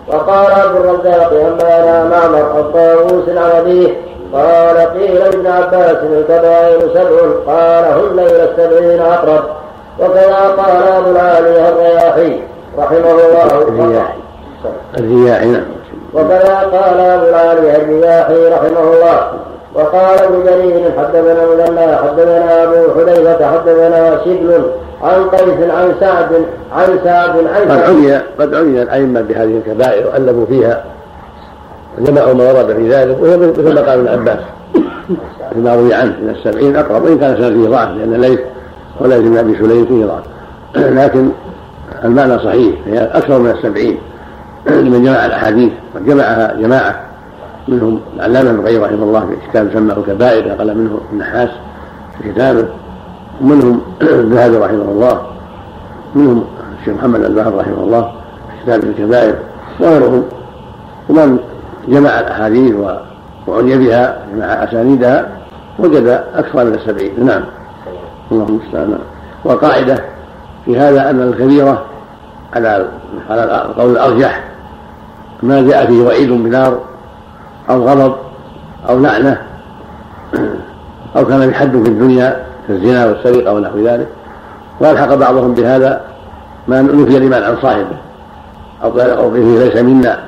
وقال 0.09 0.53
عبد 0.53 0.77
الرزاق 0.77 1.33
أنبانا 1.33 2.05
معمر 2.05 2.61
الطاووس 2.61 3.29
عن 3.29 3.51
أبيه 3.61 3.89
قال 4.33 4.77
قيل 4.77 5.15
لابن 5.15 5.47
عباس 5.47 5.97
الكبائر 6.03 6.81
سبع 6.81 7.19
قال 7.47 7.85
هن 7.85 8.19
إلى 8.19 8.45
السبعين 8.51 9.01
أقرب. 9.03 9.45
وكذا 10.01 10.55
قال 10.57 10.89
أبو 10.97 11.11
العالي 11.11 11.69
الرياحي 11.69 12.41
رحمه 12.79 13.11
الله. 13.11 13.47
الرياحي. 13.69 14.19
الرياحي 14.99 15.47
نعم. 15.47 15.65
وكذا 16.15 16.55
قال 16.73 17.01
أبو 17.01 17.29
العالي 17.29 17.77
الرياحي 17.77 18.49
رحمه 18.49 18.93
الله. 18.93 19.31
وقال 19.77 20.19
ابن 20.19 20.45
جرير 20.45 20.93
حدثنا 20.99 21.47
مثنى 21.47 21.97
حدثنا 21.97 22.65
أبو 22.65 23.01
حذيفة 23.01 23.47
حدثنا 23.47 24.19
شبل 24.25 24.63
عن 25.03 25.25
قيس 25.25 25.71
عن 25.71 25.95
سعد 26.01 26.45
عن 26.73 26.99
سعد 27.05 27.31
عن 27.31 27.71
قد 27.71 27.83
عني 27.83 28.17
قد 28.39 28.55
عني 28.55 28.83
الأئمة 28.83 29.21
بهذه 29.21 29.61
الكبائر 29.67 30.07
وألفوا 30.07 30.47
فيها 30.47 30.85
جمعوا 31.99 32.35
ما 32.35 32.53
ورد 32.53 32.77
في 32.77 32.91
ذلك 32.91 33.17
وهي 33.21 33.37
مثل 33.37 33.75
ما 33.75 33.81
قال 33.81 34.09
ابن 34.09 34.09
عباس 34.09 34.39
فيما 35.53 35.75
روي 35.75 35.95
عنه 35.95 36.17
من 36.23 36.35
السبعين 36.39 36.77
أقرب 36.77 37.05
وإن 37.05 37.19
كان 37.19 37.37
سنه 37.37 37.49
فيه 37.49 37.69
ضعف 37.69 37.89
لأن 37.89 38.21
ليس 38.21 38.39
ولا 39.01 39.17
ابن 39.17 39.37
أبي 39.37 39.57
سليم 39.59 39.87
فيه 39.87 40.07
ضعف. 40.07 40.25
لكن 41.05 41.29
المعنى 42.05 42.39
صحيح 42.39 42.75
هي 42.87 42.99
أكثر 42.99 43.39
من 43.39 43.51
السبعين. 43.51 43.99
لمن 44.67 45.05
جمع 45.05 45.27
الأحاديث 45.27 45.73
وجمعها 45.95 46.57
جماعة 46.61 47.06
منهم 47.69 48.01
العلامه 48.17 48.51
ابن 48.51 48.59
القيم 48.59 48.85
رحمه 48.85 49.03
الله 49.03 49.21
في 49.21 49.51
كتاب 49.51 49.71
سماه 49.73 49.97
الكبائر 49.97 50.49
نقل 50.49 50.79
منه 50.79 51.01
النحاس 51.13 51.49
في 52.19 52.33
كتابه. 52.33 52.69
ومنهم 53.43 53.81
الذهبي 54.03 54.57
رحمه 54.57 54.85
الله 54.85 55.23
منهم 56.15 56.45
الشيخ 56.81 56.95
محمد 56.95 57.25
الباهر 57.25 57.55
رحمه 57.55 57.79
الله 57.79 58.03
في 58.03 58.65
كتاب 58.65 58.85
الكبائر 58.85 59.35
وغيرهم. 59.81 60.25
ومن 61.09 61.39
جمع 61.89 62.21
الأحاديث 62.21 62.75
وعني 63.47 63.79
بها 63.79 64.19
جمع 64.35 64.45
أسانيدها 64.45 65.29
وجد 65.79 66.25
أكثر 66.35 66.65
من 66.65 66.75
السبعين. 66.75 67.27
نعم. 67.27 67.43
اللهم 68.33 68.49
المستعان 68.49 68.99
والقاعدة 69.45 70.05
في 70.65 70.79
هذا 70.79 71.11
أن 71.11 71.23
الكبيرة 71.23 71.85
على 72.55 72.89
على 73.31 73.45
القول 73.71 73.91
الأرجح. 73.91 74.45
ما 75.43 75.63
جاء 75.63 75.87
فيه 75.87 76.03
وعيد 76.03 76.31
بنار 76.31 76.81
أو 77.71 77.89
غضب 77.89 78.15
أو 78.89 78.99
لعنة 78.99 79.43
أو 81.17 81.27
كان 81.27 81.49
بحد 81.51 81.71
في 81.71 81.89
الدنيا 81.89 82.47
كالزنا 82.69 83.07
والسرقة 83.07 83.53
ونحو 83.53 83.79
ذلك 83.79 84.09
وألحق 84.81 85.15
بعضهم 85.15 85.55
بهذا 85.55 86.01
ما 86.69 86.83
نفي 86.83 87.17
الإيمان 87.17 87.43
عن 87.43 87.57
صاحبه 87.63 87.97
أو 88.85 88.91
قال 88.91 89.11
أو 89.11 89.31
فيه 89.31 89.59
ليس 89.59 89.77
منا 89.77 90.19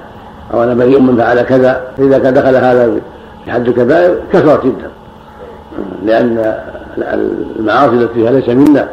أو 0.54 0.62
أنا 0.62 0.74
بريء 0.74 1.00
من 1.00 1.16
فعل 1.16 1.42
كذا 1.42 1.82
فإذا 1.96 2.18
كان 2.18 2.34
دخل 2.34 2.56
هذا 2.56 3.00
في 3.44 3.50
حد 3.50 3.68
الكبائر 3.68 4.16
كثرت 4.32 4.64
جدا 4.64 4.90
لأن 6.04 6.54
المعاصي 7.58 7.94
التي 7.94 8.14
فيها 8.14 8.30
ليس 8.30 8.48
منا 8.48 8.88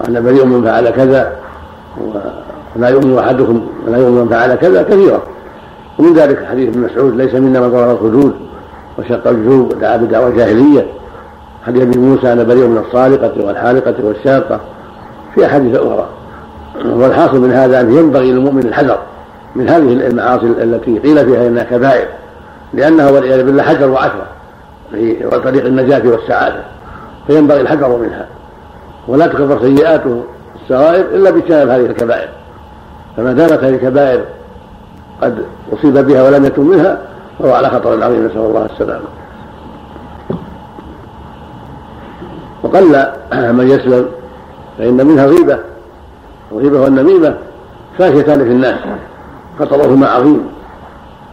وأنا 0.00 0.20
بريء 0.20 0.44
من 0.44 0.64
فعل 0.64 0.90
كذا 0.90 1.32
ولا 2.76 2.88
يؤمن 2.88 3.18
أحدكم 3.18 3.66
ولا 3.86 3.98
يؤمن 3.98 4.20
من 4.20 4.28
فعل 4.28 4.54
كذا 4.54 4.82
كثيرة. 4.82 5.22
ومن 5.98 6.14
ذلك 6.14 6.44
حديث 6.44 6.68
ابن 6.68 6.80
مسعود 6.80 7.16
ليس 7.16 7.34
منا 7.34 7.60
من 7.60 7.70
ضرب 7.70 7.90
الخدود 7.90 8.34
وشق 8.98 9.28
الجوب 9.28 9.72
ودعا 9.72 9.96
بدعوى 9.96 10.32
جاهلية 10.32 10.86
حديث 11.66 11.82
ابن 11.82 11.98
موسى 11.98 12.32
أنا 12.32 12.42
بريء 12.42 12.66
من 12.66 12.78
الصالقة 12.78 13.46
والحالقة 13.46 13.94
والشاقة. 14.04 14.60
في 15.34 15.46
أحاديث 15.46 15.76
أخرى. 15.76 16.08
والحاصل 16.84 17.40
من 17.40 17.52
هذا 17.52 17.80
أن 17.80 17.92
ينبغي 17.92 18.32
للمؤمن 18.32 18.62
الحذر 18.62 18.98
من 19.56 19.68
هذه 19.68 19.92
المعاصي 19.92 20.46
التي 20.46 20.98
قيل 20.98 21.26
فيها 21.26 21.46
إنها 21.46 21.64
كبائر. 21.64 22.06
لأنها 22.74 23.10
والعياذ 23.10 23.44
بالله 23.44 23.62
حجر 23.62 23.90
وعشرة 23.90 24.26
في 24.90 25.30
طريق 25.44 25.64
النجاة 25.64 26.08
والسعادة. 26.08 26.62
فينبغي 27.26 27.60
الحذر 27.60 27.96
منها. 27.96 28.26
ولا 29.08 29.26
تكفر 29.26 29.60
سيئاته 29.60 30.24
السرائر 30.62 31.04
إلا 31.14 31.30
باجتناب 31.30 31.68
هذه 31.68 31.86
الكبائر. 31.86 32.28
فما 33.16 33.32
دامت 33.32 33.64
هذه 33.64 33.74
الكبائر 33.74 34.24
قد 35.22 35.44
أصيب 35.72 35.98
بها 35.98 36.22
ولم 36.22 36.44
يتم 36.44 36.66
منها 36.66 36.98
فهو 37.38 37.52
على 37.52 37.68
خطر 37.68 38.04
عظيم 38.04 38.26
نسأل 38.26 38.38
الله 38.38 38.66
السلامة. 38.72 39.04
وقل 42.62 43.06
من 43.32 43.68
يسلم 43.68 44.06
فإن 44.78 45.06
منها 45.06 45.26
غيبة 45.26 45.58
الغيبة 46.52 46.80
والنميمة 46.80 47.34
فاشيتان 47.98 48.44
في 48.44 48.50
الناس 48.50 48.78
خطرهما 49.58 50.08
عظيم. 50.08 50.48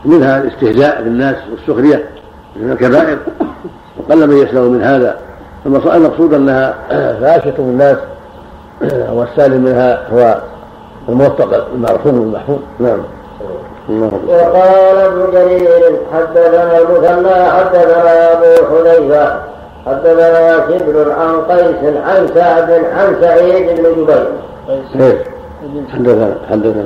منها 0.06 0.42
الاستهزاء 0.42 1.04
بالناس 1.04 1.36
والسخرية 1.52 2.10
من 2.56 2.72
الكبائر. 2.72 3.18
وقل 3.98 4.28
من 4.28 4.38
يسلم 4.38 4.72
من 4.72 4.82
هذا 4.82 5.18
المقصود 5.66 6.34
أنها 6.34 6.74
فاشيه 6.90 7.56
الناس 7.60 7.98
والسالم 9.12 9.64
منها 9.64 10.10
هو 10.10 10.42
الموفق 11.10 11.68
المعصوم 11.74 12.16
المحفوظ 12.16 12.60
نعم. 12.80 13.00
وقال 13.90 14.98
ابن 14.98 15.32
جرير 15.32 16.00
حدثنا 16.14 16.78
المثنى 16.78 17.52
حدثنا 17.52 18.34
أبو 18.34 18.66
حذيفة 18.66 19.40
حدثنا 19.86 20.68
شبل 20.68 21.12
عن 21.12 21.42
قيس 21.42 21.96
عن 22.06 22.28
سعد 22.36 22.72
عن 22.72 23.16
سعيد 23.22 23.82
بن 23.82 23.84
جبير. 23.84 24.28
حدثنا 25.94 26.36
حدثنا. 26.50 26.86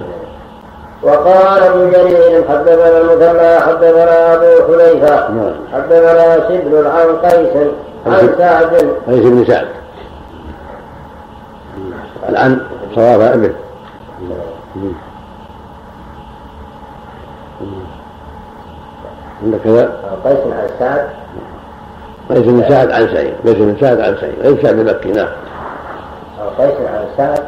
وقال 1.03 1.63
ابن 1.63 1.91
جرير 1.91 2.43
حدثنا 2.49 2.97
المثنى 2.97 3.59
حدثنا 3.59 4.33
أبو 4.33 4.73
حذيفة 4.73 5.29
نعم. 5.29 5.53
حدثنا 5.73 6.35
شبل 6.47 6.87
عن 6.87 7.29
قيس 7.29 7.67
عن 8.07 8.29
سعد. 8.37 8.73
قيس 9.07 9.25
بن 9.25 9.45
سعد؟ 9.45 9.67
العن 12.29 12.59
صواب 12.95 13.21
ابن 13.21 13.53
عندك 19.43 19.59
كذا؟ 19.63 19.93
قيس 20.25 20.37
عن 20.37 20.67
سعد. 20.79 21.07
قيس 22.29 22.45
بن 22.45 22.63
سعد 22.69 22.91
عن 22.91 23.07
سعيد. 23.07 23.33
قيس 23.45 23.55
بن 23.55 23.75
سعد 23.81 23.99
عن 23.99 24.15
سعيد. 24.21 24.35
غير 24.41 24.63
سعد 24.63 24.79
المكي 24.79 25.11
نعم. 25.11 25.27
قيس 26.57 26.73
عن 26.87 27.05
سعد. 27.17 27.43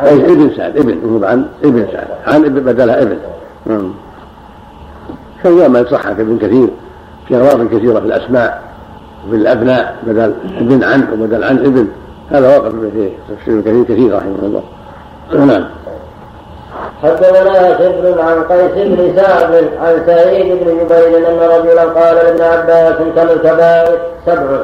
قيس 0.00 0.24
ابن 0.24 0.50
سعد 0.56 0.76
ابن 0.76 1.24
عن 1.24 1.46
ابن 1.64 1.86
سعد. 1.92 2.06
عن 2.26 2.44
ابن 2.44 2.60
بدلها 2.60 3.02
ابن. 3.02 3.18
نعم 3.66 3.92
كما 5.42 5.68
ما 5.68 5.80
يصح 5.80 6.12
في 6.12 6.22
ابن 6.22 6.38
كثير. 6.38 6.68
في 7.28 7.36
أغراض 7.36 7.66
كثيرة 7.66 8.00
في 8.00 8.06
الأسماء 8.06 8.62
وفي 9.26 9.36
الأبناء 9.36 9.96
بدل 10.06 10.34
ابن 10.58 10.84
عن 10.84 11.08
وبدل 11.12 11.44
عن 11.44 11.58
ابن. 11.58 11.88
هذا 12.30 12.56
واقع 12.56 12.70
في 12.70 13.10
تفسير 13.28 13.60
كثير 13.60 13.84
كثير 13.84 14.16
رحمه 14.16 14.36
الله. 14.42 14.62
نعم. 15.46 15.64
حدثنا 17.02 17.78
شبر 17.78 18.22
عن 18.22 18.44
قيس 18.44 18.72
بن 18.74 19.16
سعد 19.16 19.54
عن 19.82 20.02
سعيد 20.06 20.46
بن 20.46 20.78
جبير 20.78 21.28
أن 21.28 21.38
رجلا 21.40 21.82
قال 21.82 22.16
لابن 22.16 22.42
عباس 22.42 22.94
كم 23.16 23.28
الكبائر 23.30 23.98
سبع؟ 24.26 24.58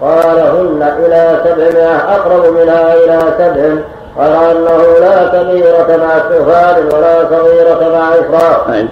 قال 0.00 0.38
هن 0.38 0.92
إلى 0.98 1.40
سبعمائة 1.44 2.14
أقرب 2.14 2.52
منها 2.52 2.94
إلى 2.94 3.18
سبع 3.38 3.82
قال 4.18 4.32
انه 4.32 4.98
لا 5.00 5.26
كبيرة 5.26 5.96
مع 5.96 6.16
استغفار 6.16 6.96
ولا 6.96 7.28
صغيرة 7.30 7.98
مع 7.98 8.14
إسراف 8.14 8.86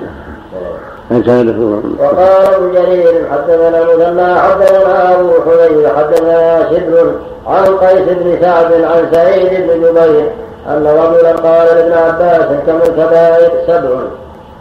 وقال 2.01 2.55
ابن 2.55 2.73
جرير 2.73 3.29
حدثنا 3.33 3.85
مثنى 3.85 4.35
حدثنا 4.41 5.15
ابو 5.15 5.31
حميد 5.45 5.87
حدثنا 5.97 6.71
شبر 6.71 7.13
عن 7.47 7.77
قيس 7.77 8.09
بن 8.09 8.39
سعد 8.41 8.73
عن 8.73 9.09
سعيد 9.13 9.51
بن 9.51 9.81
جبير 9.83 10.31
أن 10.69 10.87
رجلا 10.87 11.33
قال 11.33 11.67
لابن 11.77 11.93
عباس 11.93 12.47
كم 12.67 12.77
الكبائر 12.77 13.51
سبع. 13.67 13.89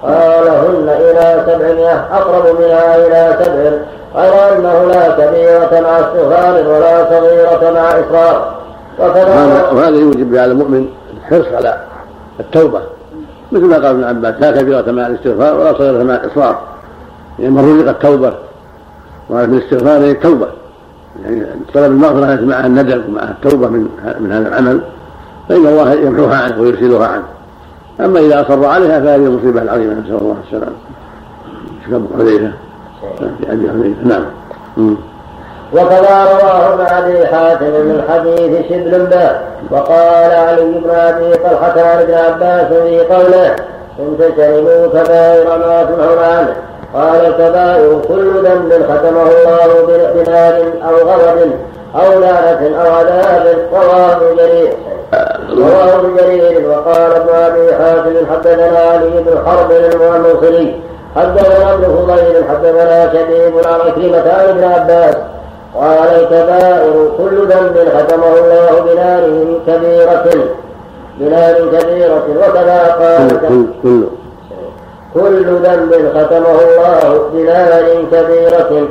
قال 0.04 0.48
هن 0.48 0.90
إلى 0.90 1.44
سبعمائة 1.48 2.06
أقرب 2.12 2.60
منها 2.60 2.96
إلى 2.96 3.38
سبع 3.46 3.72
غير 4.22 4.58
أنه 4.58 4.84
لا 4.86 5.10
كبيرة 5.10 5.82
مع 5.82 6.00
استغفار 6.00 6.68
ولا 6.68 7.06
صغيرة 7.10 7.72
مع 7.72 7.90
اصرار 7.90 8.56
وهذا 9.74 9.98
يوجب 9.98 10.36
على 10.36 10.52
المؤمن 10.52 10.88
الحرص 11.18 11.54
على 11.54 11.78
التوبة. 12.40 12.82
مثل 13.52 13.66
ما 13.66 13.76
قال 13.76 13.86
ابن 13.86 14.04
عباس 14.04 14.36
لا 14.42 14.62
كبيرة 14.62 14.92
مع 14.92 15.08
الاستغفار 15.08 15.60
ولا 15.60 15.74
صغيرة 15.74 16.04
مع 16.04 16.16
الإصرار. 16.16 16.62
يعني 17.40 17.52
من 17.52 17.80
رزق 17.80 17.90
التوبة 17.90 18.34
وهذا 19.30 19.48
من 19.48 19.58
الاستغفار 19.58 20.02
هي 20.02 20.12
التوبة 20.12 20.48
يعني 21.24 21.46
طلب 21.74 21.92
المغفرة 21.92 22.46
معها 22.46 22.66
الندم 22.66 23.02
ومعها 23.10 23.32
التوبة 23.32 23.68
من 23.68 23.88
من 24.20 24.32
هذا 24.32 24.48
العمل 24.48 24.82
فإن 25.50 25.68
الله 25.68 25.94
يمحوها 25.94 26.38
عنه 26.38 26.62
ويرسلها 26.62 27.08
عنه. 27.08 27.24
أما 28.00 28.20
إذا 28.20 28.42
أصر 28.42 28.66
عليها 28.66 29.00
فهذه 29.00 29.26
المصيبة 29.26 29.62
العظيمة 29.62 29.94
نسأل 29.94 30.18
الله 30.22 30.36
السلامة. 30.48 30.76
أبو 31.92 32.08
حذيفة. 32.18 32.52
أبي 33.50 33.70
حذيفة 33.70 34.04
نعم. 34.04 34.26
وكذا 35.74 36.24
رواه 36.24 36.74
ابن 36.74 36.82
أبي 36.82 37.28
حاتم 37.28 37.66
من 37.66 38.04
حديث 38.10 38.70
شبل 38.70 39.06
به 39.06 39.30
وقال 39.72 40.32
علي 40.32 40.62
بن 40.62 40.90
أبي 40.90 41.36
طلحة 41.36 41.82
عن 41.82 42.00
ابن 42.02 42.14
عباس 42.14 42.68
في 42.68 43.00
قوله 43.00 43.56
ان 44.00 44.18
تجتنبوا 44.20 44.88
كبائر 44.88 45.58
ما 45.58 45.84
تنهون 45.84 46.24
عنه. 46.24 46.56
قال 46.94 47.26
الكبائر 47.26 48.02
كل 48.08 48.44
ذنب 48.44 48.74
ختمه 48.74 49.22
الله 49.22 49.86
بنار 50.14 50.64
أو 50.90 50.96
غضب 50.96 51.52
أو 51.96 52.20
لعنة 52.20 52.82
أو 52.82 52.94
عذاب 52.94 53.58
رواه 53.74 54.20
جرير. 54.38 54.74
رواه 55.58 56.02
جرير 56.18 56.70
وقال 56.70 57.12
ابن 57.16 57.30
أبي 57.36 57.76
حاتم 57.76 58.16
حدثنا 58.32 58.80
علي 58.80 59.10
بن 59.10 59.38
حرب 59.46 59.72
الموصلي 59.72 60.76
حدثنا 61.16 61.74
ابن 61.74 61.84
فضيل 61.84 62.44
حدثنا 62.50 63.14
شبيب 63.14 63.54
عن 63.68 63.80
عن 64.28 64.50
ابن 64.50 64.64
عباس 64.64 65.16
قال 65.76 66.08
الكبائر 66.20 67.12
كل 67.18 67.48
ذنب 67.48 67.78
ختمه 67.96 68.34
الله 68.40 68.94
بنار 68.94 69.24
كبيرة 69.68 70.26
بنار 71.20 71.56
كبيرة 71.56 72.26
وكذا 72.40 72.80
قال 73.00 73.28
كل 73.84 74.04
كل 75.14 75.46
ذنب 75.46 75.92
ختمه 76.16 76.58
الله 76.62 77.02
بنار 77.34 77.84
كبيرة. 78.12 78.88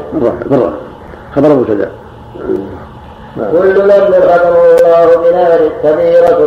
خبر 1.37 1.49
مبتدا 1.49 1.91
كل 3.53 3.75
ذنب 3.75 4.15
ختمه 4.15 4.65
الله 4.79 5.07
بنار 5.31 5.61
كبيرة. 5.83 6.41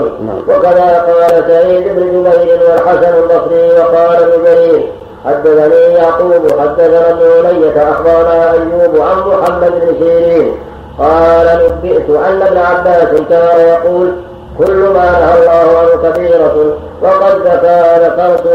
وكذا 0.49 0.87
قال 1.07 1.43
سعيد 1.47 1.85
بن 1.95 2.23
جبير 2.23 2.59
والحسن 2.69 3.13
البصري 3.17 3.71
وقال 3.79 4.23
ابن 4.23 4.43
جرير. 4.43 4.81
حدثني 5.25 5.93
يعقوب 5.93 6.59
حدثنا 6.59 7.09
ابن 7.09 7.45
علية 7.47 7.91
أخبرنا 7.91 8.51
أيوب 8.51 8.97
عن 9.01 9.17
محمد 9.19 9.71
بن 9.71 9.95
سيرين. 9.99 10.51
قال 10.99 11.59
نبئت 11.65 12.09
أن 12.09 12.41
ابن 12.41 12.57
عباس 12.57 13.21
كان 13.29 13.59
يقول 13.67 14.13
كل 14.57 14.75
ما 14.75 15.11
نهى 15.11 15.39
الله 15.39 15.77
عنه 15.77 16.09
كبيرة 16.09 16.77
وقد 17.01 17.35
ذكر 17.35 18.03
ذكرت 18.03 18.47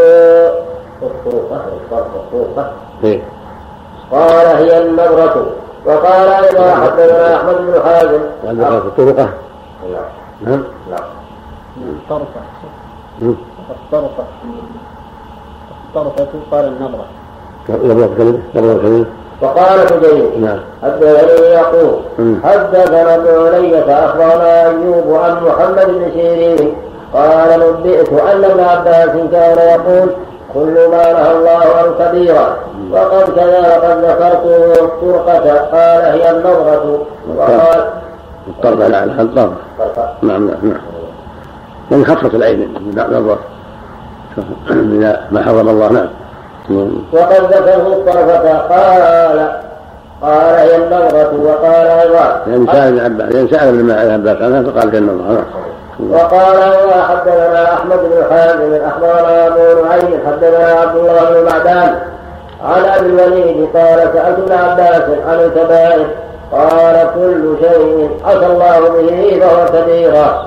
إيه. 3.04 3.20
قال 4.12 4.46
هي 4.46 4.82
النبرة 4.82 5.46
وقال 5.86 6.28
أيضا 6.28 6.70
حدثنا 6.74 7.36
أحمد 7.36 7.54
بن 7.56 7.80
حازم. 7.84 8.20
قال 8.46 8.56
ذكرت 8.60 8.84
الطرقة 8.84 9.28
نعم. 10.46 10.62
نعم. 10.90 11.04
طرفة 12.10 12.40
الطرفة 13.70 14.24
الطرفة 15.96 16.26
قال 16.50 16.64
النظرة. 16.64 17.06
نظرة 17.68 18.10
كلمة 18.16 18.38
نظرة 18.54 18.82
كلمة 18.82 19.04
وقال 19.42 19.80
حجير 19.88 20.38
نعم. 20.40 20.58
حدثني 20.82 21.46
يقول 21.46 22.00
حدثنا 22.44 23.14
ابن 23.14 23.54
علية 23.54 24.04
أخبرنا 24.04 24.66
أيوب 24.68 25.14
عن 25.14 25.32
محمد 25.44 25.86
بن 25.86 26.10
سيرين. 26.14 26.74
قال 27.14 27.60
نبئت 27.60 28.12
أن 28.12 28.44
ابن 28.44 28.60
عباس 28.60 29.10
كان 29.32 29.58
يقول 29.58 30.08
كل 30.54 30.88
ما 30.90 31.12
نهى 31.12 31.32
الله 31.32 31.64
عن 31.76 31.94
كبيرة. 31.98 32.56
وقد 32.92 33.30
كذا 33.36 33.74
قد 33.74 34.04
ذكرت 34.04 34.42
الطرقة. 34.82 35.56
قال 35.56 36.20
هي 36.20 36.30
النظرة. 36.30 37.06
وقال 37.36 37.84
الطرفة 38.48 38.88
نعم 38.88 39.20
الطرفة 39.20 39.52
نعم 40.22 40.46
نعم 40.46 40.58
نعم. 40.62 40.80
يعني 41.90 42.04
خفة 42.04 42.36
العين. 42.36 42.74
نظرة. 42.96 43.38
إذا 44.70 45.20
ما 45.30 45.42
حرم 45.42 45.68
الله 45.68 45.90
نعم. 45.90 46.08
وقد 47.12 47.44
ذكره 47.52 47.86
الطرفة 47.92 48.58
قال 48.58 49.48
قال 50.22 50.54
هي 50.54 50.76
النظرة 50.76 51.32
وقال 51.44 51.86
أيضا 51.86 52.42
يعني 52.46 52.66
سأل 52.66 53.00
ابن 53.00 53.00
عباس 53.00 53.34
يعني 53.34 53.48
سأل 53.48 53.68
ابن 53.68 53.90
عباس 53.90 54.42
عنها 54.42 54.62
فقال 54.62 54.90
هي 54.90 54.98
النظرة 54.98 55.44
نعم. 56.00 56.10
وقال 56.10 56.56
أيضا 56.56 57.02
حدثنا 57.02 57.74
أحمد 57.74 57.98
بن 57.98 58.24
حازم 58.30 58.84
أخبرنا 58.84 59.46
أبو 59.46 59.84
نعيم 59.84 60.20
حدثنا 60.26 60.66
عبد 60.80 60.96
الله 60.96 61.30
بن 61.30 61.46
معدان. 61.52 61.94
عن 62.64 62.84
أبي 62.84 63.06
الوليد 63.06 63.68
قال 63.74 63.98
سألت 63.98 64.38
ابن 64.38 64.52
عباس 64.52 65.02
عن 65.28 65.40
الكبائر 65.40 66.06
قال 66.52 67.08
كل 67.14 67.56
شيء 67.60 68.10
عسى 68.24 68.46
الله 68.46 68.80
به 68.80 69.40
فهو 69.40 69.82
كبيرا 69.82 70.46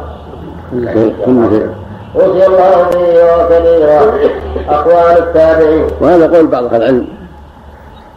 كل 1.26 1.50
شيء. 1.50 1.70
وصي 2.18 2.46
الله 2.48 2.90
به 2.94 3.08
وكبيرا 3.38 4.02
أقوال 4.70 5.18
التابعين. 5.18 5.86
وهذا 6.02 6.28
قول 6.38 6.48
بعض 6.48 6.64
أهل 6.64 6.76
العلم 6.76 7.08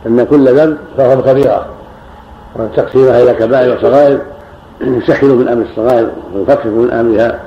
أن 0.07 0.25
كل 0.25 0.57
ذنب 0.57 0.77
فهو 0.97 1.23
كبيرة 1.23 1.67
وتقسيمها 2.57 3.23
إلى 3.23 3.35
كبائر 3.35 3.77
وصغائر 3.77 4.19
يسهل 4.81 5.29
من 5.29 5.49
أمر 5.49 5.63
الصغائر 5.63 6.09
ويخفف 6.35 6.67
من 6.67 6.91
أمرها 6.91 7.41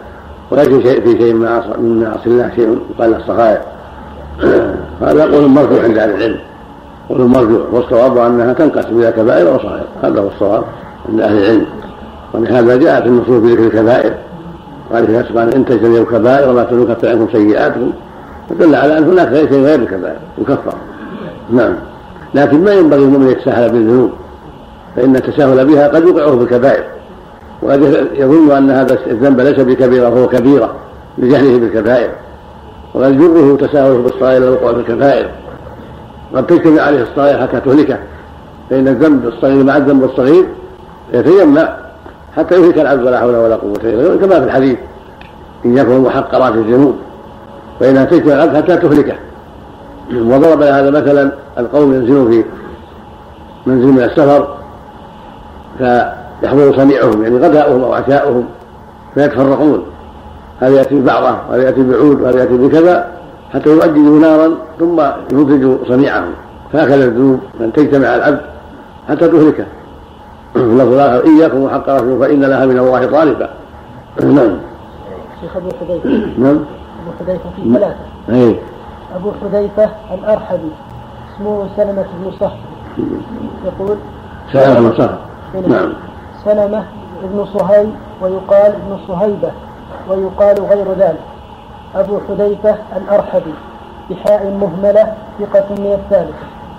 ولكن 0.52 0.82
شيء 0.82 1.02
في 1.02 1.18
شيء 1.18 1.34
من 1.34 2.02
معاصي 2.04 2.28
الله 2.30 2.52
شيء 2.56 2.80
يقال 2.96 3.12
له 3.12 3.18
الصغائر. 3.18 3.62
هذا 5.08 5.24
قول 5.24 5.48
مرفوع 5.48 5.84
عند 5.84 5.98
أهل 5.98 6.10
العلم. 6.10 6.40
قول 7.10 7.22
مرجوع 7.22 7.62
والصواب 7.72 8.18
أنها 8.18 8.54
تنقسم 8.54 9.00
إلى 9.00 9.12
كبائر 9.12 9.56
وصغائر. 9.56 9.86
هذا 10.04 10.22
هو 10.22 10.28
الصواب 10.28 10.64
عند 11.10 11.22
أهل 11.22 11.38
العلم. 11.38 11.66
ولهذا 12.34 12.76
جاءت 12.76 13.06
النصوص 13.06 13.40
بذكر 13.40 13.64
الكبائر. 13.64 14.14
قال 14.94 15.08
فيها 15.08 15.24
سبحانه 15.24 15.56
إن 15.56 15.66
تجتنبوا 15.66 16.00
الكبائر 16.00 16.50
وما 16.50 16.64
تنكفر 16.64 17.10
عنكم 17.10 17.28
سيئاتكم. 17.32 17.92
فدل 18.50 18.76
على 18.76 18.98
أن 18.98 19.04
هناك 19.04 19.30
شيء 19.36 19.64
غير 19.64 19.80
الكبائر 19.80 20.18
يكفر 20.38 20.74
نعم. 21.50 21.74
لكن 22.34 22.64
ما 22.64 22.74
ينبغي 22.74 23.04
المؤمن 23.04 23.30
يتساهل 23.30 23.72
بالذنوب 23.72 24.12
فإن 24.96 25.16
التساهل 25.16 25.66
بها 25.66 25.88
قد 25.88 26.08
يوقعه 26.08 26.38
في 26.38 26.44
الكبائر. 26.44 26.84
وقد 27.62 28.08
يظن 28.14 28.52
أن 28.52 28.72
هذا 28.72 28.98
الذنب 29.08 29.42
ليس 29.42 29.60
بكبيرة 29.60 30.10
وهو 30.10 30.28
كبيرة 30.28 30.76
لجهله 31.18 31.60
بالكبائر. 31.60 32.10
وقد 32.94 33.14
يجره 33.14 33.58
تساهله 33.68 33.98
بالصغائر 33.98 34.38
إلى 34.38 34.48
الوقوع 34.48 34.74
في 34.74 34.80
الكبائر. 34.80 35.30
قد 36.36 36.48
تجتمع 36.48 36.82
عليه 36.82 37.04
الصغائر 37.04 37.42
حتى 37.42 37.60
تهلكه. 37.60 37.98
فإن 38.70 38.88
الذنب 38.88 39.26
الصغير 39.26 39.64
مع 39.64 39.78
الذنب 39.78 40.04
الصغير 40.04 40.46
يتجمع 41.14 41.83
حتى 42.38 42.56
يهلك 42.56 42.78
العبد 42.78 43.04
ولا 43.04 43.20
حول 43.20 43.36
ولا 43.36 43.56
قوة 43.56 43.80
إلا 43.84 43.96
بالله 43.96 44.28
كما 44.28 44.40
في 44.40 44.46
الحديث 44.46 44.78
إن 45.66 45.78
يكون 45.78 46.00
محقرات 46.00 46.54
الذنوب 46.54 46.96
فإنها 47.80 48.06
تجتمع 48.06 48.34
العبد 48.34 48.56
حتى 48.56 48.78
تهلكه. 48.78 49.16
وضرب 50.14 50.62
هذا 50.62 50.90
مثلا 50.90 51.32
القوم 51.58 51.94
ينزلون 51.94 52.32
في 52.32 52.44
منزل 53.66 53.88
من 53.88 54.04
السفر 54.04 54.48
فيحضر 55.78 56.76
صنيعهم 56.76 57.24
يعني 57.24 57.38
غداؤهم 57.38 57.84
أو 57.84 57.94
عشاؤهم 57.94 58.46
فيتفرقون. 59.14 59.84
هذا 60.60 60.76
يأتي 60.76 60.96
ببعضه 60.96 61.38
وهذا 61.50 61.64
يأتي 61.64 61.84
بعود؟ 61.84 62.22
وهذا 62.22 62.40
يأتي 62.40 62.58
بكذا؟ 62.58 63.08
حتى 63.54 63.70
يؤججوا 63.70 64.20
نارا 64.20 64.52
ثم 64.80 65.02
يخرجوا 65.32 65.78
صنيعه 65.88 66.26
فهكذا 66.74 67.06
الذنوب 67.06 67.40
أن 67.62 67.74
تجتمع 67.74 68.16
العبد 68.16 68.42
حتى 69.10 69.28
تهلكه. 69.28 69.66
اللفظ 70.56 70.94
الآخر 70.94 71.24
إياكم 71.26 71.64
وحق 71.64 71.90
رسول 71.90 72.20
فإن 72.20 72.42
لها 72.42 72.66
من 72.66 72.80
الله 72.80 73.06
طالبا 73.06 73.50
نعم. 74.24 74.58
شيخ 75.42 75.58
أبو 75.58 75.70
حذيفة. 75.80 76.10
نعم. 76.38 76.60
أبو 77.02 77.12
حذيفة 77.20 77.50
في 77.56 77.74
ثلاثة 77.74 77.96
أي 78.30 78.60
أبو 79.16 79.32
حذيفة 79.42 79.90
الأرحبي 80.14 80.72
اسمه 81.36 81.68
سلمة 81.78 82.06
بن 82.24 82.32
صهر 82.40 82.58
يقول 83.66 83.98
سلمة 84.54 84.90
بن 84.90 84.98
صهر 84.98 85.18
نعم. 85.68 85.94
سلمة 86.46 86.84
بن 87.24 87.46
صهيب 87.46 87.90
ويقال 88.22 88.72
ابن 88.74 88.98
صهيبة 89.08 89.52
ويقال 90.10 90.60
غير 90.64 90.92
ذلك. 90.94 91.20
أبو 91.96 92.20
حذيفة 92.30 92.76
الأرحبي 92.98 93.54
بحاء 94.10 94.58
مهملة 94.62 95.14
ثقة 95.40 95.66
من 95.70 95.98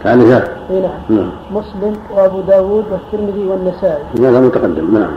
الثالثة 0.05 0.45
كان 0.69 0.83
نعم. 0.83 0.91
نعم. 1.09 1.31
مسلم 1.53 1.97
وأبو 2.17 2.41
داود 2.41 2.85
والترمذي 2.91 3.47
والنسائي. 3.47 4.05
هذا 4.19 4.41
متقدم. 4.41 4.99
نعم. 4.99 5.11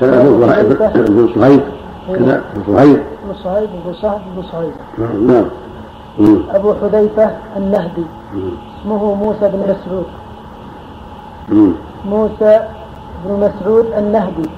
سنة 0.00 0.22
بن 0.22 1.28
صهيب 1.34 1.62
كذا 2.08 2.42
بن 2.54 2.62
صهيب 2.66 3.00
بن 3.24 3.34
صهيب 3.44 3.68
بن 3.86 3.92
صهب 3.92 4.20
بن 4.36 4.42
صهيب 4.42 4.72
نعم 4.98 5.26
نعم. 5.26 6.42
أبو 6.50 6.74
حذيفة 6.74 7.30
النهدي. 7.56 8.06
اسمه 8.80 9.14
موسى 9.14 9.50
بن 9.52 9.58
مسعود. 9.58 10.06
موسى 12.08 12.60
بن 13.24 13.32
مسعود 13.40 13.86
النهدي. 13.98 14.48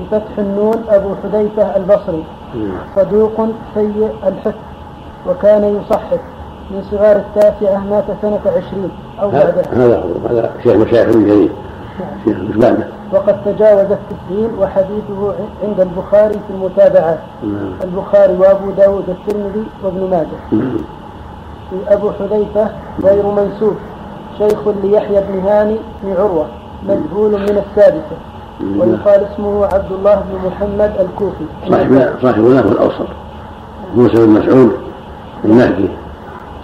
بفتح 0.00 0.38
النون 0.38 0.84
أبو 0.88 1.08
حذيفة 1.22 1.76
البصري. 1.76 2.24
صدوق 2.96 3.46
سيء 3.74 4.10
الحفظ. 4.26 4.54
وكان 5.28 5.80
يصحح 5.80 6.20
من 6.70 6.82
صغار 6.90 7.16
التاسعة 7.16 7.84
مات 7.90 8.04
سنة 8.22 8.40
عشرين 8.46 8.90
أو 9.22 9.30
بعدها 9.30 9.64
هذا 9.72 10.04
هذا 10.30 10.50
شيخ 10.62 10.76
مشايخ 10.76 11.08
ابن 11.08 11.26
جرير 11.26 11.50
شيخ 12.24 12.36
مش 12.38 12.56
بعده. 12.56 12.86
وقد 13.12 13.44
تجاوز 13.44 13.80
الستين 13.80 14.50
وحديثه 14.58 15.34
عند 15.64 15.80
البخاري 15.80 16.34
في 16.34 16.50
المتابعات 16.54 17.18
نعم. 17.42 17.72
البخاري 17.84 18.32
وأبو 18.32 18.70
داود 18.70 19.04
الترمذي 19.08 19.64
وابن 19.84 20.10
ماجه. 20.10 20.26
نعم. 20.52 20.76
أبو 21.88 22.10
حذيفة 22.10 22.70
غير 23.02 23.26
منسوب 23.26 23.76
شيخ 24.38 24.68
ليحيى 24.82 25.20
بن 25.20 25.38
هاني 25.48 25.76
بن 26.02 26.12
عروة 26.12 26.46
مجهول 26.88 27.30
من 27.30 27.62
السادسة. 27.68 28.16
نعم. 28.60 28.80
ويقال 28.80 29.26
اسمه 29.32 29.66
عبد 29.66 29.92
الله 29.92 30.14
بن 30.14 30.48
محمد 30.48 30.92
الكوفي. 31.00 31.44
صاحب 31.70 32.08
صاحبنا 32.22 32.60
هو 32.60 32.68
الأوسط. 32.68 33.06
موسى 33.96 34.26
بن 34.26 34.30
مسعود 34.30 34.72
النهدي 35.44 35.88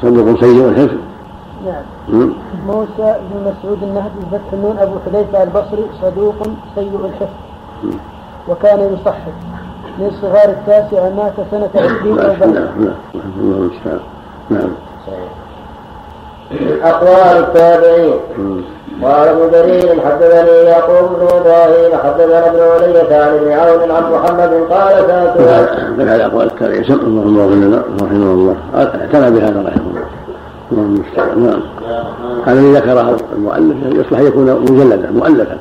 صدق 0.02 0.40
سيء 0.40 0.68
الحفظ 0.68 0.98
نعم. 1.66 2.32
موسى 2.66 3.16
بن 3.30 3.36
مسعود 3.40 3.82
النهدي 3.82 4.20
فتح 4.32 4.52
النون 4.52 4.78
أبو 4.78 4.94
حذيفة 5.06 5.42
البصري 5.42 5.86
صدوق 6.02 6.34
سيء 6.74 7.00
الحفظ. 7.04 7.94
وكان 8.48 8.94
يصحح. 8.94 9.26
من 9.98 10.10
صغار 10.22 10.48
التاسعة 10.48 11.08
مات 11.10 11.32
سنة 11.50 11.70
عشرين 11.74 12.18
أو 12.18 12.34
بعد 12.40 12.48
نعم 12.48 12.88
نعم. 13.36 13.70
نعم. 14.50 14.70
أقوال 16.82 17.36
التابعين. 17.44 18.14
قال 19.02 19.28
ابن 19.28 19.50
جرير 19.52 20.00
حدثني 20.00 20.50
يعقوب 20.50 21.08
بن 21.20 21.26
إبراهيم 21.36 21.96
حدثنا 22.04 22.46
ابن 22.46 22.60
علية 22.60 23.16
عن 23.16 23.34
ابن 23.34 23.52
عون 23.52 23.90
عن 23.90 24.12
محمد 24.12 24.52
قال 24.70 24.94
سألت 25.06 25.98
من 25.98 26.08
هذا 26.08 26.26
اقوال 26.26 26.46
التابعين. 26.46 26.84
الله 27.26 27.54
لنا 27.54 27.82
رحمه 28.02 28.32
الله. 28.32 28.56
اعتنى 28.74 29.30
بهذا 29.30 29.62
رحمه 29.68 29.82
الله. 29.90 29.91
المستعان 30.78 31.46
نعم. 31.46 31.60
هذا 32.44 32.60
الذي 32.60 32.72
ذكره 32.72 33.16
المؤلف 33.36 33.76
يصلح 33.86 34.20
يكون 34.20 34.44
مجلدا 34.70 35.10
مؤلفا 35.10 35.56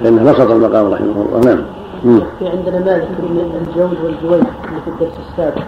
فانه 0.00 0.32
بسط 0.32 0.50
المقام 0.50 0.92
رحمه 0.92 1.26
الله. 1.34 1.64
نعم. 2.04 2.20
في 2.38 2.48
عندنا 2.48 2.78
مالك 2.78 3.08
بن 3.18 3.40
الجود 3.60 3.96
والجويد 4.04 4.44
اللي 4.64 4.80
في 4.84 4.90
الدرس 4.90 5.14
السابق. 5.28 5.62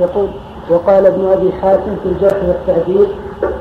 يقول 0.00 0.28
وقال 0.70 1.06
ابن 1.06 1.24
أبي 1.32 1.52
حاتم 1.52 1.96
في 2.02 2.08
الجرح 2.08 2.40
والتعديل 2.48 3.06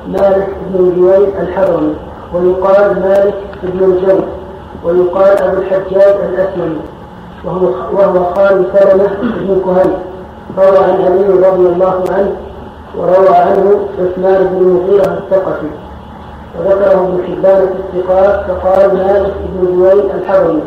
مالك 0.07 0.47
بن 0.69 0.87
الجويد 0.87 1.29
الحضرمي 1.39 1.95
ويقال 2.33 2.99
مالك 2.99 3.35
بن 3.63 3.83
الجود 3.83 4.25
ويقال 4.83 5.37
أبو 5.37 5.57
الحجاج 5.57 6.15
الأسلمي 6.29 6.79
وهو 7.45 7.65
وهو 7.93 8.33
خال 8.33 8.65
سلمة 8.73 9.07
بن 9.21 9.61
كهيل 9.65 9.91
روى 10.57 10.77
عن 10.77 11.01
علي 11.01 11.27
رضي 11.27 11.67
الله 11.67 12.03
عنه 12.11 12.35
وروى 12.97 13.35
عنه 13.35 13.87
عثمان 13.99 14.47
بن 14.47 14.57
المغيرة 14.57 15.17
الثقفي 15.17 15.67
وذكره 16.59 16.93
ابن 16.93 17.23
حبان 17.27 17.67
في 17.67 17.97
الثقات 17.99 18.45
فقال 18.45 18.93
مالك 18.95 19.33
بن 19.53 19.75
جويل 19.75 20.05
الحضرمي 20.11 20.61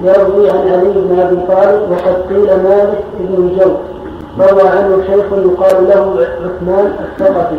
يروي 0.00 0.50
عن 0.50 0.68
علي 0.68 0.92
بن 0.92 1.20
أبي 1.20 1.36
طالب 1.36 1.90
وقد 1.90 2.14
قيل 2.28 2.62
مالك 2.62 3.04
بن 3.18 3.34
الجود 3.34 3.76
روى 4.38 4.68
عنه 4.68 5.02
شيخ 5.06 5.24
يقال 5.32 5.88
له 5.88 6.26
عثمان 6.44 6.92
الثقفي 7.00 7.58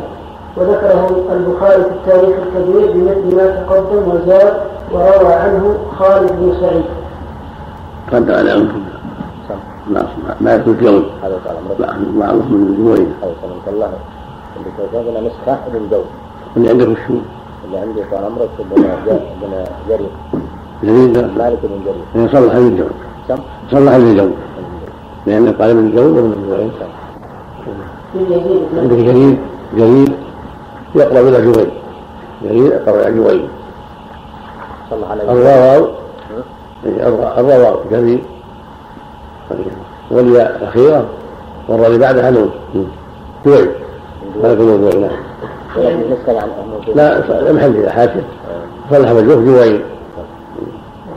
وذكره 0.58 1.26
البخاري 1.32 1.84
في 1.84 1.90
التاريخ 1.90 2.36
الكبير 2.38 2.92
بمثل 2.92 3.36
ما 3.36 3.46
تقدم 3.48 4.12
وزاد 4.12 4.54
وروى 4.92 5.34
عنه 5.34 5.78
خالد 6.00 6.32
بن 6.32 6.54
سعيد. 6.62 6.84
قد 8.14 8.32
على 8.32 8.52
عنكم 8.52 8.83
ما 9.88 10.08
ما 10.42 10.56
يكون 10.56 10.76
في 10.78 10.86
يوم 10.86 11.06
هذا 11.24 11.40
معروف 12.16 12.46
من 12.46 12.68
الجوين 12.70 13.14
هذا 13.22 13.34
سلمك 13.42 13.68
الله. 13.68 13.92
اللي 14.58 14.70
كتبنا 14.78 15.20
نسخة 15.22 15.60
جوز 15.92 16.06
اللي 16.58 16.70
عندك 16.70 16.88
وشو؟ 16.88 17.14
اللي 17.66 17.78
عندي 17.78 18.02
طال 18.12 18.26
عمرك 18.26 18.50
بن 18.60 18.82
بن 19.42 19.54
جرير. 19.90 20.10
جرير. 20.84 21.28
مالك 21.38 21.60
بن 21.64 21.80
جرير. 21.86 22.28
صلح 22.28 22.56
ابن 22.56 22.78
جوز 22.78 22.92
صلح 23.72 23.94
ابن 23.94 24.18
جوز 24.18 24.32
لأنه 25.28 25.52
قال 25.52 25.70
ابن 25.70 25.92
جوز 25.96 26.12
وابن 26.12 26.34
جوين 26.50 26.72
عندك 28.78 28.96
جرير؟ 28.96 29.38
جرير. 29.78 30.12
يقرأ 30.96 31.20
إلى 31.20 31.42
جوين 31.42 31.72
جرير 32.44 32.72
يقرأ 32.74 33.08
إلى 33.08 33.18
جوين 33.18 33.48
صلح 34.90 35.12
عليه. 35.12 35.32
الواو 35.32 35.88
الواو 37.38 37.76
جرير. 37.92 38.22
والياء 40.12 40.56
الأخيرة 40.62 41.06
والراء 41.68 41.88
اللي 41.88 42.00
بعدها 42.00 42.32
نون 42.32 42.52
جويل 43.46 43.70
ملك 44.44 44.60
الموضوع 44.60 44.92
نعم. 44.94 45.12
لا 46.96 47.52
محل 47.54 47.76
إذا 47.76 47.92
حاشية 47.92 48.24
صلح 48.92 49.12
مجروح 49.12 49.36
جويل 49.36 49.82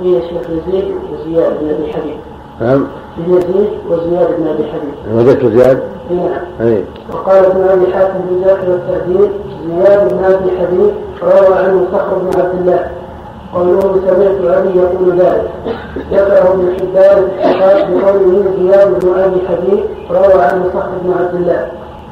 هي 0.02 0.20
شيخ 0.22 0.50
يزيد 0.50 0.84
وزياد 1.12 1.52
بن 1.60 1.68
أبي 1.70 1.92
حبيب. 1.92 2.16
نعم. 2.60 2.86
يزيد 3.26 3.68
وزياد 3.88 4.28
بن 4.38 4.46
أبي 4.48 4.64
حبيب. 4.64 5.16
وجدت 5.16 5.46
زياد؟ 5.46 5.82
نعم. 6.10 6.68
اي 6.68 6.84
وقال 7.12 7.44
ابن 7.44 7.62
أبي 7.62 7.92
حاتم 7.92 8.20
في 8.28 8.44
ذاكر 8.44 8.70
والتعديل 8.70 9.30
زياد 9.68 10.14
بن 10.14 10.24
أبي 10.24 10.50
حبيب 10.58 10.90
روى 11.22 11.56
عنه 11.56 11.86
صخر 11.92 12.18
بن 12.18 12.40
عبد 12.40 12.60
الله. 12.60 12.90
قوله 13.56 14.00
سمعت 14.06 14.58
أبي 14.58 14.78
يقول 14.78 15.20
ذلك 15.20 15.50
ذكره 16.12 16.52
ابن 16.52 16.66
حبان 16.80 17.18
بقوله 17.90 18.44
زياد 18.58 18.88
بن 19.04 19.08
أبي 19.18 19.40
حبيب 19.48 19.80
روى 20.10 20.42
عنه 20.42 20.64
صخر 20.74 20.94
بن 21.02 21.12
عبد 21.12 21.34
الله 21.34 21.62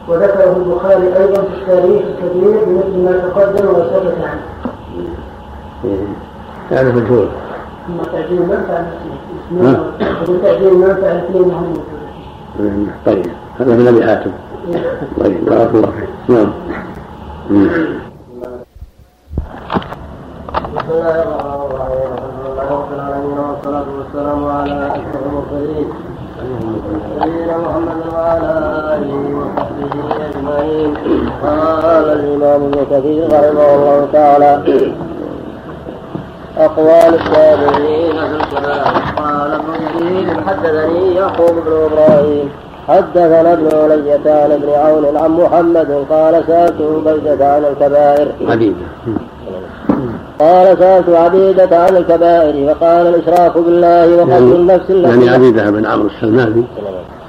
وذكره 0.08 0.56
البخاري 0.56 1.06
أيضا 1.16 1.42
في 1.42 1.54
التاريخ 1.62 2.02
الكبير 2.02 2.64
بمثل 2.66 2.98
ما 3.04 3.12
تقدم 3.12 3.66
وسكت 3.68 4.16
عنه. 4.22 4.44
هذا 6.70 6.92
مجهول. 6.92 7.28
ثم 7.86 8.02
تعجيل 8.12 8.42
المنفعه 8.42 8.86
الاثنين 9.50 9.76
تعجيل 10.42 10.68
المنفعه 10.68 11.12
الاثنين 11.12 11.50
هم 11.50 11.74
طيب 13.06 13.26
هذا 13.60 13.76
من 13.76 13.88
أبي 13.88 14.04
حاتم. 14.04 14.30
طيب 15.20 15.44
بارك 15.44 15.70
الله 15.74 15.90
فيك. 15.90 16.08
نعم. 16.28 16.50
بسم 20.84 20.92
الله 20.92 21.22
الرحمن 21.22 21.60
الرحيم 21.70 22.08
الحمد 22.12 22.40
لله 22.44 22.68
رب 22.70 22.92
العالمين 22.92 23.38
والصلاة 23.38 23.88
والسلام 23.98 24.40
على 24.48 24.76
أشرف 24.96 25.22
المرسلين 25.26 25.88
محمد 27.64 28.00
وعلى 28.14 28.50
آله 28.94 29.14
وصحبه 29.38 29.92
أجمعين. 30.28 30.90
قال 31.42 32.06
الإمام 32.18 32.60
ابن 32.62 32.84
كثير 32.92 33.24
رحمه 33.32 33.68
الله 33.74 34.08
تعالى 34.12 34.50
أقوال 36.58 37.12
التابعين 37.20 38.16
في 38.28 38.36
الكلام 38.42 38.94
قال 39.16 39.50
ابن 39.52 39.72
جرير 39.98 40.26
حدثني 40.46 41.14
يعقوب 41.14 41.54
بن 41.66 41.72
إبراهيم 41.88 42.48
حدثنا 42.88 43.52
ابن 43.52 43.68
علية 43.82 44.26
عن 44.42 44.52
ابن 44.52 44.68
عون 44.68 45.16
عن 45.16 45.30
محمد 45.30 46.06
قال 46.10 46.44
سألت 46.46 46.80
عبيدة 46.80 47.54
عن 47.54 47.64
الكبائر. 47.64 48.28
حديث. 48.50 48.74
قال 50.38 50.78
سألت 50.78 51.08
عبيدة 51.08 51.78
عن 51.78 51.96
الكبائر 51.96 52.74
فقال 52.74 53.06
الإشراك 53.06 53.58
بالله 53.58 54.16
وقتل 54.16 54.30
يعني 54.30 54.54
النفس 54.54 54.90
التي 54.90 55.10
يعني 55.10 55.30
عبيدة 55.30 55.70
بن 55.70 55.86
عمرو 55.86 56.08
السلماني 56.08 56.64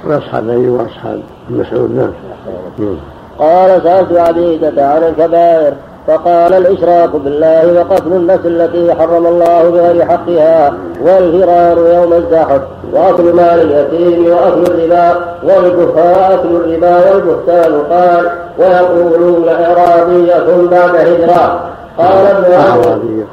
وأصحاب 0.06 0.48
أبي 0.48 0.68
وأصحاب 0.68 1.20
مسعود 1.50 1.90
نعم. 1.96 2.96
قال 3.38 3.82
سألت 3.82 4.12
عبيدة 4.12 4.88
عن 4.88 5.02
الكبائر 5.02 5.74
فقال 6.06 6.54
الإشراك 6.54 7.16
بالله 7.16 7.72
وقتل 7.80 8.12
النفس 8.12 8.46
التي 8.46 8.94
حرم 8.94 9.26
الله 9.26 9.70
بغير 9.70 10.04
حقها 10.04 10.74
والفرار 11.02 11.78
يوم 11.94 12.12
الزحف 12.12 12.60
وأكل 12.92 13.32
مال 13.32 13.60
اليتيم 13.60 14.26
وأكل 14.26 14.62
الربا 14.62 15.14
والكفار 15.42 16.34
أكل 16.34 16.48
الربا 16.48 17.10
والبهتان 17.10 17.80
قال 17.90 18.30
ويقولون 18.58 19.48
إعرابية 19.48 20.68
بعد 20.70 20.96
هجرة. 20.96 21.75
قال 21.98 22.26
ابن 22.26 22.52
أعرابية 22.52 23.24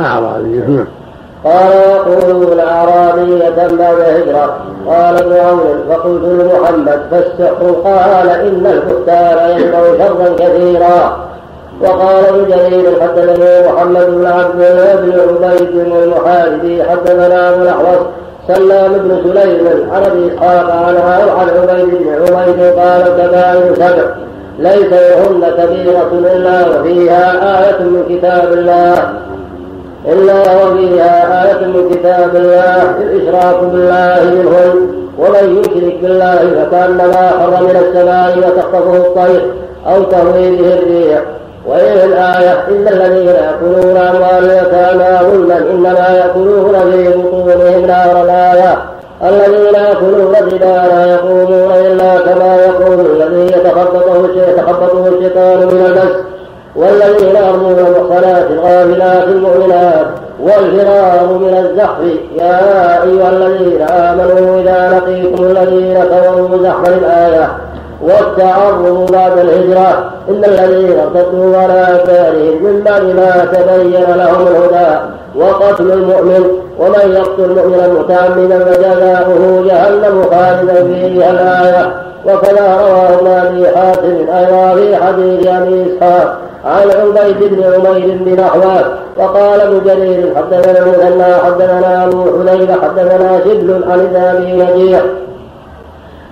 أعرابية 0.00 0.64
نعم. 0.68 0.86
قال 1.44 1.72
يقولون 1.72 2.60
أعرابية 2.60 3.48
بعد 3.56 4.00
هجرة 4.00 4.56
قال 4.86 5.16
ابن 5.16 5.32
عون 5.36 5.84
فقلت 5.88 6.22
لمحمد 6.24 7.02
فالسحر 7.10 7.72
قال 7.84 8.28
إن 8.28 8.66
البهتان 8.66 9.60
ينبغي 9.60 9.98
شرا 9.98 10.34
كثيرا. 10.38 11.32
وقال 11.82 12.24
ابن 12.24 12.48
جرير 12.48 13.00
حدثني 13.00 13.68
محمد 13.72 14.06
بن 14.06 14.26
عبد 14.26 14.56
بن 15.02 15.44
عبيد 15.44 15.92
المحاربي 15.92 16.82
حدثنا 16.84 17.50
أبو 17.54 17.62
الأحوص 17.62 18.06
سلام 18.48 18.92
بن 18.92 19.16
سليم 19.24 19.90
عن 19.92 20.02
ابي 20.02 20.34
اسحاق 20.34 20.70
عن 20.70 20.96
عن 21.38 21.48
عبيد 21.48 21.88
بن 21.94 22.34
عبيد 22.36 22.78
قال 22.78 23.02
كبائر 23.02 23.74
سبع 23.74 24.14
ليس 24.58 24.92
لهن 24.92 25.50
كبيرة 25.58 26.10
إلا 26.12 26.68
وفيها 26.68 27.24
آية 27.60 27.78
من 27.82 28.02
كتاب 28.08 28.52
الله. 28.52 29.12
إلا 30.12 30.34
وفيها 30.34 31.44
آية 31.44 31.66
من 31.66 31.90
كتاب 31.90 32.36
الله. 32.36 32.82
الإشراك 33.00 33.64
بالله 33.64 34.20
منهن 34.24 34.88
ومن 35.18 35.58
يشرك 35.60 35.96
بالله 36.02 36.36
فكأنما 36.36 37.30
حر 37.30 37.62
من 37.62 37.76
السماء 37.76 38.38
وتخطفه 38.38 38.96
الطير 38.96 39.42
أو 39.86 40.02
تهوي 40.02 40.56
به 40.56 40.74
الريح. 40.74 41.22
وإلى 41.66 42.04
الآية 42.04 42.52
إن 42.68 42.88
الذين 42.88 43.28
يأكلون 43.28 43.96
أموال 43.96 44.50
اليتامى 44.50 45.30
ظلما 45.30 45.58
إنما 45.58 46.08
يأكلون 46.16 46.74
في 46.92 47.08
بطونهم 47.08 47.86
نار 47.86 48.24
الآية 48.24 48.78
الذين 49.22 49.74
يأكلون 49.74 50.36
الربا 50.36 50.94
لا 50.94 51.06
يقومون 51.06 51.51
يتخبطه 54.72 55.08
الشيطان 55.08 55.58
من 55.58 55.86
المس 55.86 56.16
والذين 56.76 57.36
يرمون 57.36 57.78
المحصنات 57.78 58.50
الغافلات 58.50 59.28
المؤمنات 59.28 60.06
والفرار 60.40 61.26
من 61.26 61.56
الزحف. 61.58 61.98
يا 62.38 63.02
أيها 63.02 63.30
الذين 63.30 63.82
آمنوا 63.82 64.60
إذا 64.60 64.98
لقيتم 64.98 65.44
الذين 65.44 66.04
كفروا 66.04 66.62
زحفا 66.62 66.94
الآية 66.94 67.48
والتعرض 68.02 69.10
بعد 69.12 69.38
الهجرة 69.38 70.10
إن 70.28 70.44
الذين 70.44 70.98
ارتدوا 70.98 71.56
على 71.56 71.72
أدبارهم 71.72 72.64
من 72.64 72.82
بعد 72.84 73.02
ما 73.02 73.44
تبين 73.52 74.16
لهم 74.16 74.46
الهدى 74.46 75.00
وقتل 75.36 75.92
المؤمن 75.92 76.46
ومن 76.78 77.12
يقتل 77.12 77.54
مؤمنا 77.54 77.88
متعمدا 77.88 78.64
فجزاؤه 78.64 79.64
جهنم 79.66 80.22
خالدا 80.30 80.84
فيها 80.84 81.30
الآية. 81.30 82.11
وكذا 82.26 82.76
رواه 82.80 83.14
ابن 83.14 83.26
أبي 83.26 83.68
حاتم 83.68 84.16
أيضا 84.30 84.74
في 84.74 84.96
حديث 84.96 85.46
أبي 85.46 85.86
إسحاق 85.86 86.38
عن 86.64 86.90
عبيد 86.90 87.36
بن 87.40 87.62
عمير 87.64 88.16
بنحوه 88.20 88.84
وقال 89.16 89.60
ابن 89.60 89.80
جرير 89.84 90.32
حدثنا 90.36 90.78
المثنى 90.78 91.34
حدثنا 91.34 92.04
أبو 92.04 92.24
حذيفة 92.24 92.74
حدثنا 92.82 93.40
شبل 93.44 93.84
عن 93.90 94.00
ابن 94.00 94.16
أبي 94.16 94.52
نجيح 94.52 95.02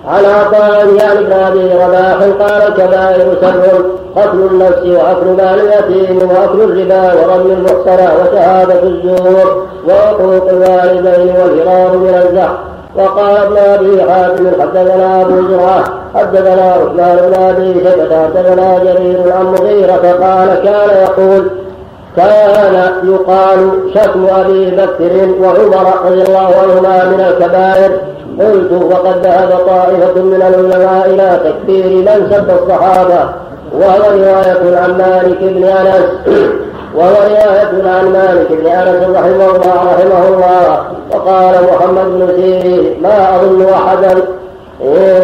عن 0.09 0.25
عطاء 0.25 0.95
يعني 0.95 1.25
بن 1.25 1.33
أبي 1.33 1.75
رباح 1.75 2.17
قال 2.41 2.63
الكبائر 2.69 3.37
سبع 3.41 3.79
قتل 4.17 4.39
النفس 4.51 4.87
وأكل 4.87 5.27
مال 5.27 5.61
اليتيم 5.61 6.19
وأكل 6.31 6.61
الربا 6.61 7.13
ورمي 7.15 7.53
المحصنة 7.53 8.13
وشهادة 8.21 8.83
الزور 8.83 9.67
وعقوق 9.89 10.49
الوالدين 10.49 11.35
والفرار 11.37 11.97
من 11.97 12.23
الزحف. 12.27 12.57
وقال 13.05 13.37
ابن 13.37 13.57
أبي 13.57 14.03
حاتم 14.03 14.47
حدثنا 14.61 15.23
أبو 15.23 15.49
زرعة 15.49 15.85
حدثنا 16.15 16.73
عثمان 16.73 17.17
بن 17.17 17.43
أبي 17.43 17.75
شيبة 17.75 18.23
حدثنا 18.25 18.79
جرير 18.79 19.33
عن 19.33 19.45
مغيرة 19.47 20.17
قال 20.23 20.63
كان 20.65 21.03
يقول 21.03 21.51
كان 22.17 22.93
يقال 23.05 23.71
شتم 23.95 24.27
أبي 24.27 24.71
بكر 24.71 25.29
وعمر 25.41 25.93
رضي 26.05 26.23
الله 26.23 26.55
عنهما 26.63 27.05
من 27.05 27.21
الكبائر. 27.21 27.91
قلت 28.41 28.73
وقد 28.73 29.27
ذهب 29.27 29.59
طائفة 29.67 30.23
من 30.23 30.35
العلماء 30.35 31.07
إلى 31.07 31.41
تكفير 31.45 31.87
من 31.87 32.31
سب 32.31 32.51
الصحابة 32.63 33.31
وهو 33.73 34.11
رواية 34.11 34.79
عن 34.79 34.99
مالك 34.99 35.39
بن 35.41 35.65
أنس. 35.65 36.05
وهو 36.97 37.15
رواية 37.29 37.91
عن 37.91 38.13
مالك 38.13 38.49
بن 38.51 38.67
أنس 38.67 39.17
رحمه 39.17 39.51
الله 39.57 39.97
رحمه 39.97 40.29
الله. 40.29 41.00
وقال 41.21 41.55
محمد 41.73 42.05
بن 42.05 42.29
سيرين 42.37 43.03
ما 43.03 43.37
أظن 43.37 43.67
أحدا 43.73 44.23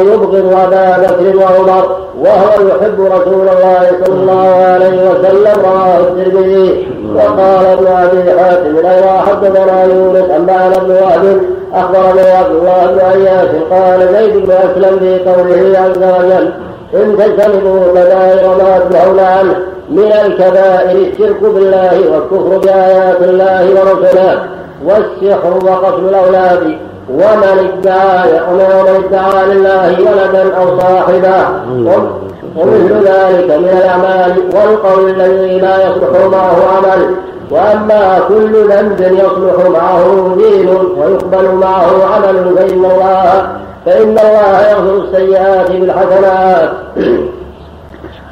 يبغض 0.00 0.34
أبا 0.34 0.96
بكر 0.98 1.36
وعمر 1.36 1.96
وهو 2.20 2.68
يحب 2.68 3.00
رسول 3.00 3.48
الله 3.48 3.90
صلى 4.04 4.14
الله 4.14 4.48
عليه 4.72 5.10
وسلم. 5.10 5.60
رواه 5.64 5.98
الترمذي. 6.00 6.88
وقال 7.16 7.66
ابن 7.66 7.86
أبي 7.86 8.40
حاتم 8.40 8.86
أيضا 8.86 9.18
حدثنا 9.26 9.84
يونس 9.84 10.30
أنبأنا 10.30 10.76
ابن 10.76 10.90
وهب 10.90 11.40
أخبرني 11.74 12.30
عبد 12.30 12.50
الله 12.50 12.86
بن 12.86 13.00
عياش 13.00 13.48
قال 13.70 14.08
زيد 14.14 14.36
بن 14.36 14.50
أسلم 14.50 14.98
في 14.98 15.30
قوله 15.30 15.78
عز 15.78 16.02
وجل 16.18 16.52
إن 16.94 17.16
تجتنبوا 17.18 17.80
كبائر 17.86 18.48
ما 18.48 18.78
تنهون 18.78 19.20
عنه 19.20 19.56
من 19.90 20.12
الكبائر 20.26 20.96
الشرك 21.12 21.40
بالله 21.42 22.00
والكفر 22.12 22.58
بآيات 22.58 23.20
الله 23.20 23.64
ورسله. 23.70 24.55
والسحر 24.84 25.58
وقتل 25.64 26.08
الأولاد 26.08 26.78
ومن 27.10 27.70
ادعى 27.72 28.40
ومن 28.50 29.04
ادعى 29.04 29.46
لله 29.46 29.96
ولدا 30.00 30.56
أو 30.56 30.78
صاحبا 30.80 31.62
ومثل 32.56 32.94
ذلك 33.04 33.50
من 33.50 33.68
الأعمال 33.78 34.32
والقول 34.54 35.10
الذي 35.10 35.60
لا 35.60 35.86
يصلح 35.86 36.26
معه 36.32 36.56
عمل. 36.76 37.14
وأما 37.50 38.18
كل 38.28 38.68
ذنب 38.68 39.00
يصلح 39.00 39.68
معه 39.80 40.36
دين 40.36 40.68
ويقبل 40.68 41.54
معه 41.54 42.14
عمل 42.14 42.54
فإن 42.56 42.84
الله 42.84 43.46
فإن 43.86 44.18
الله 44.18 44.70
يغفر 44.70 45.04
السيئات 45.04 45.70
بالحسنات. 45.70 46.70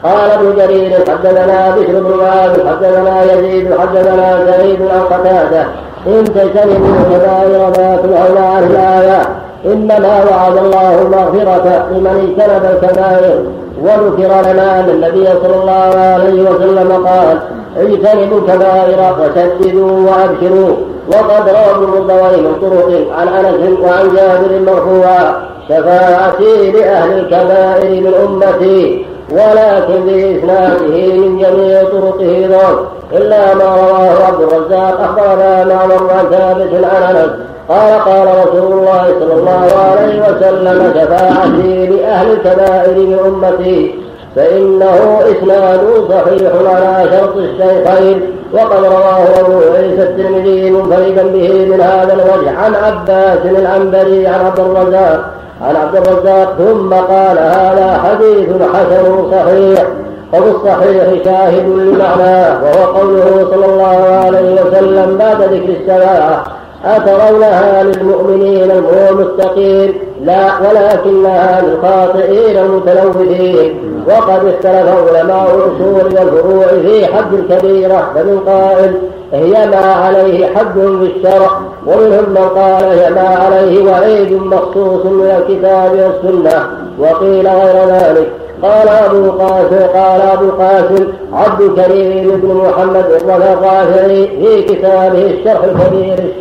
قال 0.04 0.30
ابن 0.30 0.56
جرير 0.56 0.92
حدثنا 0.92 1.76
بشر 1.76 2.00
بن 2.00 2.16
معاذ 2.18 2.68
حدثنا 2.68 3.32
يزيد 3.32 3.74
حدثنا 3.80 4.46
سعيد 4.46 4.82
عن 4.82 5.00
قتاده 5.00 5.66
إن 6.06 6.24
تجتنبوا 6.24 6.96
كبائر 7.10 7.72
ما 7.78 7.96
تنهون 8.02 8.38
عنه 8.38 8.66
الايه 8.66 9.22
إنما 9.66 10.24
وعد 10.30 10.56
الله 10.56 11.02
المغفرة 11.02 11.86
لمن 11.90 12.36
اجتنب 12.38 12.64
الكبائر. 12.64 13.38
وذكر 13.82 14.50
لنا 14.50 14.80
أن 14.80 14.90
النبي 14.90 15.26
صلى 15.42 15.56
الله 15.62 15.98
عليه 15.98 16.42
وسلم 16.42 17.06
قال 17.06 17.38
اجتنبوا 17.76 18.38
الكبائر 18.38 19.14
وسددوا 19.20 19.90
وأبشروا. 19.90 20.74
وقد 21.08 21.48
روى 21.48 21.74
ابن 21.74 21.86
من 21.86 22.54
طرق 22.60 23.06
عن 23.18 23.28
أنس 23.28 23.80
وعن 23.80 24.08
جابر 24.16 24.72
مرفوعا 24.72 25.34
شفاعتي 25.68 26.70
لأهل 26.70 27.18
الكبائر 27.18 28.00
من 28.00 28.14
أمتي 28.14 29.06
ولكن 29.30 30.00
بإسناده 30.06 31.14
من 31.14 31.38
جميع 31.38 31.82
طرقه 31.82 32.48
ضعف 32.50 32.78
إلا 33.12 33.54
ما 33.54 33.64
رواه 33.64 34.26
عبد 34.26 34.42
الرزاق 34.42 35.00
أخبرنا 35.00 35.64
معمر 35.64 36.10
عن 36.10 36.26
ثابت 36.30 36.84
عن 36.84 37.16
أنس. 37.16 37.30
قال 37.68 38.00
قال 38.00 38.28
رسول 38.46 38.72
الله 38.72 39.04
صلى 39.20 39.34
الله 39.34 39.66
عليه 39.90 40.22
وسلم 40.22 40.92
شفاعتي 40.94 41.86
لأهل 41.86 42.30
الكبائر 42.30 42.96
من 42.96 43.18
أمتي. 43.26 43.94
فإنه 44.36 45.20
إسناد 45.22 45.80
صحيح 46.10 46.52
على 46.68 47.10
شرط 47.10 47.36
الشيخين. 47.36 48.20
وقد 48.52 48.84
رواه 48.84 49.40
أبو 49.40 49.58
عيسى 49.76 50.02
الترمذي 50.02 50.70
منفردا 50.70 51.22
به 51.22 51.66
من 51.70 51.80
هذا 51.80 52.12
الوجه. 52.12 52.50
عن 52.58 52.74
عباس 52.74 53.38
العنبري 53.44 54.26
عن 54.26 54.46
عبد 54.46 54.58
الرزاق. 54.58 55.20
عن 55.62 55.76
عبد 55.76 55.96
الرزاق 55.96 56.54
ثم 56.58 56.94
قال 56.94 57.38
هذا 57.38 58.00
حديث 58.04 58.48
حسن 58.74 59.30
صحيح. 59.32 59.84
وفي 60.32 60.50
الصحيح 60.50 61.24
شاهد 61.24 61.68
لمعناه 61.68 62.62
وهو 62.62 62.98
قوله 62.98 63.46
صلى 63.50 63.66
الله 63.66 64.20
عليه 64.24 64.62
وسلم 64.62 65.18
بعد 65.18 65.42
ذكر 65.42 65.72
السماعة 65.80 66.44
أترونها 66.84 67.82
للمؤمنين 67.82 68.70
المستقيم 68.70 69.94
لا 70.24 70.46
ولكنها 70.60 71.62
للخاطئين 71.62 72.58
المتلوثين. 72.58 73.94
وقد 74.08 74.46
اختلف 74.46 75.16
علماء 75.16 75.54
الأصول 75.54 76.18
والفروع 76.18 76.66
في 76.66 77.06
حد 77.06 77.32
الكبيره 77.32 78.10
فمن 78.14 78.40
قائل 78.46 78.94
هي 79.32 79.66
ما 79.66 79.92
عليه 79.92 80.46
حد 80.46 80.74
في 80.74 81.12
الشرع 81.16 81.50
ومنهم 81.86 82.30
من 82.30 82.48
قال 82.56 82.84
هي 82.84 83.10
ما 83.10 83.28
عليه 83.28 83.90
وعيد 83.90 84.32
مخصوص 84.32 85.04
من 85.04 85.34
الكتاب 85.38 85.90
والسنة 85.92 86.66
وقيل 86.98 87.48
غير 87.48 87.86
ذلك. 87.88 88.43
قال 88.64 88.88
أبو 88.88 89.30
قاسم 89.30 89.86
قال 89.94 90.20
أبو 90.20 90.50
قاسم 90.50 91.08
عبد 91.32 91.60
الكريم 91.60 92.40
بن 92.40 92.54
محمد 92.54 93.04
الرافعي 93.28 94.26
في 94.26 94.62
كتابه 94.62 95.26
الشرح 95.26 95.64
الكبير 95.64 96.32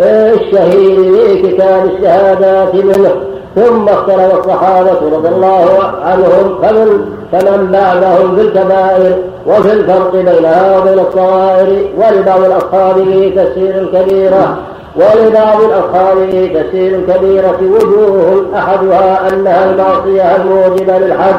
الشهير 0.00 1.12
في 1.12 1.52
كتاب 1.52 1.84
الشهادات 1.84 2.74
منه. 2.74 3.10
ثم 3.56 3.88
اختلف 3.88 4.38
الصحابة 4.38 5.16
رضي 5.16 5.28
الله 5.28 5.68
عنهم 6.04 6.58
فمن 6.62 7.04
فمن 7.32 7.68
بعدهم 7.72 8.36
في 8.36 8.42
الكبائر 8.42 9.16
وفي 9.46 9.72
الفرق 9.72 10.12
بينها 10.12 10.78
وبين 10.78 10.98
الصغائر 10.98 11.88
ولبعض 11.96 12.44
الأصحاب 12.44 12.94
في 12.94 13.30
تفسير 13.30 13.86
كبيرة 13.92 14.56
ولبعض 14.96 15.60
الأصحاب 15.62 16.30
في 16.30 16.48
تفسير 16.48 16.94
الكبيرة 16.94 17.58
وجوه 17.62 18.44
أحدها 18.58 19.28
أنها 19.28 19.70
المعصية 19.70 20.36
الموجبة 20.36 20.98
للحد 20.98 21.36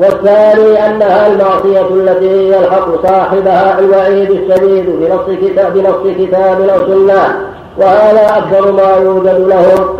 والثاني 0.00 0.86
أنها 0.86 1.26
المعصية 1.26 1.88
التي 1.94 2.48
يلحق 2.48 3.06
صاحبها 3.06 3.78
الوعيد 3.78 4.30
الشديد 4.30 4.86
بنص 4.86 5.38
كتاب 5.42 5.72
بنص 5.74 6.14
كتاب 6.18 6.60
أو 6.60 6.78
سنة 6.86 7.22
وهذا 7.78 8.38
أكثر 8.38 8.72
ما 8.72 8.96
يوجد 9.02 9.48
لهم. 9.48 9.96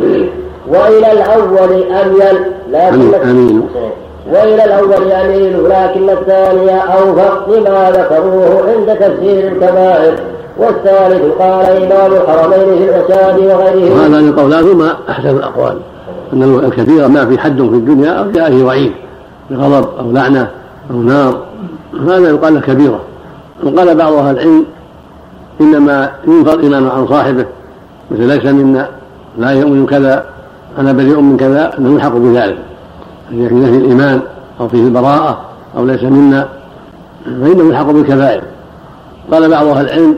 وإلى 0.68 1.12
الأول 1.12 1.84
أميل 2.02 2.40
لكن 2.70 3.14
أمين 3.30 3.68
وإلى 4.32 4.64
الأول 4.64 5.12
أميل 5.12 5.64
لكن 5.64 6.10
الثاني 6.10 6.70
أوفق 6.70 7.48
لما 7.48 7.90
ذكروه 7.90 8.64
عند 8.68 8.98
تفسير 8.98 9.48
الكبائر. 9.48 10.14
والثالث 10.58 11.22
قال 11.38 11.66
إمام 11.66 12.12
الحرمين 12.12 12.78
في 12.78 12.84
الإرشاد 12.84 13.38
وغيره. 13.38 13.94
وهذا 13.94 14.18
القولان 14.18 14.64
هما 14.64 14.96
أحسن 15.08 15.28
الأقوال 15.28 15.76
أن 16.32 16.42
الكبيرة 16.64 17.06
ما 17.06 17.26
في 17.26 17.38
حد 17.38 17.56
في 17.56 17.62
الدنيا 17.62 18.10
أو 18.10 18.30
جاء 18.30 18.50
فيه 18.50 18.64
وعيد 18.64 18.92
بغضب 19.50 19.88
أو 19.98 20.12
لعنة 20.12 20.50
أو 20.90 21.02
نار 21.02 21.42
هذا 22.00 22.28
يقال 22.28 22.54
له 22.54 22.60
كبيرة. 22.60 23.00
وقال 23.62 23.94
بعض 23.94 24.12
أهل 24.12 24.34
العلم 24.34 24.64
إنما 25.60 26.10
ينفر 26.26 26.54
الإيمان 26.54 26.88
عن 26.88 27.06
صاحبه 27.06 27.46
مثل 28.10 28.22
ليس 28.22 28.44
منا 28.44 28.88
لا 29.38 29.50
يؤمن 29.50 29.86
كذا 29.86 30.24
أنا 30.78 30.92
بريء 30.92 31.20
من 31.20 31.36
كذا 31.36 31.78
أنه 31.78 31.94
يلحق 31.94 32.12
بذلك. 32.12 32.58
في 33.28 33.36
نفي 33.36 33.76
الإيمان 33.76 34.20
أو 34.60 34.68
فيه 34.68 34.84
البراءة 34.84 35.40
أو 35.76 35.86
ليس 35.86 36.02
منا 36.02 36.48
فإنه 37.24 37.68
يلحق 37.68 37.90
بالكبائر. 37.90 38.42
قال 39.32 39.50
بعض 39.50 39.66
أهل 39.66 39.84
العلم 39.84 40.14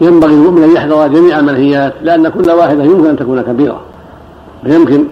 ينبغي 0.00 0.34
المؤمن 0.34 0.62
أن 0.62 0.72
يحذر 0.72 1.06
جميع 1.06 1.38
المنهيات 1.38 1.92
لأن 2.02 2.28
كل 2.28 2.50
واحدة 2.50 2.84
يمكن 2.84 3.06
أن 3.06 3.16
تكون 3.16 3.42
كبيرة. 3.42 3.80
فيمكن 4.64 5.04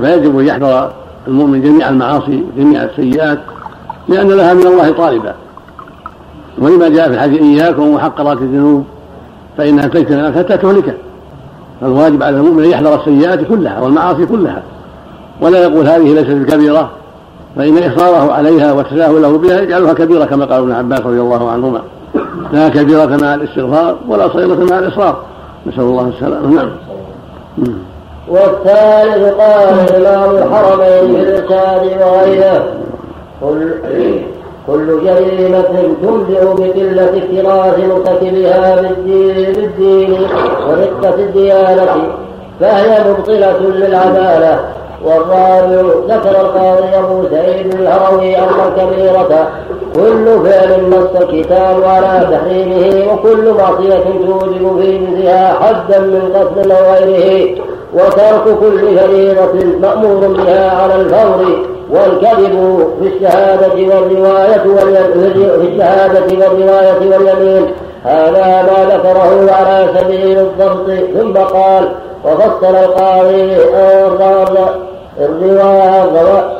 فيجب 0.00 0.38
أن 0.38 0.46
يحذر 0.46 0.92
المؤمن 1.28 1.62
جميع 1.62 1.88
المعاصي 1.88 2.44
جميع 2.56 2.82
السيئات 2.82 3.38
لأن 4.08 4.28
لها 4.28 4.54
من 4.54 4.66
الله 4.66 4.92
طالبا 4.92 5.34
ولما 6.58 6.88
جاء 6.88 7.08
في 7.08 7.14
الحديث 7.14 7.40
إياكم 7.40 7.94
وحقرات 7.94 8.38
الذنوب 8.38 8.84
فإنها 9.58 9.86
تجتمع 9.88 10.32
حتى 10.32 10.56
تهلكه 10.56 10.94
فالواجب 11.80 12.22
على 12.22 12.36
المؤمن 12.36 12.64
أن 12.64 12.70
يحذر 12.70 12.94
السيئات 12.94 13.44
كلها 13.44 13.80
والمعاصي 13.80 14.26
كلها. 14.26 14.62
ولا 15.40 15.62
يقول 15.62 15.88
هذه 15.88 16.14
ليست 16.14 16.30
بكبيرة 16.30 16.90
فإن 17.56 17.78
إصراره 17.78 18.32
عليها 18.32 18.72
وتساهله 18.72 19.38
بها 19.38 19.60
يجعلها 19.60 19.92
كبيرة 19.92 20.24
كما 20.24 20.44
قال 20.44 20.62
ابن 20.62 20.72
عباس 20.72 21.00
رضي 21.00 21.20
الله 21.20 21.50
عنهما. 21.50 21.82
لا 22.52 22.68
كبيرة 22.68 23.16
مع 23.22 23.34
الاستغفار 23.34 23.96
ولا 24.08 24.28
صغيرة 24.28 24.64
مع 24.70 24.78
الإصرار. 24.78 25.22
نسأل 25.66 25.82
الله 25.82 26.08
السلامة. 26.08 26.48
نعم. 26.48 26.70
والثالث 28.28 29.34
قال 29.34 30.06
إمام 30.06 30.36
الحرمين 30.36 31.14
في 31.14 31.22
الإرشاد 31.22 31.82
وغيره 32.02 32.64
كل 33.40 33.74
كل 34.66 34.86
جريمة 35.04 35.64
تنبئ 36.02 36.44
بقلة 36.44 37.10
اكتراث 37.16 37.78
مرتكبها 37.78 38.76
بالدين, 38.80 39.52
بالدين 39.52 40.26
ورقة 40.68 41.14
الديانة 41.14 41.86
فهي 42.60 43.04
مبطلة 43.10 43.58
للعدالة. 43.60 44.58
والرابع 45.04 45.82
ذكر 46.08 46.40
القاضي 46.40 46.98
أبو 46.98 47.28
سعيد 47.30 47.74
الهروي 47.74 48.36
أن 48.36 48.48
الكبيرة 48.66 49.48
كل 49.94 50.24
فعل 50.44 50.90
نص 50.90 51.20
الكتاب 51.20 51.84
على 51.84 52.26
تحريمه 52.30 53.12
وكل 53.12 53.54
معصية 53.58 54.04
توجب 54.26 54.80
في 54.80 54.98
جزها 54.98 55.52
حدا 55.52 55.98
من 55.98 56.32
قتل 56.34 56.72
أو 56.72 56.92
غيره. 56.92 57.60
وترك 57.94 58.58
كل 58.60 58.98
فريضة 58.98 59.78
مأمور 59.82 60.26
بها 60.26 60.70
على 60.70 60.94
الفور 60.94 61.46
والكذب 61.90 62.86
في 63.00 63.08
الشهادة 63.08 63.74
والرواية 63.74 64.62
في 64.62 65.66
الشهادة 65.68 66.20
والرواية 66.20 66.98
واليمين. 67.00 67.66
هذا 68.04 68.62
ما 68.62 68.94
ذكره 68.94 69.52
على 69.52 69.88
سبيل 69.98 70.38
الضبط 70.38 70.90
ثم 71.18 71.56
قال 71.56 71.88
وفصل 72.24 72.74
القاضي 72.74 73.56
الرواية 75.20 76.54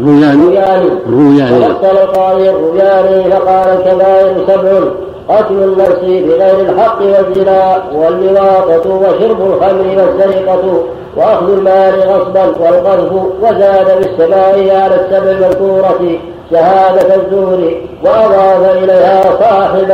الروياني 0.00 0.88
الروياني 1.06 1.56
وفصل 1.56 1.96
القاضي 1.96 2.50
الروياني 2.50 3.30
فقال 3.30 3.68
الكبائر 3.68 4.34
سبع. 4.48 4.80
قتل 5.28 5.54
النفس 5.54 6.00
بغير 6.02 6.60
الحق 6.60 6.98
والزنا 7.02 7.82
واللواطة 7.94 8.90
وشرب 8.90 9.40
الخمر 9.40 9.84
والسرقة 9.96 10.82
وأخذ 11.16 11.52
المال 11.52 11.94
غصبا 12.00 12.44
والقذف 12.60 13.12
وزاد 13.42 13.98
بالسماء 13.98 14.76
على 14.82 14.94
السبع 14.94 15.30
المذكورة 15.30 16.18
شهادة 16.50 17.14
الزور 17.14 17.72
وأضاف 18.04 18.76
إليها 18.82 19.22
صاحب 19.22 19.90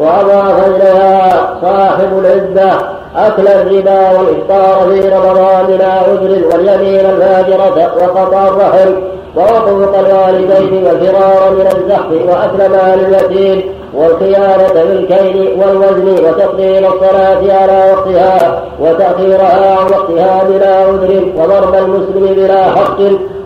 وأضاف 0.00 0.66
إليها 0.66 1.54
صاحب 1.62 2.18
العدة 2.18 2.72
أكل 3.16 3.48
الربا 3.48 4.10
والإفطار 4.10 4.88
في 4.90 5.08
رمضان 5.08 5.66
بلا 5.68 5.86
عذر 5.92 6.42
واليمين 6.52 7.00
الفاجرة 7.06 7.92
وقطع 7.96 8.48
الرحم 8.48 8.90
وعقوق 9.36 9.98
الوالدين 9.98 10.84
والفرار 10.86 11.50
من 11.50 11.66
الزحف 11.66 12.12
وأكل 12.28 12.70
مال 12.72 13.14
اليتيم 13.14 13.62
والخيانة 13.94 14.72
بالكيل 14.74 15.60
والوزن 15.60 16.24
وتقديم 16.24 16.84
الصلاة 16.86 17.60
على 17.62 17.92
وقتها 17.92 18.62
وتأخيرها 18.80 19.76
عن 19.78 19.84
وقتها 19.86 20.44
بلا 20.48 20.76
عذر 20.76 21.22
وضرب 21.36 21.74
المسلم 21.74 22.34
بلا 22.34 22.64
حق 22.64 22.98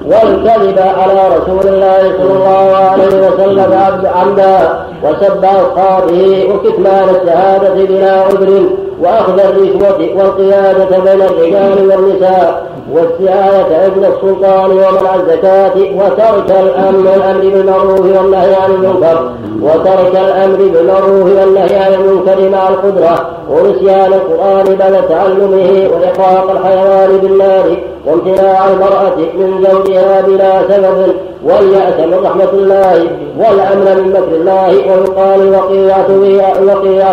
والكذب 0.06 0.78
على 0.78 1.28
رسول 1.36 1.72
الله 1.74 1.98
صلى 2.18 2.32
الله 2.32 2.76
عليه 2.76 3.28
وسلم 3.28 3.72
عمدا 4.14 4.84
وسب 5.04 5.44
أصحابه 5.44 6.48
وكتمان 6.54 7.08
الشهادة 7.08 7.74
بلا 7.84 8.12
عذر 8.22 8.62
وأخذ 9.00 9.40
الرشوة 9.40 10.08
والقيادة 10.16 10.98
بين 10.98 11.22
الرجال 11.22 11.88
والنساء 11.90 12.65
واستعانة 12.92 13.86
ابن 13.86 14.04
السلطان 14.04 14.70
ومنع 14.70 15.14
الزكاة 15.14 15.72
وترك 15.76 16.50
الأمر 16.50 17.14
الأمر 17.16 17.40
بالمعروف 17.40 18.00
والنهي 18.00 18.54
عن 18.54 18.70
المنكر 18.70 19.30
وترك 19.62 20.12
الأمر 20.14 20.56
بالمعروف 20.56 21.24
والنهي 21.40 21.76
عن 21.76 21.94
المنكر 21.94 22.48
مع 22.48 22.68
القدرة 22.68 23.30
ونسيان 23.50 24.12
القرآن 24.12 24.76
بعد 24.76 25.08
تعلمه 25.08 25.88
وإحراق 25.92 26.50
الحيوان 26.50 27.18
بالنار 27.22 27.76
وامتناع 28.06 28.68
المرأة 28.68 29.16
من 29.16 29.66
زوجها 29.70 30.20
بلا 30.20 30.62
سبب 30.68 31.14
واليأس 31.44 32.00
من 32.06 32.20
رحمة 32.24 32.50
الله 32.52 33.06
والأمن 33.38 34.02
من 34.02 34.10
مكر 34.12 34.36
الله 34.36 34.68
ويقال 34.68 35.40
الوقيعة 35.42 36.06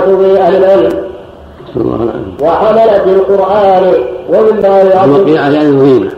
في 0.01 0.39
أهل 0.39 0.55
العلم. 0.63 1.12
وحملت 2.41 3.03
القرآن 3.07 3.93
ومما 4.29 4.81
يعظم 4.81 5.15
الوقيعة 5.15 5.49
يعني 5.49 5.69
الغيبة 5.69 6.09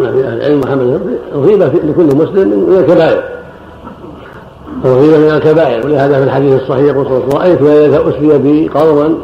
العلم 0.00 0.60
محمد 0.60 1.00
الغيبة 1.34 1.66
لكل 1.66 2.16
مسلم 2.16 2.48
من 2.48 2.76
الكبائر. 2.78 3.22
الغيبة 4.84 5.18
من 5.18 5.30
الكبائر. 5.30 5.86
ولهذا 5.86 6.18
في 6.18 6.24
الحديث 6.24 6.62
الصحيح 6.62 6.84
يقول 6.84 7.06
صلى 7.06 7.16
الله 7.16 7.40
عليه 7.40 7.54
وسلم 7.54 7.66
رأيت 7.66 7.84
إذا 7.84 8.08
أسري 8.08 8.38
بي 8.38 8.70
قوما 8.74 9.14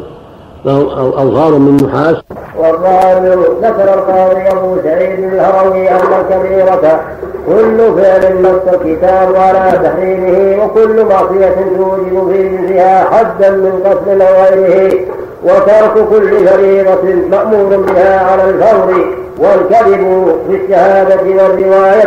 لهم 0.65 0.89
أوصار 1.13 1.51
من 1.51 1.77
نحاس 1.77 2.15
والرابع 2.57 3.35
ذكر 3.61 3.93
القاضي 3.93 4.41
أبو 4.41 4.77
سعيد 4.83 5.19
الهروي 5.19 5.89
أن 5.89 5.95
الكبيرة 5.95 7.01
كل 7.47 8.01
فعل 8.01 8.41
نص 8.41 8.73
الكتاب 8.73 9.35
على 9.35 9.79
تحريمه 9.83 10.63
وكل 10.63 11.05
معصية 11.05 11.55
توجب 11.77 12.31
في 12.31 12.47
جنسها 12.47 13.03
حدا 13.11 13.49
من 13.49 13.83
قتل 13.85 14.21
أو 14.21 14.43
غيره 14.43 14.99
وترك 15.43 16.07
كل 16.09 16.47
فريضة 16.47 17.15
مأمور 17.31 17.77
بها 17.77 18.19
على 18.31 18.43
الفور 18.49 19.05
والكذب 19.37 20.35
في 20.49 20.55
الشهادة 20.55 21.21
والرواية 21.21 22.01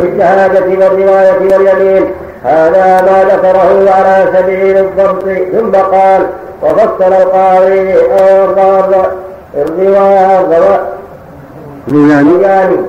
في 0.00 0.08
الشهادة 0.08 0.64
والرواية 0.66 1.38
واليمين. 1.40 2.04
هذا 2.46 2.86
ما 3.06 3.18
ذكره 3.24 3.90
على 3.90 4.16
سبيل 4.38 4.76
الضبط. 4.78 5.24
ثم 5.52 5.72
قال 5.72 6.22
وفصل 6.62 7.12
القاضي 7.12 7.94
الرواية 9.56 10.80
الروياني 11.88 12.30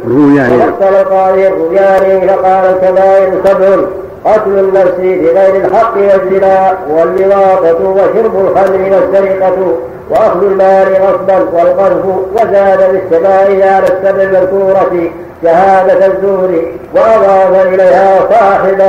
الروياني 0.05 0.55
وفصل 0.55 0.93
القاضي 1.01 1.47
الروياني 1.47 2.27
فقال 2.27 2.63
الكبائر 2.65 3.31
سبع. 3.45 3.77
قتل 4.25 4.59
النفس 4.59 4.97
بغير 4.99 5.55
الحق 5.55 5.93
والزنا 5.97 6.77
واللواطة 6.89 7.89
وشرب 7.89 8.35
الخمر 8.35 8.91
والسرقة 8.91 9.77
وأخذ 10.09 10.43
المال 10.43 10.87
غصبا 10.93 11.39
والقذف 11.53 12.05
وزاد 12.33 12.91
بالسماء 12.91 13.51
على 13.51 13.83
السبع 13.87 14.23
المذكورة 14.23 15.11
شهادة 15.43 16.05
الزور 16.05 16.61
وأضاف 16.95 17.65
إليها 17.65 18.19
صاحب 18.29 18.81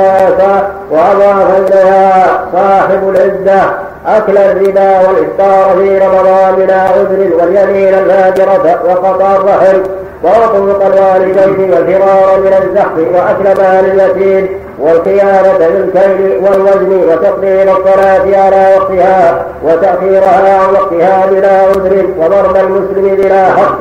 وأضاف 0.91 1.57
إليها 1.57 2.45
صاحب 2.53 3.09
العزة 3.09 3.71
أكل 4.07 4.37
الربا 4.37 4.99
والإفطار 4.99 5.75
في 5.77 5.97
رمضان 5.97 6.55
بلا 6.55 6.81
عذر 6.81 7.29
واليمين 7.39 7.93
الفاجرة 7.93 8.79
وقطع 8.85 9.35
الرحم 9.35 9.79
وعقوق 10.23 10.85
الوالدين 10.85 11.73
والفرار 11.73 12.39
من 12.39 12.53
الزحف 12.63 12.97
وأكل 13.13 13.61
مال 13.61 14.01
اليتيم 14.01 14.49
والخيانة 14.79 15.57
بالكيل 15.57 16.37
والوزن 16.43 17.01
وتقديم 17.09 17.69
الصلاة 17.69 18.43
على 18.45 18.75
وقتها 18.77 19.45
وتأخيرها 19.63 20.59
عن 20.59 20.73
وقتها 20.73 21.25
بلا 21.25 21.61
عذر 21.61 22.05
وضرب 22.19 22.55
المسلم 22.55 23.15
بلا 23.15 23.45
حق 23.45 23.79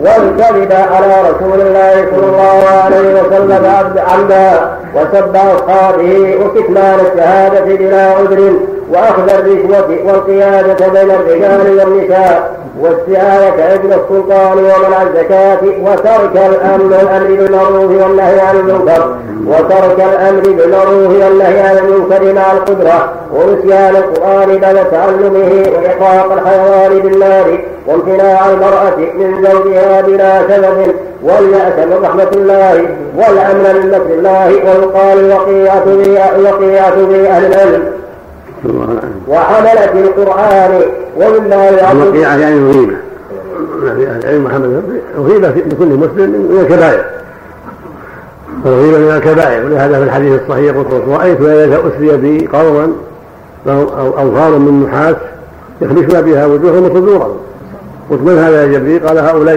والكذب 0.00 0.72
على 0.72 1.14
رسول 1.20 1.60
الله 1.60 2.06
صلى 2.10 2.26
الله 2.26 2.62
عليه 2.84 3.22
وسلم 3.22 3.66
عمدا 4.12 4.70
وسب 4.94 5.36
أصحابه 5.36 6.36
وكتمان 6.44 6.98
الشهادة 7.00 7.60
بلا 7.60 8.10
عذر 8.10 8.52
وأخذ 8.90 9.30
الرشوة 9.30 9.98
والقيادة 10.04 10.88
بين 10.88 11.10
الرجال 11.10 11.78
والنساء 11.78 12.55
واستعانة 12.80 13.74
ابن 13.74 13.92
السلطان 13.92 14.58
ومنع 14.58 15.02
الزكاة 15.02 15.58
وترك 15.82 16.36
الأمر 16.36 17.00
الأمر 17.00 17.26
بالمعروف 17.26 18.02
والنهي 18.02 18.40
عن 18.40 18.56
المنكر. 18.56 19.16
وترك 19.46 19.98
الأمر 20.12 20.40
بالمعروف 20.40 21.24
والنهي 21.24 21.60
عن 21.60 21.78
المنكر 21.78 22.32
مع 22.32 22.52
القدرة 22.52 23.12
ونسيان 23.34 23.96
القرآن 23.96 24.58
بعد 24.58 24.90
تعلمه 24.90 25.66
وإحراق 25.74 26.32
الحيوان 26.32 26.98
بالنار 27.00 27.58
وامتناع 27.86 28.46
المرأة 28.46 28.96
من 28.96 29.46
زوجها 29.50 30.00
بلا 30.00 30.42
سبب. 30.48 30.94
واليأس 31.22 31.86
من 31.86 31.98
رحمة 32.02 32.28
الله 32.32 32.74
والأمن 33.16 33.80
من 33.82 33.90
مكر 33.90 34.14
الله 34.14 34.46
ويقال 34.46 35.18
الوقيعة 36.38 36.94
بأهل 36.94 37.46
العلم. 37.46 37.84
وحملت 39.28 39.90
القرآن 39.94 40.80
ومما 41.16 41.64
يعظم 41.64 42.14
يعني 42.14 42.48
الغيبة 42.48 42.96
يعني 43.84 44.06
أهل 44.06 44.20
العلم 44.24 44.44
محمد. 44.44 44.82
الغيبة 45.18 45.48
لكل 45.48 45.86
مسلم 45.86 46.30
من 46.30 46.58
الكبائر. 46.60 47.04
والغيبة 48.64 48.98
من 48.98 49.10
الكبائر. 49.16 49.64
ولهذا 49.64 49.98
في 49.98 50.04
الحديث 50.04 50.40
الصحيح 50.42 50.76
قلت 50.76 51.02
رأيت 51.08 51.40
ليلة 51.40 51.82
أسري 51.88 52.16
بي 52.16 52.48
قوما 52.52 52.92
لهم 53.66 53.86
أوفار 54.18 54.58
من 54.58 54.82
نحاس 54.82 55.16
يخمشون 55.80 56.22
بها 56.22 56.46
وجوههم 56.46 56.84
وصدورهم 56.84 57.36
قلت 58.10 58.20
من 58.20 58.38
هذا 58.38 58.62
يا 58.62 58.78
جبريل؟ 58.78 59.06
قال 59.06 59.18
هؤلاء 59.18 59.56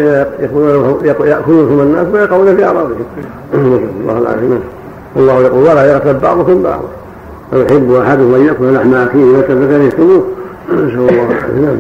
يأكلون 1.24 1.68
ثم 1.70 1.80
الناس 1.80 2.08
ويقعون 2.14 2.56
في 2.56 2.66
أعراضهم. 2.66 2.96
الله 4.02 4.18
العافية 4.18 4.60
الله 5.18 5.42
يقول 5.42 5.64
ولا 5.64 5.94
يغتب 5.94 6.22
بعضكم 6.22 6.64
بعضا. 6.64 6.88
ويحب 7.54 7.94
احدهم 7.94 8.36
ان 8.36 8.46
ياكل 8.48 8.74
لحم 8.76 8.96
أخيه 8.96 9.38
وكذا 9.38 9.84
يشتموه 9.84 10.24
نسأل 10.70 11.00
الله 11.00 11.24
العافية. 11.24 11.78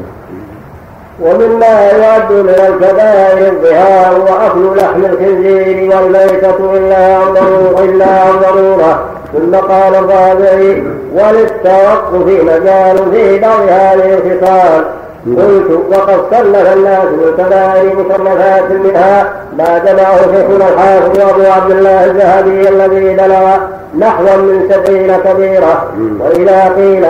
ومما 1.21 1.91
يعد 1.91 2.31
من 2.31 2.49
الكبائر 2.49 3.51
الظهار 3.51 4.21
وأكل 4.21 4.77
لحم 4.77 5.05
الخنزير 5.05 5.95
والميتة 5.95 6.73
إلا 6.73 7.23
إلا 7.83 8.31
ضرورة. 8.31 9.03
ثم 9.33 9.55
قال 9.55 9.95
الرابعي 9.95 10.83
وللتوقف 11.13 12.43
مجال 12.43 12.97
في 13.11 13.39
بعض 13.39 13.61
هذه 13.61 14.13
الخصال. 14.13 14.83
قلت 15.37 15.71
وقد 15.91 16.19
صلف 16.31 16.73
الناس 16.73 17.05
بالكبائر 17.19 17.95
مصنفات 17.95 18.71
منها 18.71 19.33
ما 19.57 19.77
جمعه 19.85 20.17
شيخنا 20.17 20.69
الحافظ 20.73 21.19
أبو 21.19 21.41
عبد 21.41 21.71
الله 21.71 22.05
الذهبي 22.05 22.69
الذي 22.69 23.15
بلغ 23.15 23.57
نحوا 23.97 24.37
من 24.37 24.71
سبعين 24.71 25.17
كبيرة. 25.17 25.91
وإذا 26.19 26.73
قيل 26.77 27.05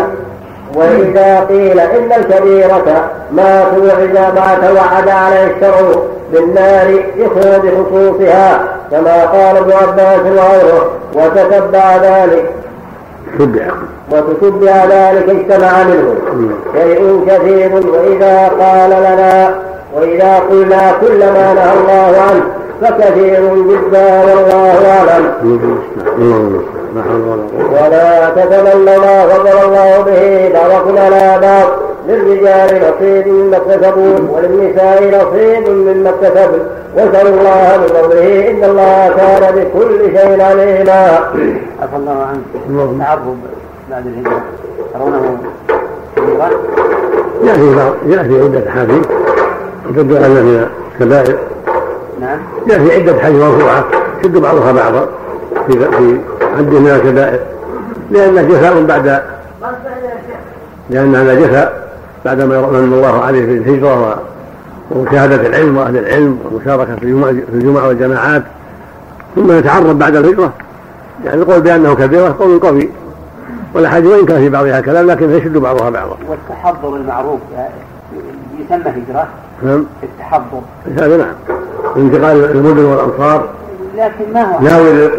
وإذا 0.75 1.39
قيل 1.39 1.79
إن 1.79 2.11
الكبيرة 2.17 3.09
ما 3.31 3.63
توعد 3.75 4.13
ما 4.35 4.57
توعد 4.67 5.09
عليه 5.09 5.43
الشرع 5.43 6.01
بالنار 6.33 7.03
يخرج 7.17 7.61
بخصوصها 7.61 8.61
كما 8.91 9.25
قال 9.25 9.57
ابن 9.57 9.71
عباس 9.71 10.19
وغيره. 10.19 10.91
وتتبع 11.13 11.95
ذلك 11.95 12.51
وتتبع 14.11 14.85
ذلك 14.85 15.29
اجتمع 15.29 15.83
منه. 15.83 16.15
شيء 16.73 17.25
كثير 17.27 17.71
وإذا 17.75 18.51
قال 18.59 18.89
لنا 18.89 19.55
وإذا 19.95 20.39
قلنا 20.49 20.93
كل 21.01 21.19
ما 21.19 21.53
نهى 21.53 21.73
الله 21.73 22.21
عنه 22.21 22.43
فكثير 22.81 23.41
جدا 23.55 24.23
والله 24.23 24.89
أعلم 24.89 25.25
ولا 27.71 28.29
تتمنوا 28.29 28.97
ما 28.97 29.27
فضل 29.27 29.57
الله 29.65 30.01
به 30.01 30.49
بعضكم 30.53 30.97
على 30.97 31.39
بعض 31.41 31.67
للرجال 32.07 32.81
نصيب 32.81 33.27
مما 33.27 33.57
اكتسبوا 33.57 34.15
وللنساء 34.29 34.97
نصيب 35.07 35.69
مما 35.69 36.09
اكتسبن 36.09 36.59
واسألوا 36.95 37.39
الله 37.39 37.77
من 37.77 37.87
فضله 37.87 38.49
إن 38.49 38.63
الله 38.63 39.13
كان 39.17 39.55
بكل 39.55 39.99
شيء 40.17 40.41
عليما. 40.41 41.03
عفى 41.81 41.95
الله 41.95 42.27
عنك. 42.29 42.45
تعرض 42.99 43.37
بعد 43.91 44.07
الهجرة 44.07 44.41
ترونه 44.93 45.37
كبيرا؟ 46.15 46.49
يأتي 47.43 47.67
يأتي 48.07 48.41
عدة 48.43 48.69
أحاديث 48.69 49.05
تدل 49.95 50.17
على 50.17 50.27
من 50.27 50.67
الكبائر. 50.95 51.37
نعم. 52.21 52.39
يأتي 52.67 52.95
عدة 52.95 53.21
حديث 53.21 53.41
مرفوعة 53.41 53.85
تشد 54.21 54.37
بعضها 54.37 54.71
بعضا 54.71 55.09
في 55.67 55.73
في 55.79 56.19
عد 56.57 56.73
من 56.73 56.87
الكبائر 56.87 57.39
لأنه 58.11 58.41
جفاء 58.41 58.83
بعد 58.83 59.21
لأن 60.89 61.15
هذا 61.15 61.33
جفاء 61.33 61.89
بعدما 62.25 62.61
من 62.61 62.93
الله 62.93 63.21
عليه 63.21 63.45
في 63.45 63.51
الهجرة 63.57 64.21
ومشاهدة 64.91 65.47
العلم 65.47 65.77
وأهل 65.77 65.97
العلم 65.97 66.39
والمشاركة 66.45 66.95
في 66.95 67.05
الجمعة 67.53 67.87
والجماعات 67.87 68.43
ثم 69.35 69.51
يتعرض 69.51 69.99
بعد 69.99 70.15
الهجرة 70.15 70.53
يعني 71.25 71.41
القول 71.41 71.61
بأنه 71.61 71.95
كبيرة 71.95 72.35
قول 72.39 72.59
قوي 72.59 72.89
والأحاديث 73.73 74.11
وإن 74.11 74.25
كان 74.25 74.37
في 74.37 74.49
بعضها 74.49 74.81
كلام 74.81 75.07
لكن 75.07 75.31
يشد 75.31 75.57
بعضها 75.57 75.89
بعضا. 75.89 76.17
والتحضر 76.27 76.95
المعروف 76.95 77.39
يسمى 78.59 78.81
هجرة. 78.81 79.27
نعم. 79.63 79.85
التحضر. 80.03 80.61
هذا 80.85 81.17
نعم. 81.17 81.33
انتقال 81.97 82.51
المدن 82.51 82.85
والأمصار 82.85 83.49
لكن 83.97 84.33
ما 84.33 84.55
هو؟ 84.55 84.59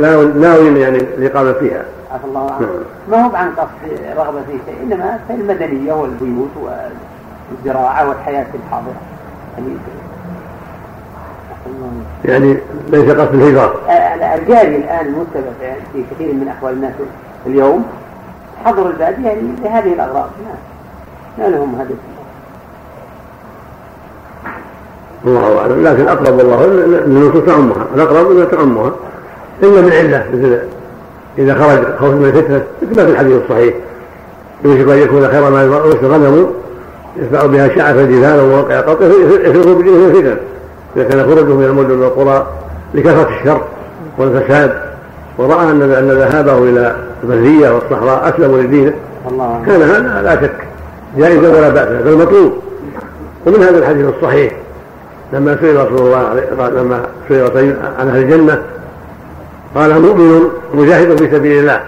ناوي 0.00 0.26
ناوي 0.26 0.80
يعني 0.80 0.98
الإقامة 0.98 1.52
فيها. 1.52 1.84
عفى 2.12 2.24
الله 2.24 2.52
عنه. 2.52 2.60
نعم. 2.60 2.70
ما 3.10 3.26
هو 3.26 3.36
عن 3.36 3.50
قصد 3.50 3.68
رغبة 4.16 4.40
في 4.40 4.58
شيء؟ 4.66 4.76
إنما 4.82 5.18
في 5.28 5.34
المدنية 5.34 5.92
والبيوت 5.92 6.50
والزراعة 6.56 8.08
والحياة 8.08 8.46
الحاضرة. 8.54 8.94
يعني 12.24 12.56
ليس 12.88 13.10
قصد 13.10 13.34
الهجرة. 13.34 13.74
الجاري 14.34 14.76
الآن 14.76 15.06
المتبع 15.06 15.74
في 15.92 16.04
كثير 16.10 16.34
من 16.34 16.48
أحوال 16.48 16.72
الناس 16.72 16.92
اليوم. 17.46 17.84
حضر 18.64 18.86
البادية 18.86 19.28
يعني 19.28 19.42
لهذه 19.64 19.92
الأغراض. 19.92 20.30
ما 21.38 21.44
لهم 21.44 21.74
هدف 21.80 21.96
الله 25.26 25.58
أعلم. 25.58 25.86
لكن 25.86 26.08
أقرب 26.08 26.40
الله 26.40 26.64
النصوص 27.06 27.44
تعمها 27.44 27.86
الأقرب 27.94 28.30
انها 28.30 28.44
تعمها 28.44 28.92
إلا 29.62 29.80
من 29.80 29.92
علة 29.92 30.24
مثل 30.34 30.58
إذا 31.38 31.54
خرج 31.54 31.84
خوف 32.00 32.14
من 32.14 32.24
الفتنة 32.24 32.62
مثل 32.82 33.00
ما 33.00 33.06
في 33.06 33.12
الحديث 33.12 33.42
الصحيح. 33.44 33.74
يوشك 34.64 34.88
أن 34.88 34.98
يكون 34.98 35.28
خير 35.28 35.50
ما 35.50 35.62
يرث 35.62 36.04
غنم 36.04 36.46
يتبع 37.16 37.46
بها 37.46 37.68
شعث 37.68 37.96
الجبال 37.96 38.40
ووقع 38.40 38.80
قطر 38.80 39.10
يفر 39.44 39.72
بدينه 39.72 40.06
الفتن 40.06 40.36
إذا 40.96 41.04
كان 41.04 41.22
خروجه 41.22 41.54
من 41.54 41.64
المدن 41.64 42.00
والقرى 42.00 42.46
لكثرة 42.94 43.28
الشر 43.40 43.60
والفساد 44.18 44.72
ورأى 45.38 45.70
أن 45.70 45.82
أن 45.82 46.10
ذهابه 46.10 46.58
إلى 46.58 46.96
البرية 47.24 47.70
والصحراء 47.70 48.28
أسلم 48.28 48.60
لدينه 48.60 48.92
كان 49.66 49.82
هذا 49.82 50.22
لا 50.22 50.42
شك. 50.42 50.56
جائزا 51.18 51.48
ولا 51.48 51.68
بأس 51.68 51.88
بل 51.88 52.16
مطلوب. 52.16 52.52
ومن 53.46 53.62
هذا 53.62 53.78
الحديث 53.78 54.06
الصحيح 54.16 54.52
لما 55.32 55.56
سئل 55.60 55.76
رسول 55.76 56.06
الله 56.06 56.68
لما 56.68 57.02
سئل 57.28 57.76
عن 57.98 58.08
أهل 58.08 58.22
الجنة 58.22 58.62
قال 59.74 60.02
مؤمن 60.02 60.48
مجاهد 60.74 61.16
في 61.16 61.30
سبيل 61.30 61.58
الله. 61.60 61.80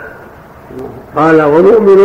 قال 1.17 1.43
ومؤمن 1.43 1.99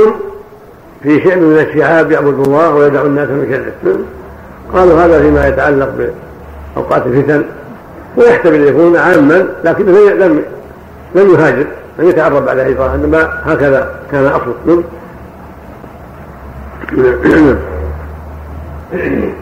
في 1.04 1.24
شأن 1.24 1.44
من 1.44 1.60
الشعاب 1.60 2.12
يعبد 2.12 2.48
الله 2.48 2.76
ويدع 2.76 3.02
الناس 3.02 3.30
من 3.30 3.48
شره 3.84 3.98
قالوا 4.74 5.06
هذا 5.06 5.22
فيما 5.22 5.48
يتعلق 5.48 5.90
بأوقات 6.76 7.06
الفتن 7.06 7.44
ويحتمل 8.18 8.56
أن 8.56 8.68
يكون 8.68 8.98
عاما 8.98 9.48
لكنه 9.64 10.10
لم 10.10 10.44
لم 11.16 11.34
يهاجر 11.34 11.66
لم 12.00 12.10
يتعرض 12.10 12.46
بعد 12.46 12.60
الهجره 12.60 12.96
إنما 12.96 13.30
هكذا 13.46 13.92
كان 14.12 14.26
أصله. 14.26 14.84